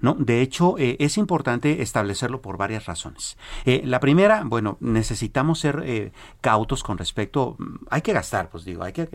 ¿no? 0.00 0.14
De 0.14 0.42
hecho, 0.42 0.76
eh, 0.78 0.96
es 1.00 1.16
importante 1.16 1.82
establecerlo 1.82 2.42
por 2.42 2.58
varias 2.58 2.84
razones. 2.84 3.38
la 3.64 3.98
primera, 3.98 4.42
bueno, 4.44 4.76
necesitamos 4.80 5.58
ser 5.58 6.12
cautos 6.40 6.84
con 6.84 6.98
respecto, 6.98 7.56
hay 7.88 8.02
que 8.02 8.12
gastar, 8.12 8.50
pues 8.50 8.64
digo, 8.64 8.84
hay 8.84 8.92
que 8.92 9.08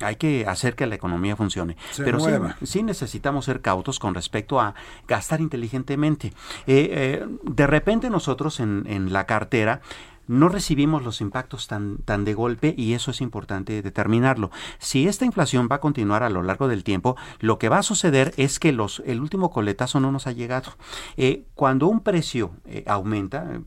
hay 0.00 0.16
que 0.16 0.46
hacer 0.46 0.74
que 0.74 0.86
la 0.86 0.94
economía 0.94 1.36
funcione. 1.36 1.76
Pero 1.96 2.18
sí, 2.62 2.82
necesitamos 2.82 3.44
ser 3.44 3.60
cautos 3.60 3.98
con 3.98 4.14
respecto 4.14 4.60
a 4.60 4.74
gastar 5.08 5.40
inteligentemente. 5.40 6.28
Eh, 6.66 6.88
eh, 6.92 7.26
de 7.42 7.66
repente 7.66 8.10
nosotros 8.10 8.60
en, 8.60 8.84
en 8.86 9.12
la 9.12 9.26
cartera 9.26 9.80
no 10.28 10.48
recibimos 10.48 11.04
los 11.04 11.20
impactos 11.20 11.68
tan, 11.68 11.98
tan 11.98 12.24
de 12.24 12.34
golpe 12.34 12.74
y 12.76 12.94
eso 12.94 13.12
es 13.12 13.20
importante 13.20 13.80
determinarlo. 13.80 14.50
Si 14.78 15.06
esta 15.06 15.24
inflación 15.24 15.68
va 15.70 15.76
a 15.76 15.80
continuar 15.80 16.24
a 16.24 16.30
lo 16.30 16.42
largo 16.42 16.66
del 16.66 16.82
tiempo, 16.82 17.16
lo 17.38 17.58
que 17.58 17.68
va 17.68 17.78
a 17.78 17.84
suceder 17.84 18.34
es 18.36 18.58
que 18.58 18.72
los, 18.72 19.02
el 19.06 19.20
último 19.20 19.50
coletazo 19.50 20.00
no 20.00 20.10
nos 20.10 20.26
ha 20.26 20.32
llegado. 20.32 20.72
Eh, 21.16 21.44
cuando 21.54 21.86
un 21.86 22.00
precio 22.00 22.52
aumenta, 22.86 23.60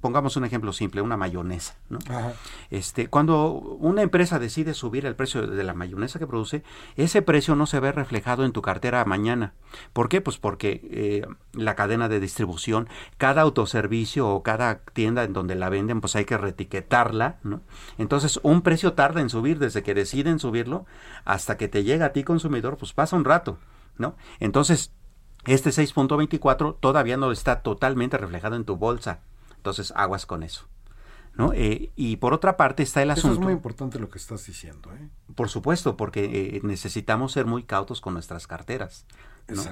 pongamos 0.00 0.36
un 0.36 0.44
ejemplo 0.44 0.72
simple, 0.72 1.00
una 1.02 1.16
mayonesa. 1.16 1.76
¿no? 1.88 1.98
Este, 2.70 3.08
cuando 3.08 3.52
una 3.52 4.02
empresa 4.02 4.38
decide 4.38 4.74
subir 4.74 5.06
el 5.06 5.14
precio 5.16 5.46
de 5.46 5.64
la 5.64 5.74
mayonesa 5.74 6.18
que 6.18 6.26
produce, 6.26 6.62
ese 6.96 7.22
precio 7.22 7.56
no 7.56 7.66
se 7.66 7.80
ve 7.80 7.92
reflejado 7.92 8.44
en 8.44 8.52
tu 8.52 8.62
cartera 8.62 9.04
mañana. 9.04 9.54
¿Por 9.92 10.08
qué? 10.08 10.20
Pues 10.20 10.38
porque 10.38 10.80
eh, 10.90 11.26
la 11.52 11.74
cadena 11.74 12.08
de 12.08 12.20
distribución, 12.20 12.88
cada 13.18 13.42
autoservicio 13.42 14.28
o 14.28 14.42
cada 14.42 14.78
tienda 14.78 15.24
en 15.24 15.32
donde 15.32 15.54
la 15.54 15.68
venden, 15.68 16.00
pues 16.00 16.16
hay 16.16 16.24
que 16.24 16.38
retiquetarla. 16.38 17.38
¿no? 17.42 17.60
Entonces, 17.98 18.40
un 18.42 18.62
precio 18.62 18.94
tarda 18.94 19.20
en 19.20 19.30
subir 19.30 19.58
desde 19.58 19.82
que 19.82 19.94
deciden 19.94 20.38
subirlo 20.38 20.86
hasta 21.24 21.56
que 21.56 21.68
te 21.68 21.84
llega 21.84 22.06
a 22.06 22.12
ti 22.12 22.24
consumidor, 22.24 22.76
pues 22.76 22.92
pasa 22.92 23.16
un 23.16 23.24
rato. 23.24 23.58
¿no? 23.98 24.16
Entonces, 24.40 24.92
este 25.46 25.70
6.24 25.70 26.76
todavía 26.80 27.16
no 27.16 27.30
está 27.30 27.60
totalmente 27.60 28.18
reflejado 28.18 28.56
en 28.56 28.64
tu 28.64 28.76
bolsa. 28.76 29.20
Entonces, 29.66 29.92
aguas 29.96 30.26
con 30.26 30.44
eso. 30.44 30.68
¿no? 31.34 31.52
Eh, 31.52 31.90
y 31.96 32.18
por 32.18 32.32
otra 32.32 32.56
parte 32.56 32.84
está 32.84 33.02
el 33.02 33.10
asunto. 33.10 33.32
Eso 33.32 33.40
es 33.40 33.44
muy 33.44 33.52
importante 33.52 33.98
lo 33.98 34.08
que 34.08 34.18
estás 34.18 34.46
diciendo. 34.46 34.92
¿eh? 34.94 35.08
Por 35.34 35.48
supuesto, 35.48 35.96
porque 35.96 36.24
eh, 36.24 36.60
necesitamos 36.62 37.32
ser 37.32 37.46
muy 37.46 37.64
cautos 37.64 38.00
con 38.00 38.14
nuestras 38.14 38.46
carteras 38.46 39.06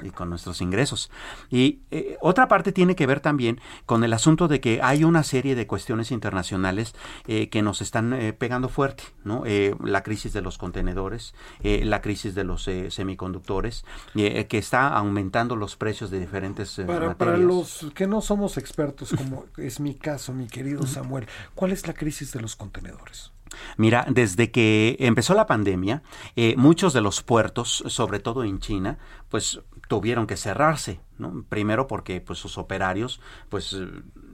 y 0.03 0.11
con 0.11 0.31
nuestros 0.31 0.61
ingresos. 0.61 1.11
Y 1.51 1.81
eh, 1.91 2.17
otra 2.21 2.49
parte 2.49 2.73
tiene 2.73 2.97
que 2.97 3.07
ver 3.07 3.21
también 3.21 3.61
con 3.87 4.05
el 4.05 4.13
asunto 4.13 4.49
de 4.49 4.61
que 4.61 4.81
hay 4.83 5.05
una 5.05 5.23
serie 5.23 5.55
de 5.55 5.67
cuestiones 5.67 6.11
internacionales 6.11 6.95
eh, 7.27 7.49
que 7.49 7.63
nos 7.63 7.81
están 7.81 8.13
eh, 8.13 8.33
pegando 8.33 8.69
fuerte, 8.69 9.05
¿no? 9.25 9.45
la 9.85 10.03
crisis 10.03 10.33
de 10.33 10.43
los 10.43 10.59
contenedores, 10.59 11.35
la 11.63 12.01
crisis 12.01 12.35
de 12.35 12.45
los 12.45 12.69
semiconductores, 12.89 13.85
que 14.15 14.59
está 14.59 14.89
aumentando 14.89 15.57
los 15.57 15.77
precios 15.77 16.11
de 16.11 16.21
diferentes 16.21 16.75
para, 16.87 17.09
materias. 17.09 17.17
Para 17.17 17.39
los 17.39 17.87
que 17.95 18.07
no 18.07 18.21
somos 18.21 18.57
expertos, 18.57 19.13
como 19.17 19.47
es 19.57 19.81
mi 19.81 19.95
caso, 19.95 20.33
mi 20.33 20.47
querido 20.47 20.87
Samuel, 20.87 21.27
¿cuál 21.55 21.73
es 21.73 21.87
la 21.87 21.95
crisis 21.95 22.33
de 22.33 22.41
los 22.41 22.57
contenedores? 22.57 23.33
Mira, 23.77 24.07
desde 24.09 24.51
que 24.51 24.97
empezó 25.01 25.35
la 25.35 25.47
pandemia, 25.47 26.03
eh, 26.37 26.55
muchos 26.57 26.93
de 26.93 27.01
los 27.01 27.23
puertos, 27.23 27.85
sobre 27.87 28.19
todo 28.19 28.45
en 28.45 28.59
China, 28.59 28.99
pues 29.29 29.61
tuvieron 29.89 30.27
que 30.27 30.37
cerrarse, 30.37 31.01
¿no? 31.19 31.45
Primero 31.49 31.87
porque 31.87 32.21
pues 32.21 32.39
sus 32.39 32.59
operarios 32.59 33.21
pues 33.49 33.77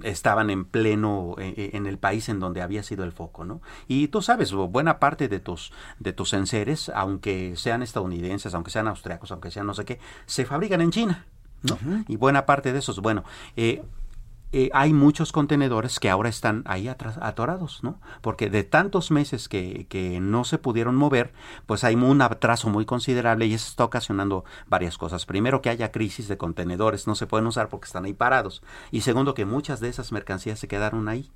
estaban 0.02 0.50
en 0.50 0.64
pleno 0.64 1.34
eh, 1.38 1.54
eh, 1.56 1.70
en 1.74 1.86
el 1.86 1.98
país 1.98 2.28
en 2.28 2.40
donde 2.40 2.62
había 2.62 2.82
sido 2.82 3.04
el 3.04 3.12
foco, 3.12 3.44
¿no? 3.44 3.60
Y 3.88 4.08
tú 4.08 4.22
sabes, 4.22 4.52
buena 4.52 4.98
parte 4.98 5.28
de 5.28 5.40
tus 5.40 5.72
de 5.98 6.12
tus 6.12 6.32
enseres, 6.32 6.90
aunque 6.94 7.54
sean 7.56 7.82
estadounidenses, 7.82 8.54
aunque 8.54 8.70
sean 8.70 8.88
austriacos, 8.88 9.30
aunque 9.32 9.50
sean 9.50 9.66
no 9.66 9.74
sé 9.74 9.84
qué, 9.84 9.98
se 10.26 10.44
fabrican 10.44 10.80
en 10.80 10.90
China, 10.90 11.26
¿no? 11.62 11.78
Y 12.08 12.16
buena 12.16 12.46
parte 12.46 12.72
de 12.72 12.78
esos, 12.78 13.00
bueno, 13.00 13.24
eh, 13.56 13.82
eh, 14.52 14.70
hay 14.72 14.92
muchos 14.92 15.30
contenedores 15.30 16.00
que 16.00 16.10
ahora 16.10 16.28
están 16.28 16.62
ahí 16.66 16.88
atorados, 16.88 17.84
¿no? 17.84 18.00
Porque 18.20 18.50
de 18.50 18.64
tantos 18.64 19.10
meses 19.10 19.48
que, 19.48 19.86
que, 19.88 20.18
no 20.20 20.44
se 20.44 20.58
pudieron 20.58 20.96
mover, 20.96 21.32
pues 21.66 21.84
hay 21.84 21.94
un 21.94 22.20
atraso 22.22 22.68
muy 22.68 22.84
considerable 22.84 23.46
y 23.46 23.54
eso 23.54 23.68
está 23.68 23.84
ocasionando 23.84 24.44
varias 24.66 24.98
cosas. 24.98 25.24
Primero, 25.26 25.62
que 25.62 25.70
haya 25.70 25.92
crisis 25.92 26.26
de 26.26 26.36
contenedores, 26.36 27.06
no 27.06 27.14
se 27.14 27.26
pueden 27.26 27.46
usar 27.46 27.68
porque 27.68 27.86
están 27.86 28.04
ahí 28.04 28.14
parados. 28.14 28.62
Y 28.90 29.02
segundo, 29.02 29.34
que 29.34 29.44
muchas 29.44 29.80
de 29.80 29.88
esas 29.88 30.10
mercancías 30.10 30.58
se 30.58 30.68
quedaron 30.68 31.08
ahí. 31.08 31.30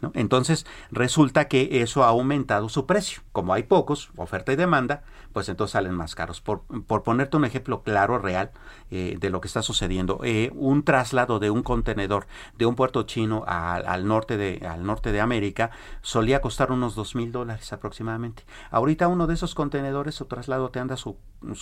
¿No? 0.00 0.10
Entonces 0.14 0.66
resulta 0.90 1.48
que 1.48 1.80
eso 1.82 2.04
ha 2.04 2.08
aumentado 2.08 2.68
su 2.68 2.86
precio. 2.86 3.22
Como 3.32 3.54
hay 3.54 3.62
pocos, 3.62 4.10
oferta 4.16 4.52
y 4.52 4.56
demanda, 4.56 5.02
pues 5.32 5.48
entonces 5.48 5.72
salen 5.72 5.94
más 5.94 6.14
caros. 6.14 6.40
Por, 6.40 6.62
por 6.86 7.02
ponerte 7.02 7.36
un 7.36 7.44
ejemplo 7.44 7.82
claro, 7.82 8.18
real, 8.18 8.50
eh, 8.90 9.16
de 9.20 9.30
lo 9.30 9.40
que 9.40 9.48
está 9.48 9.62
sucediendo, 9.62 10.20
eh, 10.22 10.50
un 10.54 10.82
traslado 10.82 11.38
de 11.38 11.50
un 11.50 11.62
contenedor 11.62 12.26
de 12.56 12.66
un 12.66 12.74
puerto 12.74 13.02
chino 13.04 13.44
al, 13.46 14.06
norte 14.06 14.36
de, 14.36 14.66
al 14.66 14.84
norte 14.84 15.12
de 15.12 15.20
América 15.20 15.70
solía 16.02 16.40
costar 16.40 16.72
unos 16.72 16.94
dos 16.94 17.14
mil 17.14 17.32
dólares 17.32 17.72
aproximadamente. 17.72 18.44
Ahorita 18.70 19.08
uno 19.08 19.26
de 19.26 19.34
esos 19.34 19.54
contenedores, 19.54 20.14
su 20.14 20.26
traslado 20.26 20.70
te 20.70 20.78
anda 20.80 20.96
su- 20.96 21.16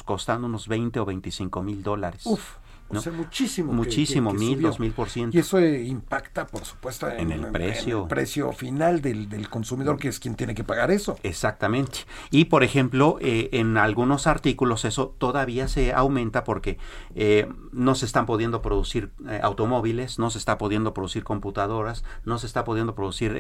costando 0.04 0.46
unos 0.46 0.68
20 0.68 1.00
o 1.00 1.04
25 1.04 1.62
mil 1.62 1.82
dólares. 1.82 2.22
Uf, 2.26 2.56
o 2.88 2.94
¿no? 2.94 3.00
sea, 3.00 3.12
muchísimo. 3.12 3.72
Muchísimo, 3.72 4.30
que- 4.32 4.38
que 4.38 4.44
mil, 4.44 4.54
subió. 4.56 4.68
dos 4.68 4.80
mil 4.80 4.92
por 4.92 5.08
ciento. 5.08 5.36
Y 5.36 5.40
eso 5.40 5.58
impacta, 5.60 6.46
por 6.46 6.64
supuesto, 6.64 7.08
en, 7.08 7.32
En 7.32 7.44
el 7.44 7.50
precio. 7.52 8.02
el 8.02 8.08
precio 8.08 8.52
final 8.52 9.00
del, 9.00 9.28
del 9.28 9.48
consumidor, 9.48 9.98
que 9.98 10.08
es 10.08 10.20
quien 10.20 10.34
tiene 10.34 10.54
que 10.54 10.64
pagar 10.64 10.90
eso. 10.90 11.16
Exactamente. 11.22 12.00
Y 12.30 12.46
por 12.46 12.62
ejemplo, 12.62 13.16
eh, 13.20 13.48
en 13.52 13.76
algunos 13.78 14.26
artículos 14.26 14.84
eso 14.84 15.14
todavía 15.18 15.66
se 15.68 15.92
aumenta 15.92 16.44
porque 16.44 16.78
eh, 17.14 17.48
no 17.72 17.94
se 17.94 18.04
están 18.06 18.26
pudiendo 18.26 18.60
producir 18.62 19.10
eh, 19.28 19.40
automóviles, 19.42 20.18
no 20.18 20.30
se 20.30 20.38
está 20.38 20.58
pudiendo 20.58 20.92
producir 20.94 21.24
computadoras, 21.24 22.04
no 22.24 22.38
se 22.38 22.46
está 22.46 22.64
pudiendo 22.64 22.94
producir 22.94 23.34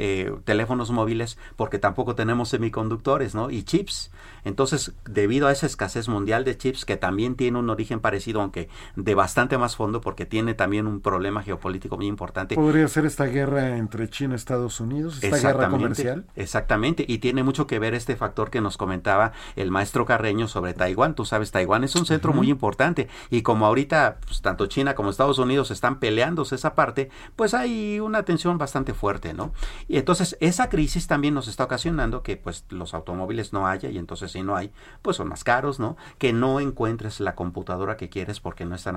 teléfonos 0.44 0.90
móviles 0.90 1.36
porque 1.56 1.78
tampoco 1.78 2.14
tenemos 2.14 2.48
semiconductores, 2.48 3.34
¿no? 3.34 3.50
Y 3.50 3.62
chips. 3.62 4.10
Entonces, 4.44 4.92
debido 5.04 5.48
a 5.48 5.52
esa 5.52 5.66
escasez 5.66 6.08
mundial 6.08 6.44
de 6.44 6.56
chips 6.56 6.84
que 6.84 6.96
también 6.96 7.34
tiene 7.36 7.58
un 7.58 7.68
origen 7.70 8.00
parecido, 8.00 8.40
aunque 8.40 8.68
de 8.96 9.14
bastante 9.14 9.43
más 9.58 9.76
fondo, 9.76 10.00
porque 10.00 10.26
tiene 10.26 10.54
también 10.54 10.86
un 10.86 11.00
problema 11.00 11.42
geopolítico 11.42 11.96
muy 11.96 12.06
importante. 12.06 12.54
Podría 12.54 12.88
ser 12.88 13.06
esta 13.06 13.26
guerra 13.26 13.76
entre 13.76 14.08
China 14.08 14.34
y 14.34 14.36
Estados 14.36 14.80
Unidos, 14.80 15.22
esta 15.22 15.52
guerra 15.52 15.68
comercial. 15.68 16.24
Exactamente, 16.36 17.04
y 17.06 17.18
tiene 17.18 17.42
mucho 17.42 17.66
que 17.66 17.78
ver 17.78 17.94
este 17.94 18.16
factor 18.16 18.50
que 18.50 18.60
nos 18.60 18.76
comentaba 18.76 19.32
el 19.56 19.70
maestro 19.70 20.06
Carreño 20.06 20.48
sobre 20.48 20.74
Taiwán. 20.74 21.14
Tú 21.14 21.24
sabes, 21.24 21.50
Taiwán 21.50 21.84
es 21.84 21.94
un 21.96 22.06
centro 22.06 22.32
muy 22.32 22.50
importante 22.50 23.08
y 23.30 23.42
como 23.42 23.66
ahorita 23.66 24.18
pues, 24.26 24.42
tanto 24.42 24.66
China 24.66 24.94
como 24.94 25.10
Estados 25.10 25.38
Unidos 25.38 25.70
están 25.70 25.98
peleándose 25.98 26.54
esa 26.54 26.74
parte, 26.74 27.10
pues 27.36 27.54
hay 27.54 28.00
una 28.00 28.24
tensión 28.24 28.58
bastante 28.58 28.94
fuerte, 28.94 29.34
¿no? 29.34 29.52
Y 29.88 29.98
entonces 29.98 30.36
esa 30.40 30.68
crisis 30.68 31.06
también 31.06 31.34
nos 31.34 31.48
está 31.48 31.64
ocasionando 31.64 32.22
que 32.22 32.36
pues 32.36 32.64
los 32.70 32.94
automóviles 32.94 33.52
no 33.52 33.66
haya 33.66 33.90
y 33.90 33.98
entonces 33.98 34.32
si 34.32 34.42
no 34.42 34.56
hay, 34.56 34.72
pues 35.02 35.16
son 35.16 35.28
más 35.28 35.44
caros, 35.44 35.78
¿no? 35.78 35.96
Que 36.18 36.32
no 36.32 36.60
encuentres 36.60 37.20
la 37.20 37.34
computadora 37.34 37.96
que 37.96 38.08
quieres 38.08 38.40
porque 38.40 38.64
no 38.64 38.74
están 38.74 38.96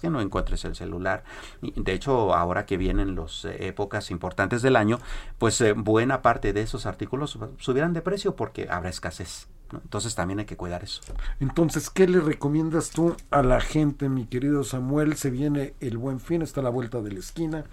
que 0.00 0.10
no 0.10 0.20
encuentres 0.20 0.64
el 0.64 0.74
celular. 0.74 1.24
De 1.60 1.92
hecho, 1.92 2.34
ahora 2.34 2.66
que 2.66 2.76
vienen 2.76 3.16
las 3.16 3.44
épocas 3.44 4.10
importantes 4.10 4.62
del 4.62 4.76
año, 4.76 4.98
pues 5.38 5.60
eh, 5.60 5.72
buena 5.72 6.22
parte 6.22 6.52
de 6.52 6.62
esos 6.62 6.86
artículos 6.86 7.38
subirán 7.58 7.92
de 7.92 8.02
precio 8.02 8.36
porque 8.36 8.68
habrá 8.70 8.90
escasez. 8.90 9.48
¿No? 9.74 9.80
Entonces 9.82 10.14
también 10.14 10.38
hay 10.38 10.44
que 10.46 10.56
cuidar 10.56 10.82
eso. 10.82 11.02
Entonces, 11.40 11.90
¿qué 11.90 12.06
le 12.08 12.20
recomiendas 12.20 12.90
tú 12.90 13.16
a 13.30 13.42
la 13.42 13.60
gente, 13.60 14.08
mi 14.08 14.26
querido 14.26 14.64
Samuel? 14.64 15.16
Se 15.16 15.30
viene 15.30 15.74
el 15.80 15.98
buen 15.98 16.20
fin, 16.20 16.42
está 16.42 16.60
a 16.60 16.64
la 16.64 16.70
vuelta 16.70 17.02
de 17.02 17.12
la 17.12 17.18
esquina. 17.18 17.64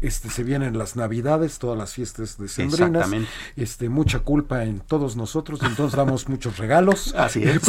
Este, 0.00 0.30
se 0.30 0.44
vienen 0.44 0.78
las 0.78 0.96
navidades, 0.96 1.58
todas 1.58 1.76
las 1.76 1.94
fiestas 1.94 2.38
decembrinas. 2.38 2.88
Exactamente. 2.88 3.30
Este, 3.56 3.88
mucha 3.88 4.20
culpa 4.20 4.64
en 4.64 4.80
todos 4.80 5.16
nosotros, 5.16 5.60
entonces 5.62 5.96
damos 5.96 6.28
muchos 6.28 6.58
regalos. 6.58 7.14
Así 7.16 7.42
es. 7.42 7.62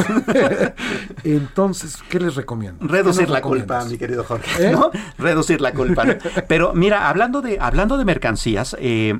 entonces, 1.24 1.98
¿qué 2.10 2.20
les 2.20 2.36
recomiendo? 2.36 2.86
Reducir 2.86 3.22
¿Qué 3.22 3.28
nos 3.28 3.34
la 3.34 3.42
culpa, 3.42 3.86
mi 3.86 3.98
querido 3.98 4.24
Jorge. 4.24 4.68
¿Eh? 4.68 4.72
¿no? 4.72 4.92
Reducir 5.18 5.62
la 5.62 5.74
culpa. 5.74 6.06
Pero 6.48 6.74
mira, 6.74 7.10
hablando 7.10 7.42
de, 7.42 7.58
hablando 7.60 7.98
de 7.98 8.06
mercancías, 8.06 8.76
eh, 8.80 9.18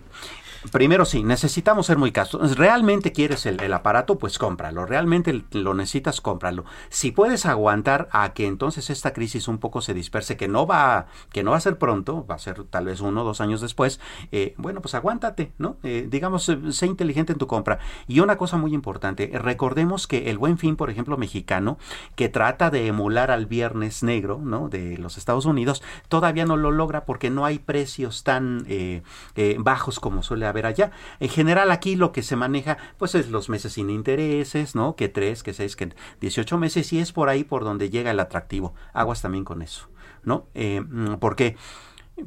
Primero 0.72 1.06
sí, 1.06 1.24
necesitamos 1.24 1.86
ser 1.86 1.98
muy 1.98 2.12
casos. 2.12 2.58
Realmente 2.58 3.12
quieres 3.12 3.46
el, 3.46 3.62
el, 3.62 3.74
aparato, 3.74 4.18
pues 4.18 4.38
cómpralo. 4.38 4.86
Realmente 4.86 5.44
lo 5.52 5.74
necesitas, 5.74 6.22
cómpralo. 6.22 6.66
Si 6.90 7.12
puedes 7.12 7.46
aguantar 7.46 8.10
a 8.12 8.34
que 8.34 8.48
entonces 8.48 8.90
esta 8.90 9.14
crisis 9.14 9.48
un 9.48 9.60
poco 9.60 9.82
se 9.82 9.94
disperse, 9.94 10.38
que 10.38 10.48
no 10.48 10.66
va, 10.66 11.08
que 11.32 11.44
no 11.44 11.52
va 11.52 11.58
a 11.58 11.62
ser 11.62 11.78
pronto, 11.78 12.26
va 12.26 12.36
a 12.36 12.40
ser 12.40 12.64
tal 12.66 12.86
vez 12.86 13.02
uno 13.02 13.22
o 13.22 13.26
dos 13.26 13.42
años 13.42 13.62
después, 13.62 14.00
eh, 14.32 14.56
bueno, 14.58 14.82
pues 14.82 14.96
aguántate, 14.96 15.52
¿no? 15.58 15.78
Eh, 15.84 16.08
digamos, 16.10 16.50
eh, 16.50 16.58
sé 16.72 16.86
inteligente 16.88 17.34
en 17.34 17.40
tu 17.40 17.48
compra. 17.48 17.80
Y 18.08 18.20
una 18.20 18.38
cosa 18.38 18.58
muy 18.58 18.74
importante, 18.74 19.32
recordemos 19.34 20.08
que 20.08 20.30
el 20.30 20.38
Buen 20.38 20.58
Fin, 20.58 20.76
por 20.76 20.90
ejemplo, 20.90 21.18
mexicano, 21.18 21.78
que 22.16 22.30
trata 22.30 22.70
de 22.70 22.88
emular 22.88 23.32
al 23.32 23.46
Viernes 23.46 24.04
Negro, 24.04 24.40
¿no? 24.44 24.70
De 24.70 24.98
los 24.98 25.18
Estados 25.18 25.46
Unidos, 25.46 25.84
todavía 26.08 26.46
no 26.46 26.58
lo 26.58 26.72
logra 26.72 27.06
porque 27.06 27.30
no 27.30 27.46
hay 27.46 27.60
precios 27.60 28.24
tan 28.24 28.66
eh, 28.68 29.02
bajos 29.60 30.00
como 30.00 30.24
suele 30.24 30.46
haber 30.46 30.57
allá. 30.66 30.92
En 31.20 31.30
general 31.30 31.72
aquí 31.72 31.96
lo 31.96 32.12
que 32.12 32.24
se 32.24 32.36
maneja 32.36 32.78
pues 32.98 33.16
es 33.16 33.30
los 33.30 33.50
meses 33.50 33.74
sin 33.74 33.90
intereses, 33.90 34.76
¿no? 34.76 34.96
Que 34.96 35.10
tres, 35.10 35.44
que 35.44 35.54
seis, 35.54 35.76
que 35.76 35.94
18 36.22 36.58
meses 36.58 36.92
y 36.94 37.00
es 37.00 37.12
por 37.12 37.30
ahí 37.30 37.44
por 37.44 37.64
donde 37.64 37.90
llega 37.90 38.12
el 38.12 38.20
atractivo. 38.20 38.74
Aguas 38.94 39.22
también 39.22 39.44
con 39.44 39.62
eso, 39.62 39.90
¿no? 40.24 40.48
Eh, 40.54 40.82
porque 41.20 41.56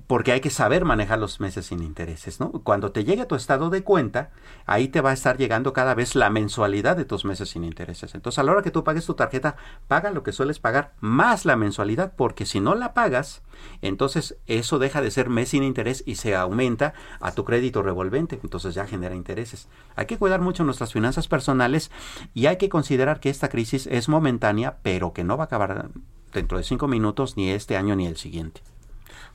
porque 0.06 0.32
hay 0.32 0.40
que 0.40 0.50
saber 0.50 0.84
manejar 0.84 1.18
los 1.18 1.40
meses 1.40 1.66
sin 1.66 1.82
intereses, 1.82 2.38
¿no? 2.38 2.52
Cuando 2.52 2.92
te 2.92 3.04
llegue 3.04 3.26
tu 3.26 3.34
estado 3.34 3.70
de 3.70 3.82
cuenta, 3.82 4.30
ahí 4.66 4.88
te 4.88 5.00
va 5.00 5.10
a 5.10 5.14
estar 5.14 5.36
llegando 5.36 5.72
cada 5.72 5.94
vez 5.94 6.14
la 6.14 6.30
mensualidad 6.30 6.96
de 6.96 7.04
tus 7.04 7.24
meses 7.24 7.50
sin 7.50 7.64
intereses. 7.64 8.14
Entonces, 8.14 8.38
a 8.38 8.42
la 8.44 8.52
hora 8.52 8.62
que 8.62 8.70
tú 8.70 8.84
pagues 8.84 9.06
tu 9.06 9.14
tarjeta, 9.14 9.56
paga 9.88 10.10
lo 10.10 10.22
que 10.22 10.32
sueles 10.32 10.60
pagar 10.60 10.94
más 11.00 11.44
la 11.44 11.56
mensualidad, 11.56 12.12
porque 12.16 12.46
si 12.46 12.60
no 12.60 12.74
la 12.74 12.94
pagas, 12.94 13.42
entonces 13.82 14.36
eso 14.46 14.78
deja 14.78 15.02
de 15.02 15.10
ser 15.10 15.28
mes 15.28 15.50
sin 15.50 15.64
interés 15.64 16.04
y 16.06 16.14
se 16.16 16.36
aumenta 16.36 16.94
a 17.20 17.32
tu 17.32 17.44
crédito 17.44 17.82
revolvente, 17.82 18.38
entonces 18.42 18.74
ya 18.74 18.86
genera 18.86 19.14
intereses. 19.16 19.68
Hay 19.96 20.06
que 20.06 20.18
cuidar 20.18 20.40
mucho 20.40 20.64
nuestras 20.64 20.92
finanzas 20.92 21.26
personales 21.26 21.90
y 22.32 22.46
hay 22.46 22.58
que 22.58 22.68
considerar 22.68 23.20
que 23.20 23.30
esta 23.30 23.48
crisis 23.48 23.86
es 23.88 24.08
momentánea, 24.08 24.78
pero 24.82 25.12
que 25.12 25.24
no 25.24 25.36
va 25.36 25.44
a 25.44 25.46
acabar 25.46 25.90
dentro 26.32 26.58
de 26.58 26.64
cinco 26.64 26.86
minutos, 26.86 27.36
ni 27.36 27.50
este 27.50 27.76
año 27.76 27.96
ni 27.96 28.06
el 28.06 28.16
siguiente. 28.16 28.62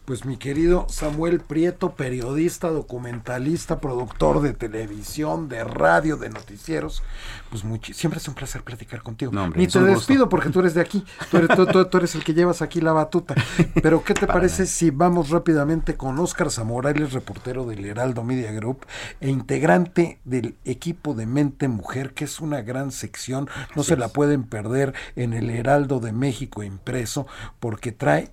Pues 0.05 0.23
mi 0.23 0.37
querido 0.37 0.85
Samuel 0.87 1.39
Prieto, 1.39 1.95
periodista, 1.95 2.69
documentalista, 2.69 3.79
productor 3.79 4.41
de 4.41 4.53
televisión, 4.53 5.49
de 5.49 5.63
radio, 5.63 6.15
de 6.17 6.29
noticieros, 6.29 7.01
pues 7.49 7.63
siempre 7.95 8.19
es 8.19 8.27
un 8.27 8.35
placer 8.35 8.61
platicar 8.61 9.01
contigo. 9.01 9.31
No, 9.31 9.45
hombre, 9.45 9.59
Ni 9.59 9.67
te 9.67 9.79
despido 9.79 10.29
porque 10.29 10.49
tú 10.49 10.59
eres 10.59 10.75
de 10.75 10.81
aquí, 10.81 11.03
tú 11.31 11.37
eres, 11.37 11.55
tú, 11.55 11.65
tú, 11.65 11.85
tú 11.85 11.97
eres, 11.97 12.13
el 12.13 12.23
que 12.23 12.35
llevas 12.35 12.61
aquí 12.61 12.81
la 12.81 12.91
batuta. 12.91 13.33
Pero 13.81 14.03
¿qué 14.03 14.13
te 14.13 14.27
parece 14.27 14.63
nada. 14.63 14.73
si 14.73 14.91
vamos 14.91 15.31
rápidamente 15.31 15.97
con 15.97 16.19
Óscar 16.19 16.51
Zamora, 16.51 16.91
él 16.91 17.01
es 17.01 17.13
reportero 17.13 17.65
del 17.65 17.83
Heraldo 17.83 18.23
Media 18.23 18.51
Group 18.51 18.85
e 19.21 19.29
integrante 19.29 20.19
del 20.23 20.55
equipo 20.65 21.15
de 21.15 21.25
Mente 21.25 21.67
Mujer, 21.67 22.13
que 22.13 22.25
es 22.25 22.39
una 22.39 22.61
gran 22.61 22.91
sección, 22.91 23.49
no 23.75 23.81
Así 23.81 23.89
se 23.89 23.95
es. 23.95 23.99
la 23.99 24.09
pueden 24.09 24.43
perder 24.43 24.93
en 25.15 25.33
el 25.33 25.49
Heraldo 25.49 25.99
de 25.99 26.11
México 26.11 26.61
impreso, 26.61 27.25
porque 27.59 27.91
trae 27.91 28.31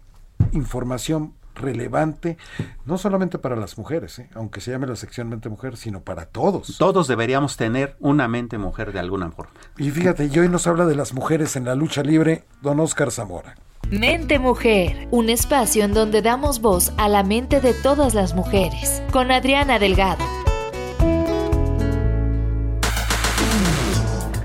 información 0.53 1.33
relevante, 1.63 2.37
no 2.85 2.99
solamente 2.99 3.39
para 3.39 3.57
las 3.57 3.79
mujeres, 3.79 4.19
¿eh? 4.19 4.29
aunque 4.35 4.61
se 4.61 4.71
llame 4.71 4.87
la 4.87 4.97
sección 4.97 5.29
mente 5.29 5.49
mujer, 5.49 5.77
sino 5.77 6.03
para 6.03 6.27
todos. 6.27 6.77
Todos 6.79 7.09
deberíamos 7.09 7.57
tener 7.57 7.97
una 8.01 8.29
mente 8.29 8.59
mujer 8.59 8.93
de 8.93 8.99
alguna 8.99 9.31
forma. 9.31 9.53
Y 9.79 9.91
fíjate, 9.91 10.29
y 10.33 10.39
hoy 10.39 10.49
nos 10.49 10.67
habla 10.67 10.85
de 10.85 10.95
las 10.95 11.15
mujeres 11.15 11.57
en 11.57 11.65
la 11.65 11.75
lucha 11.75 12.03
libre, 12.03 12.45
don 12.61 12.81
Oscar 12.81 13.11
Zamora. 13.11 13.57
Mente 13.91 14.39
Mujer, 14.39 15.09
un 15.11 15.29
espacio 15.29 15.85
en 15.85 15.93
donde 15.93 16.23
damos 16.23 16.61
voz 16.61 16.93
a 16.97 17.09
la 17.09 17.23
mente 17.23 17.61
de 17.61 17.75
todas 17.75 18.15
las 18.15 18.35
mujeres, 18.35 19.03
con 19.13 19.31
Adriana 19.31 19.79
Delgado. 19.79 20.25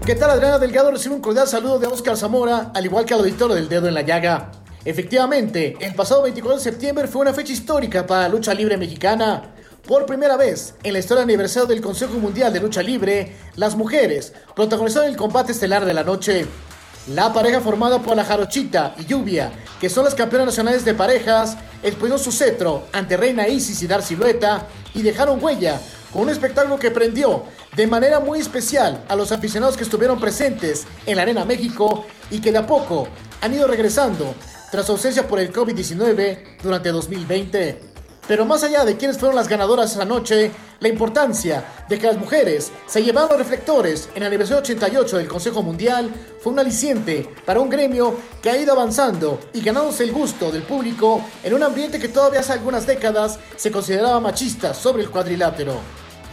¿Qué 0.06 0.16
tal 0.16 0.32
Adriana 0.32 0.58
Delgado? 0.58 0.92
Recibe 0.92 1.16
un 1.16 1.22
cordial 1.22 1.48
saludo 1.48 1.80
de 1.80 1.88
Oscar 1.88 2.16
Zamora, 2.16 2.72
al 2.74 2.86
igual 2.86 3.04
que 3.06 3.14
al 3.14 3.20
auditor 3.20 3.54
del 3.54 3.68
Dedo 3.68 3.90
en 3.90 3.94
la 3.94 4.04
Llaga. 4.04 4.52
Efectivamente, 4.88 5.76
el 5.82 5.94
pasado 5.96 6.22
24 6.22 6.60
de 6.60 6.64
septiembre 6.64 7.08
fue 7.10 7.20
una 7.20 7.34
fecha 7.34 7.52
histórica 7.52 8.08
para 8.08 8.22
la 8.22 8.30
lucha 8.30 8.54
libre 8.54 8.78
mexicana. 8.78 9.54
Por 9.86 10.06
primera 10.06 10.38
vez 10.38 10.76
en 10.82 10.94
la 10.94 11.00
historia 11.00 11.26
de 11.26 11.34
aniversario 11.34 11.68
del 11.68 11.82
Consejo 11.82 12.14
Mundial 12.14 12.54
de 12.54 12.62
Lucha 12.62 12.82
Libre, 12.82 13.36
las 13.58 13.76
mujeres 13.76 14.32
protagonizaron 14.56 15.10
el 15.10 15.18
combate 15.18 15.52
estelar 15.52 15.84
de 15.84 15.94
la 15.94 16.06
noche. 16.06 16.46
La 17.10 17.34
pareja 17.34 17.60
formada 17.60 18.02
por 18.02 18.16
la 18.16 18.24
Jarochita 18.24 18.96
y 18.98 19.04
Lluvia, 19.04 19.52
que 19.82 19.90
son 19.90 20.06
las 20.06 20.16
campeonas 20.16 20.48
nacionales 20.48 20.86
de 20.86 20.94
parejas, 20.94 21.58
expusieron 21.84 22.18
su 22.18 22.32
cetro 22.32 22.88
ante 22.94 23.18
Reina 23.18 23.46
Isis 23.46 23.84
y 23.84 23.88
Dar 23.88 24.02
Silueta 24.02 24.68
y 24.94 25.02
dejaron 25.02 25.44
huella 25.44 25.82
con 26.14 26.22
un 26.22 26.30
espectáculo 26.30 26.80
que 26.80 26.92
prendió 26.92 27.44
de 27.76 27.88
manera 27.88 28.22
muy 28.22 28.40
especial 28.40 29.04
a 29.10 29.18
los 29.18 29.34
aficionados 29.34 29.76
que 29.76 29.84
estuvieron 29.84 30.18
presentes 30.18 30.88
en 31.06 31.18
la 31.18 31.24
Arena 31.24 31.44
México 31.44 32.06
y 32.32 32.40
que 32.40 32.54
de 32.54 32.60
a 32.60 32.66
poco 32.66 33.10
han 33.42 33.54
ido 33.54 33.68
regresando 33.68 34.34
tras 34.78 34.92
ausencia 34.92 35.28
por 35.28 35.40
el 35.40 35.52
COVID-19 35.52 36.62
durante 36.62 36.92
2020. 36.92 37.82
Pero 38.28 38.46
más 38.46 38.62
allá 38.62 38.86
de 38.86 38.96
quienes 38.96 39.18
fueron 39.18 39.36
las 39.36 39.48
ganadoras 39.48 39.92
esa 39.92 40.06
noche, 40.06 40.52
la 40.80 40.88
importancia 40.88 41.66
de 41.90 41.98
que 41.98 42.06
las 42.06 42.16
mujeres 42.16 42.72
se 42.86 43.02
llevaban 43.02 43.32
los 43.32 43.40
reflectores 43.40 44.08
en 44.14 44.22
el 44.22 44.28
aniversario 44.28 44.62
88 44.62 45.18
del 45.18 45.28
Consejo 45.28 45.64
Mundial 45.64 46.12
fue 46.40 46.54
un 46.54 46.60
aliciente 46.60 47.28
para 47.44 47.60
un 47.60 47.72
gremio 47.72 48.18
que 48.40 48.52
ha 48.52 48.58
ido 48.58 48.72
avanzando 48.72 49.40
y 49.52 49.62
ganándose 49.62 50.04
el 50.04 50.12
gusto 50.12 50.52
del 50.52 50.62
público 50.62 51.26
en 51.44 51.56
un 51.56 51.64
ambiente 51.64 51.98
que 51.98 52.10
todavía 52.10 52.42
hace 52.42 52.54
algunas 52.54 52.86
décadas 52.86 53.40
se 53.56 53.72
consideraba 53.72 54.20
machista 54.20 54.76
sobre 54.76 55.02
el 55.02 55.10
cuadrilátero. 55.10 55.74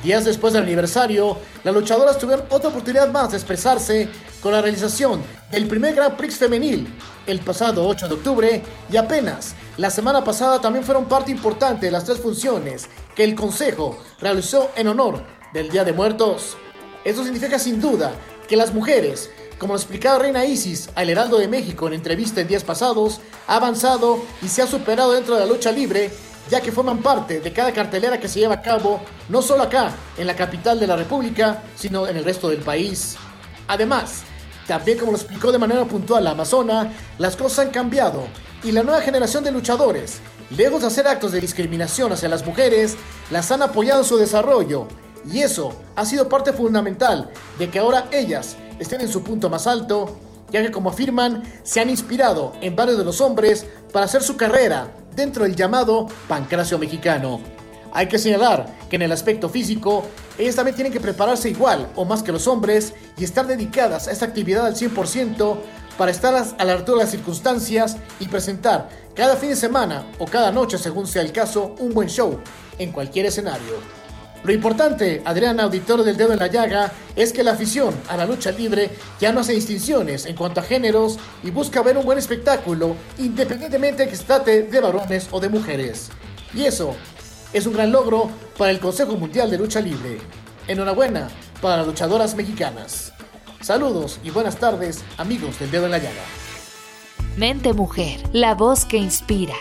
Días 0.02 0.26
después 0.26 0.52
del 0.52 0.64
aniversario, 0.64 1.38
las 1.62 1.74
luchadoras 1.74 2.18
tuvieron 2.18 2.44
otra 2.50 2.68
oportunidad 2.68 3.10
más 3.10 3.30
de 3.30 3.38
expresarse 3.38 4.06
con 4.44 4.52
la 4.52 4.60
realización 4.60 5.22
del 5.50 5.66
primer 5.66 5.94
Grand 5.94 6.18
Prix 6.18 6.36
femenil 6.36 6.86
el 7.26 7.40
pasado 7.40 7.88
8 7.88 8.08
de 8.08 8.14
octubre 8.14 8.62
y 8.92 8.96
apenas 8.98 9.54
la 9.78 9.88
semana 9.88 10.22
pasada 10.22 10.60
también 10.60 10.84
fueron 10.84 11.06
parte 11.06 11.30
importante 11.30 11.86
de 11.86 11.92
las 11.92 12.04
tres 12.04 12.18
funciones 12.18 12.90
que 13.16 13.24
el 13.24 13.34
Consejo 13.34 13.98
realizó 14.20 14.70
en 14.76 14.88
honor 14.88 15.24
del 15.54 15.70
Día 15.70 15.82
de 15.82 15.94
Muertos. 15.94 16.58
Eso 17.06 17.24
significa 17.24 17.58
sin 17.58 17.80
duda 17.80 18.12
que 18.46 18.58
las 18.58 18.74
mujeres, 18.74 19.30
como 19.58 19.72
lo 19.72 19.78
explicaba 19.78 20.18
Reina 20.18 20.44
Isis 20.44 20.90
al 20.94 21.08
Heraldo 21.08 21.38
de 21.38 21.48
México 21.48 21.86
en 21.86 21.94
entrevista 21.94 22.42
en 22.42 22.48
días 22.48 22.64
pasados, 22.64 23.22
ha 23.46 23.56
avanzado 23.56 24.22
y 24.42 24.48
se 24.48 24.60
ha 24.60 24.66
superado 24.66 25.12
dentro 25.12 25.36
de 25.36 25.40
la 25.40 25.46
lucha 25.46 25.72
libre 25.72 26.10
ya 26.50 26.60
que 26.60 26.70
forman 26.70 26.98
parte 26.98 27.40
de 27.40 27.52
cada 27.54 27.72
cartelera 27.72 28.20
que 28.20 28.28
se 28.28 28.40
lleva 28.40 28.56
a 28.56 28.60
cabo, 28.60 29.00
no 29.30 29.40
solo 29.40 29.62
acá, 29.62 29.92
en 30.18 30.26
la 30.26 30.36
capital 30.36 30.78
de 30.78 30.86
la 30.86 30.96
República, 30.96 31.62
sino 31.74 32.06
en 32.06 32.18
el 32.18 32.24
resto 32.24 32.50
del 32.50 32.60
país. 32.60 33.16
Además, 33.66 34.24
también 34.66 34.98
como 34.98 35.12
lo 35.12 35.18
explicó 35.18 35.52
de 35.52 35.58
manera 35.58 35.84
puntual 35.84 36.24
la 36.24 36.30
Amazona, 36.30 36.92
las 37.18 37.36
cosas 37.36 37.66
han 37.66 37.72
cambiado 37.72 38.24
y 38.62 38.72
la 38.72 38.82
nueva 38.82 39.02
generación 39.02 39.44
de 39.44 39.52
luchadores, 39.52 40.20
lejos 40.56 40.80
de 40.80 40.86
hacer 40.86 41.06
actos 41.06 41.32
de 41.32 41.40
discriminación 41.40 42.12
hacia 42.12 42.28
las 42.28 42.46
mujeres, 42.46 42.96
las 43.30 43.50
han 43.50 43.62
apoyado 43.62 44.00
en 44.00 44.06
su 44.06 44.16
desarrollo. 44.16 44.88
Y 45.30 45.40
eso 45.40 45.74
ha 45.96 46.04
sido 46.04 46.28
parte 46.28 46.52
fundamental 46.52 47.30
de 47.58 47.70
que 47.70 47.78
ahora 47.78 48.08
ellas 48.10 48.56
estén 48.78 49.00
en 49.00 49.08
su 49.08 49.22
punto 49.22 49.50
más 49.50 49.66
alto, 49.66 50.16
ya 50.50 50.62
que 50.62 50.70
como 50.70 50.90
afirman, 50.90 51.42
se 51.62 51.80
han 51.80 51.90
inspirado 51.90 52.52
en 52.60 52.76
varios 52.76 52.98
de 52.98 53.04
los 53.04 53.20
hombres 53.20 53.66
para 53.92 54.06
hacer 54.06 54.22
su 54.22 54.36
carrera 54.36 54.94
dentro 55.14 55.44
del 55.44 55.56
llamado 55.56 56.06
pancracio 56.28 56.78
mexicano. 56.78 57.40
Hay 57.94 58.08
que 58.08 58.18
señalar 58.18 58.66
que 58.90 58.96
en 58.96 59.02
el 59.02 59.12
aspecto 59.12 59.48
físico, 59.48 60.04
ellas 60.36 60.56
también 60.56 60.74
tienen 60.74 60.92
que 60.92 60.98
prepararse 60.98 61.48
igual 61.48 61.88
o 61.94 62.04
más 62.04 62.24
que 62.24 62.32
los 62.32 62.48
hombres 62.48 62.92
y 63.16 63.22
estar 63.22 63.46
dedicadas 63.46 64.08
a 64.08 64.10
esta 64.10 64.26
actividad 64.26 64.66
al 64.66 64.74
100% 64.74 65.56
para 65.96 66.10
estar 66.10 66.34
a 66.34 66.64
la 66.64 66.72
altura 66.72 66.98
de 66.98 67.04
las 67.04 67.12
circunstancias 67.12 67.96
y 68.18 68.26
presentar 68.26 68.88
cada 69.14 69.36
fin 69.36 69.50
de 69.50 69.56
semana 69.56 70.04
o 70.18 70.26
cada 70.26 70.50
noche, 70.50 70.76
según 70.76 71.06
sea 71.06 71.22
el 71.22 71.30
caso, 71.30 71.76
un 71.78 71.94
buen 71.94 72.08
show 72.08 72.40
en 72.80 72.90
cualquier 72.90 73.26
escenario. 73.26 73.74
Lo 74.42 74.52
importante, 74.52 75.22
Adrián, 75.24 75.60
auditor 75.60 76.02
del 76.02 76.16
dedo 76.16 76.32
en 76.32 76.40
la 76.40 76.48
llaga, 76.48 76.92
es 77.14 77.32
que 77.32 77.44
la 77.44 77.52
afición 77.52 77.94
a 78.08 78.16
la 78.16 78.26
lucha 78.26 78.50
libre 78.50 78.90
ya 79.20 79.32
no 79.32 79.40
hace 79.40 79.52
distinciones 79.52 80.26
en 80.26 80.34
cuanto 80.34 80.58
a 80.58 80.64
géneros 80.64 81.16
y 81.44 81.52
busca 81.52 81.80
ver 81.80 81.96
un 81.96 82.04
buen 82.04 82.18
espectáculo 82.18 82.96
independientemente 83.18 84.02
de 84.02 84.10
que 84.10 84.16
se 84.16 84.24
trate 84.24 84.64
de 84.64 84.80
varones 84.80 85.28
o 85.30 85.38
de 85.38 85.48
mujeres. 85.48 86.10
Y 86.52 86.64
eso 86.64 86.94
es 87.54 87.66
un 87.66 87.72
gran 87.72 87.92
logro 87.92 88.28
para 88.58 88.72
el 88.72 88.80
Consejo 88.80 89.16
Mundial 89.16 89.50
de 89.50 89.56
Lucha 89.56 89.80
Libre. 89.80 90.18
Enhorabuena 90.66 91.28
para 91.62 91.78
las 91.78 91.86
luchadoras 91.86 92.34
mexicanas. 92.34 93.12
Saludos 93.60 94.18
y 94.24 94.30
buenas 94.30 94.56
tardes, 94.56 95.04
amigos 95.16 95.58
del 95.60 95.70
dedo 95.70 95.86
en 95.86 95.92
la 95.92 95.98
llaga. 95.98 96.22
Mente 97.36 97.72
Mujer, 97.72 98.20
la 98.32 98.54
voz 98.54 98.84
que 98.84 98.96
inspira. 98.96 99.54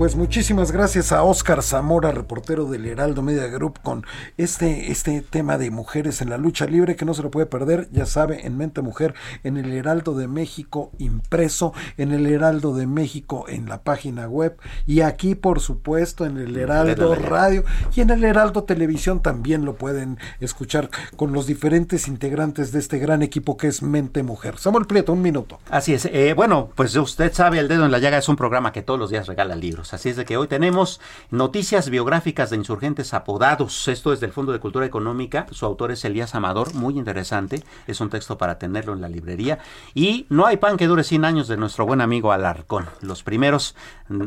Pues 0.00 0.16
muchísimas 0.16 0.72
gracias 0.72 1.12
a 1.12 1.22
Oscar 1.24 1.62
Zamora, 1.62 2.10
reportero 2.10 2.64
del 2.64 2.86
Heraldo 2.86 3.20
Media 3.20 3.48
Group, 3.48 3.80
con 3.82 4.06
este, 4.38 4.90
este 4.90 5.20
tema 5.20 5.58
de 5.58 5.70
mujeres 5.70 6.22
en 6.22 6.30
la 6.30 6.38
lucha 6.38 6.64
libre 6.64 6.96
que 6.96 7.04
no 7.04 7.12
se 7.12 7.22
lo 7.22 7.30
puede 7.30 7.44
perder, 7.44 7.86
ya 7.92 8.06
sabe, 8.06 8.46
en 8.46 8.56
Mente 8.56 8.80
Mujer, 8.80 9.12
en 9.44 9.58
el 9.58 9.70
Heraldo 9.70 10.14
de 10.14 10.26
México 10.26 10.90
impreso, 10.96 11.74
en 11.98 12.12
el 12.12 12.26
Heraldo 12.26 12.74
de 12.74 12.86
México 12.86 13.44
en 13.46 13.68
la 13.68 13.82
página 13.82 14.26
web 14.26 14.56
y 14.86 15.02
aquí, 15.02 15.34
por 15.34 15.60
supuesto, 15.60 16.24
en 16.24 16.38
el 16.38 16.56
Heraldo 16.56 17.14
Radio 17.16 17.64
y 17.94 18.00
en 18.00 18.08
el 18.08 18.24
Heraldo 18.24 18.64
Televisión 18.64 19.20
también 19.20 19.66
lo 19.66 19.74
pueden 19.74 20.16
escuchar 20.40 20.88
con 21.16 21.34
los 21.34 21.46
diferentes 21.46 22.08
integrantes 22.08 22.72
de 22.72 22.78
este 22.78 22.98
gran 22.98 23.20
equipo 23.20 23.58
que 23.58 23.66
es 23.66 23.82
Mente 23.82 24.22
Mujer. 24.22 24.56
Samuel 24.56 24.86
Prieto, 24.86 25.12
un 25.12 25.20
minuto. 25.20 25.58
Así 25.68 25.92
es. 25.92 26.06
Eh, 26.06 26.32
bueno, 26.34 26.70
pues 26.74 26.96
usted 26.96 27.34
sabe, 27.34 27.58
El 27.58 27.68
Dedo 27.68 27.84
en 27.84 27.90
la 27.90 27.98
Llaga 27.98 28.16
es 28.16 28.30
un 28.30 28.36
programa 28.36 28.72
que 28.72 28.80
todos 28.80 28.98
los 28.98 29.10
días 29.10 29.26
regala 29.26 29.54
libros. 29.54 29.89
Así 29.92 30.08
es 30.08 30.16
de 30.16 30.24
que 30.24 30.36
hoy 30.36 30.48
tenemos 30.48 31.00
noticias 31.30 31.90
biográficas 31.90 32.50
de 32.50 32.56
insurgentes 32.56 33.14
apodados. 33.14 33.88
Esto 33.88 34.12
es 34.12 34.20
del 34.20 34.32
Fondo 34.32 34.52
de 34.52 34.60
Cultura 34.60 34.86
Económica. 34.86 35.46
Su 35.50 35.66
autor 35.66 35.92
es 35.92 36.04
Elías 36.04 36.34
Amador, 36.34 36.74
muy 36.74 36.98
interesante. 36.98 37.62
Es 37.86 38.00
un 38.00 38.10
texto 38.10 38.38
para 38.38 38.58
tenerlo 38.58 38.92
en 38.92 39.00
la 39.00 39.08
librería. 39.08 39.58
Y 39.94 40.26
No 40.28 40.46
hay 40.46 40.56
pan 40.56 40.76
que 40.76 40.86
dure 40.86 41.04
100 41.04 41.24
años 41.24 41.48
de 41.48 41.56
nuestro 41.56 41.86
buen 41.86 42.00
amigo 42.00 42.32
Alarcón. 42.32 42.86
Los 43.00 43.22
primeros 43.22 43.74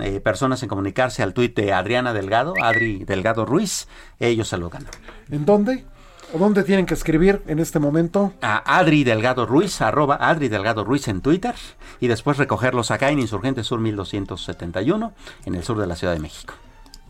eh, 0.01 0.19
personas 0.19 0.61
en 0.63 0.69
comunicarse 0.69 1.23
al 1.23 1.33
tuit 1.33 1.55
de 1.55 1.73
Adriana 1.73 2.13
Delgado, 2.13 2.53
Adri 2.61 3.03
Delgado 3.05 3.45
Ruiz, 3.45 3.87
ellos 4.19 4.47
se 4.47 4.57
lo 4.57 4.69
ganan. 4.69 4.91
¿En 5.29 5.45
dónde? 5.45 5.85
¿O 6.33 6.39
dónde 6.39 6.63
tienen 6.63 6.87
que 6.87 6.95
escribir 6.95 7.43
en 7.45 7.59
este 7.59 7.77
momento? 7.77 8.33
A 8.41 8.77
Adri 8.79 9.03
Delgado 9.03 9.45
Ruiz, 9.45 9.81
arroba 9.81 10.15
Adri 10.15 10.49
Delgado 10.49 10.83
Ruiz 10.83 11.07
en 11.07 11.21
Twitter 11.21 11.53
y 11.99 12.07
después 12.07 12.37
recogerlos 12.37 12.89
acá 12.89 13.11
en 13.11 13.19
Insurgente 13.19 13.63
Sur 13.63 13.79
1271 13.79 15.13
en 15.45 15.55
el 15.55 15.63
sur 15.63 15.77
de 15.77 15.85
la 15.85 15.95
Ciudad 15.95 16.13
de 16.13 16.19
México. 16.19 16.55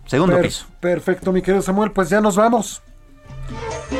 Segundo 0.05 0.39
piso. 0.41 0.65
Perfecto, 0.81 1.31
mi 1.31 1.41
querido 1.41 1.61
Samuel, 1.61 1.91
pues 1.91 2.09
ya 2.09 2.19
nos 2.19 2.35
vamos. 2.35 2.81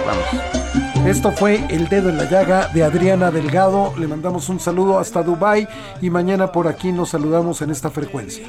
Vamos. 0.05 1.07
Esto 1.07 1.31
fue 1.31 1.65
El 1.69 1.87
Dedo 1.87 2.09
en 2.09 2.17
la 2.17 2.29
Llaga 2.29 2.67
de 2.73 2.83
Adriana 2.83 3.31
Delgado. 3.31 3.93
Le 3.97 4.07
mandamos 4.07 4.49
un 4.49 4.59
saludo 4.59 4.99
hasta 4.99 5.23
Dubai 5.23 5.67
y 6.01 6.09
mañana 6.09 6.51
por 6.51 6.67
aquí 6.67 6.91
nos 6.91 7.09
saludamos 7.09 7.61
en 7.61 7.71
esta 7.71 7.89
frecuencia. 7.89 8.45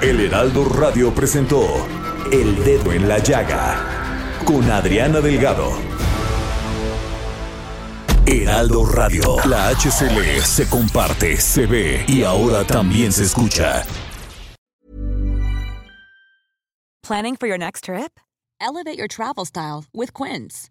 El 0.00 0.20
Heraldo 0.20 0.64
Radio 0.64 1.14
presentó 1.14 1.66
El 2.32 2.64
Dedo 2.64 2.92
en 2.92 3.08
la 3.08 3.18
Llaga 3.18 4.38
con 4.44 4.70
Adriana 4.70 5.20
Delgado. 5.20 5.72
Heraldo 8.24 8.84
Radio, 8.84 9.36
la 9.46 9.68
HCL 9.70 10.42
se 10.42 10.68
comparte, 10.68 11.36
se 11.38 11.66
ve 11.66 12.04
y 12.06 12.22
ahora 12.22 12.64
también 12.64 13.12
se 13.12 13.24
escucha. 13.24 13.84
Planning 17.02 17.36
for 17.36 17.46
your 17.46 17.58
next 17.58 17.84
trip? 17.84 18.20
Elevate 18.60 18.98
your 18.98 19.08
travel 19.08 19.46
style 19.46 19.84
with 19.94 20.12
Quince. 20.12 20.70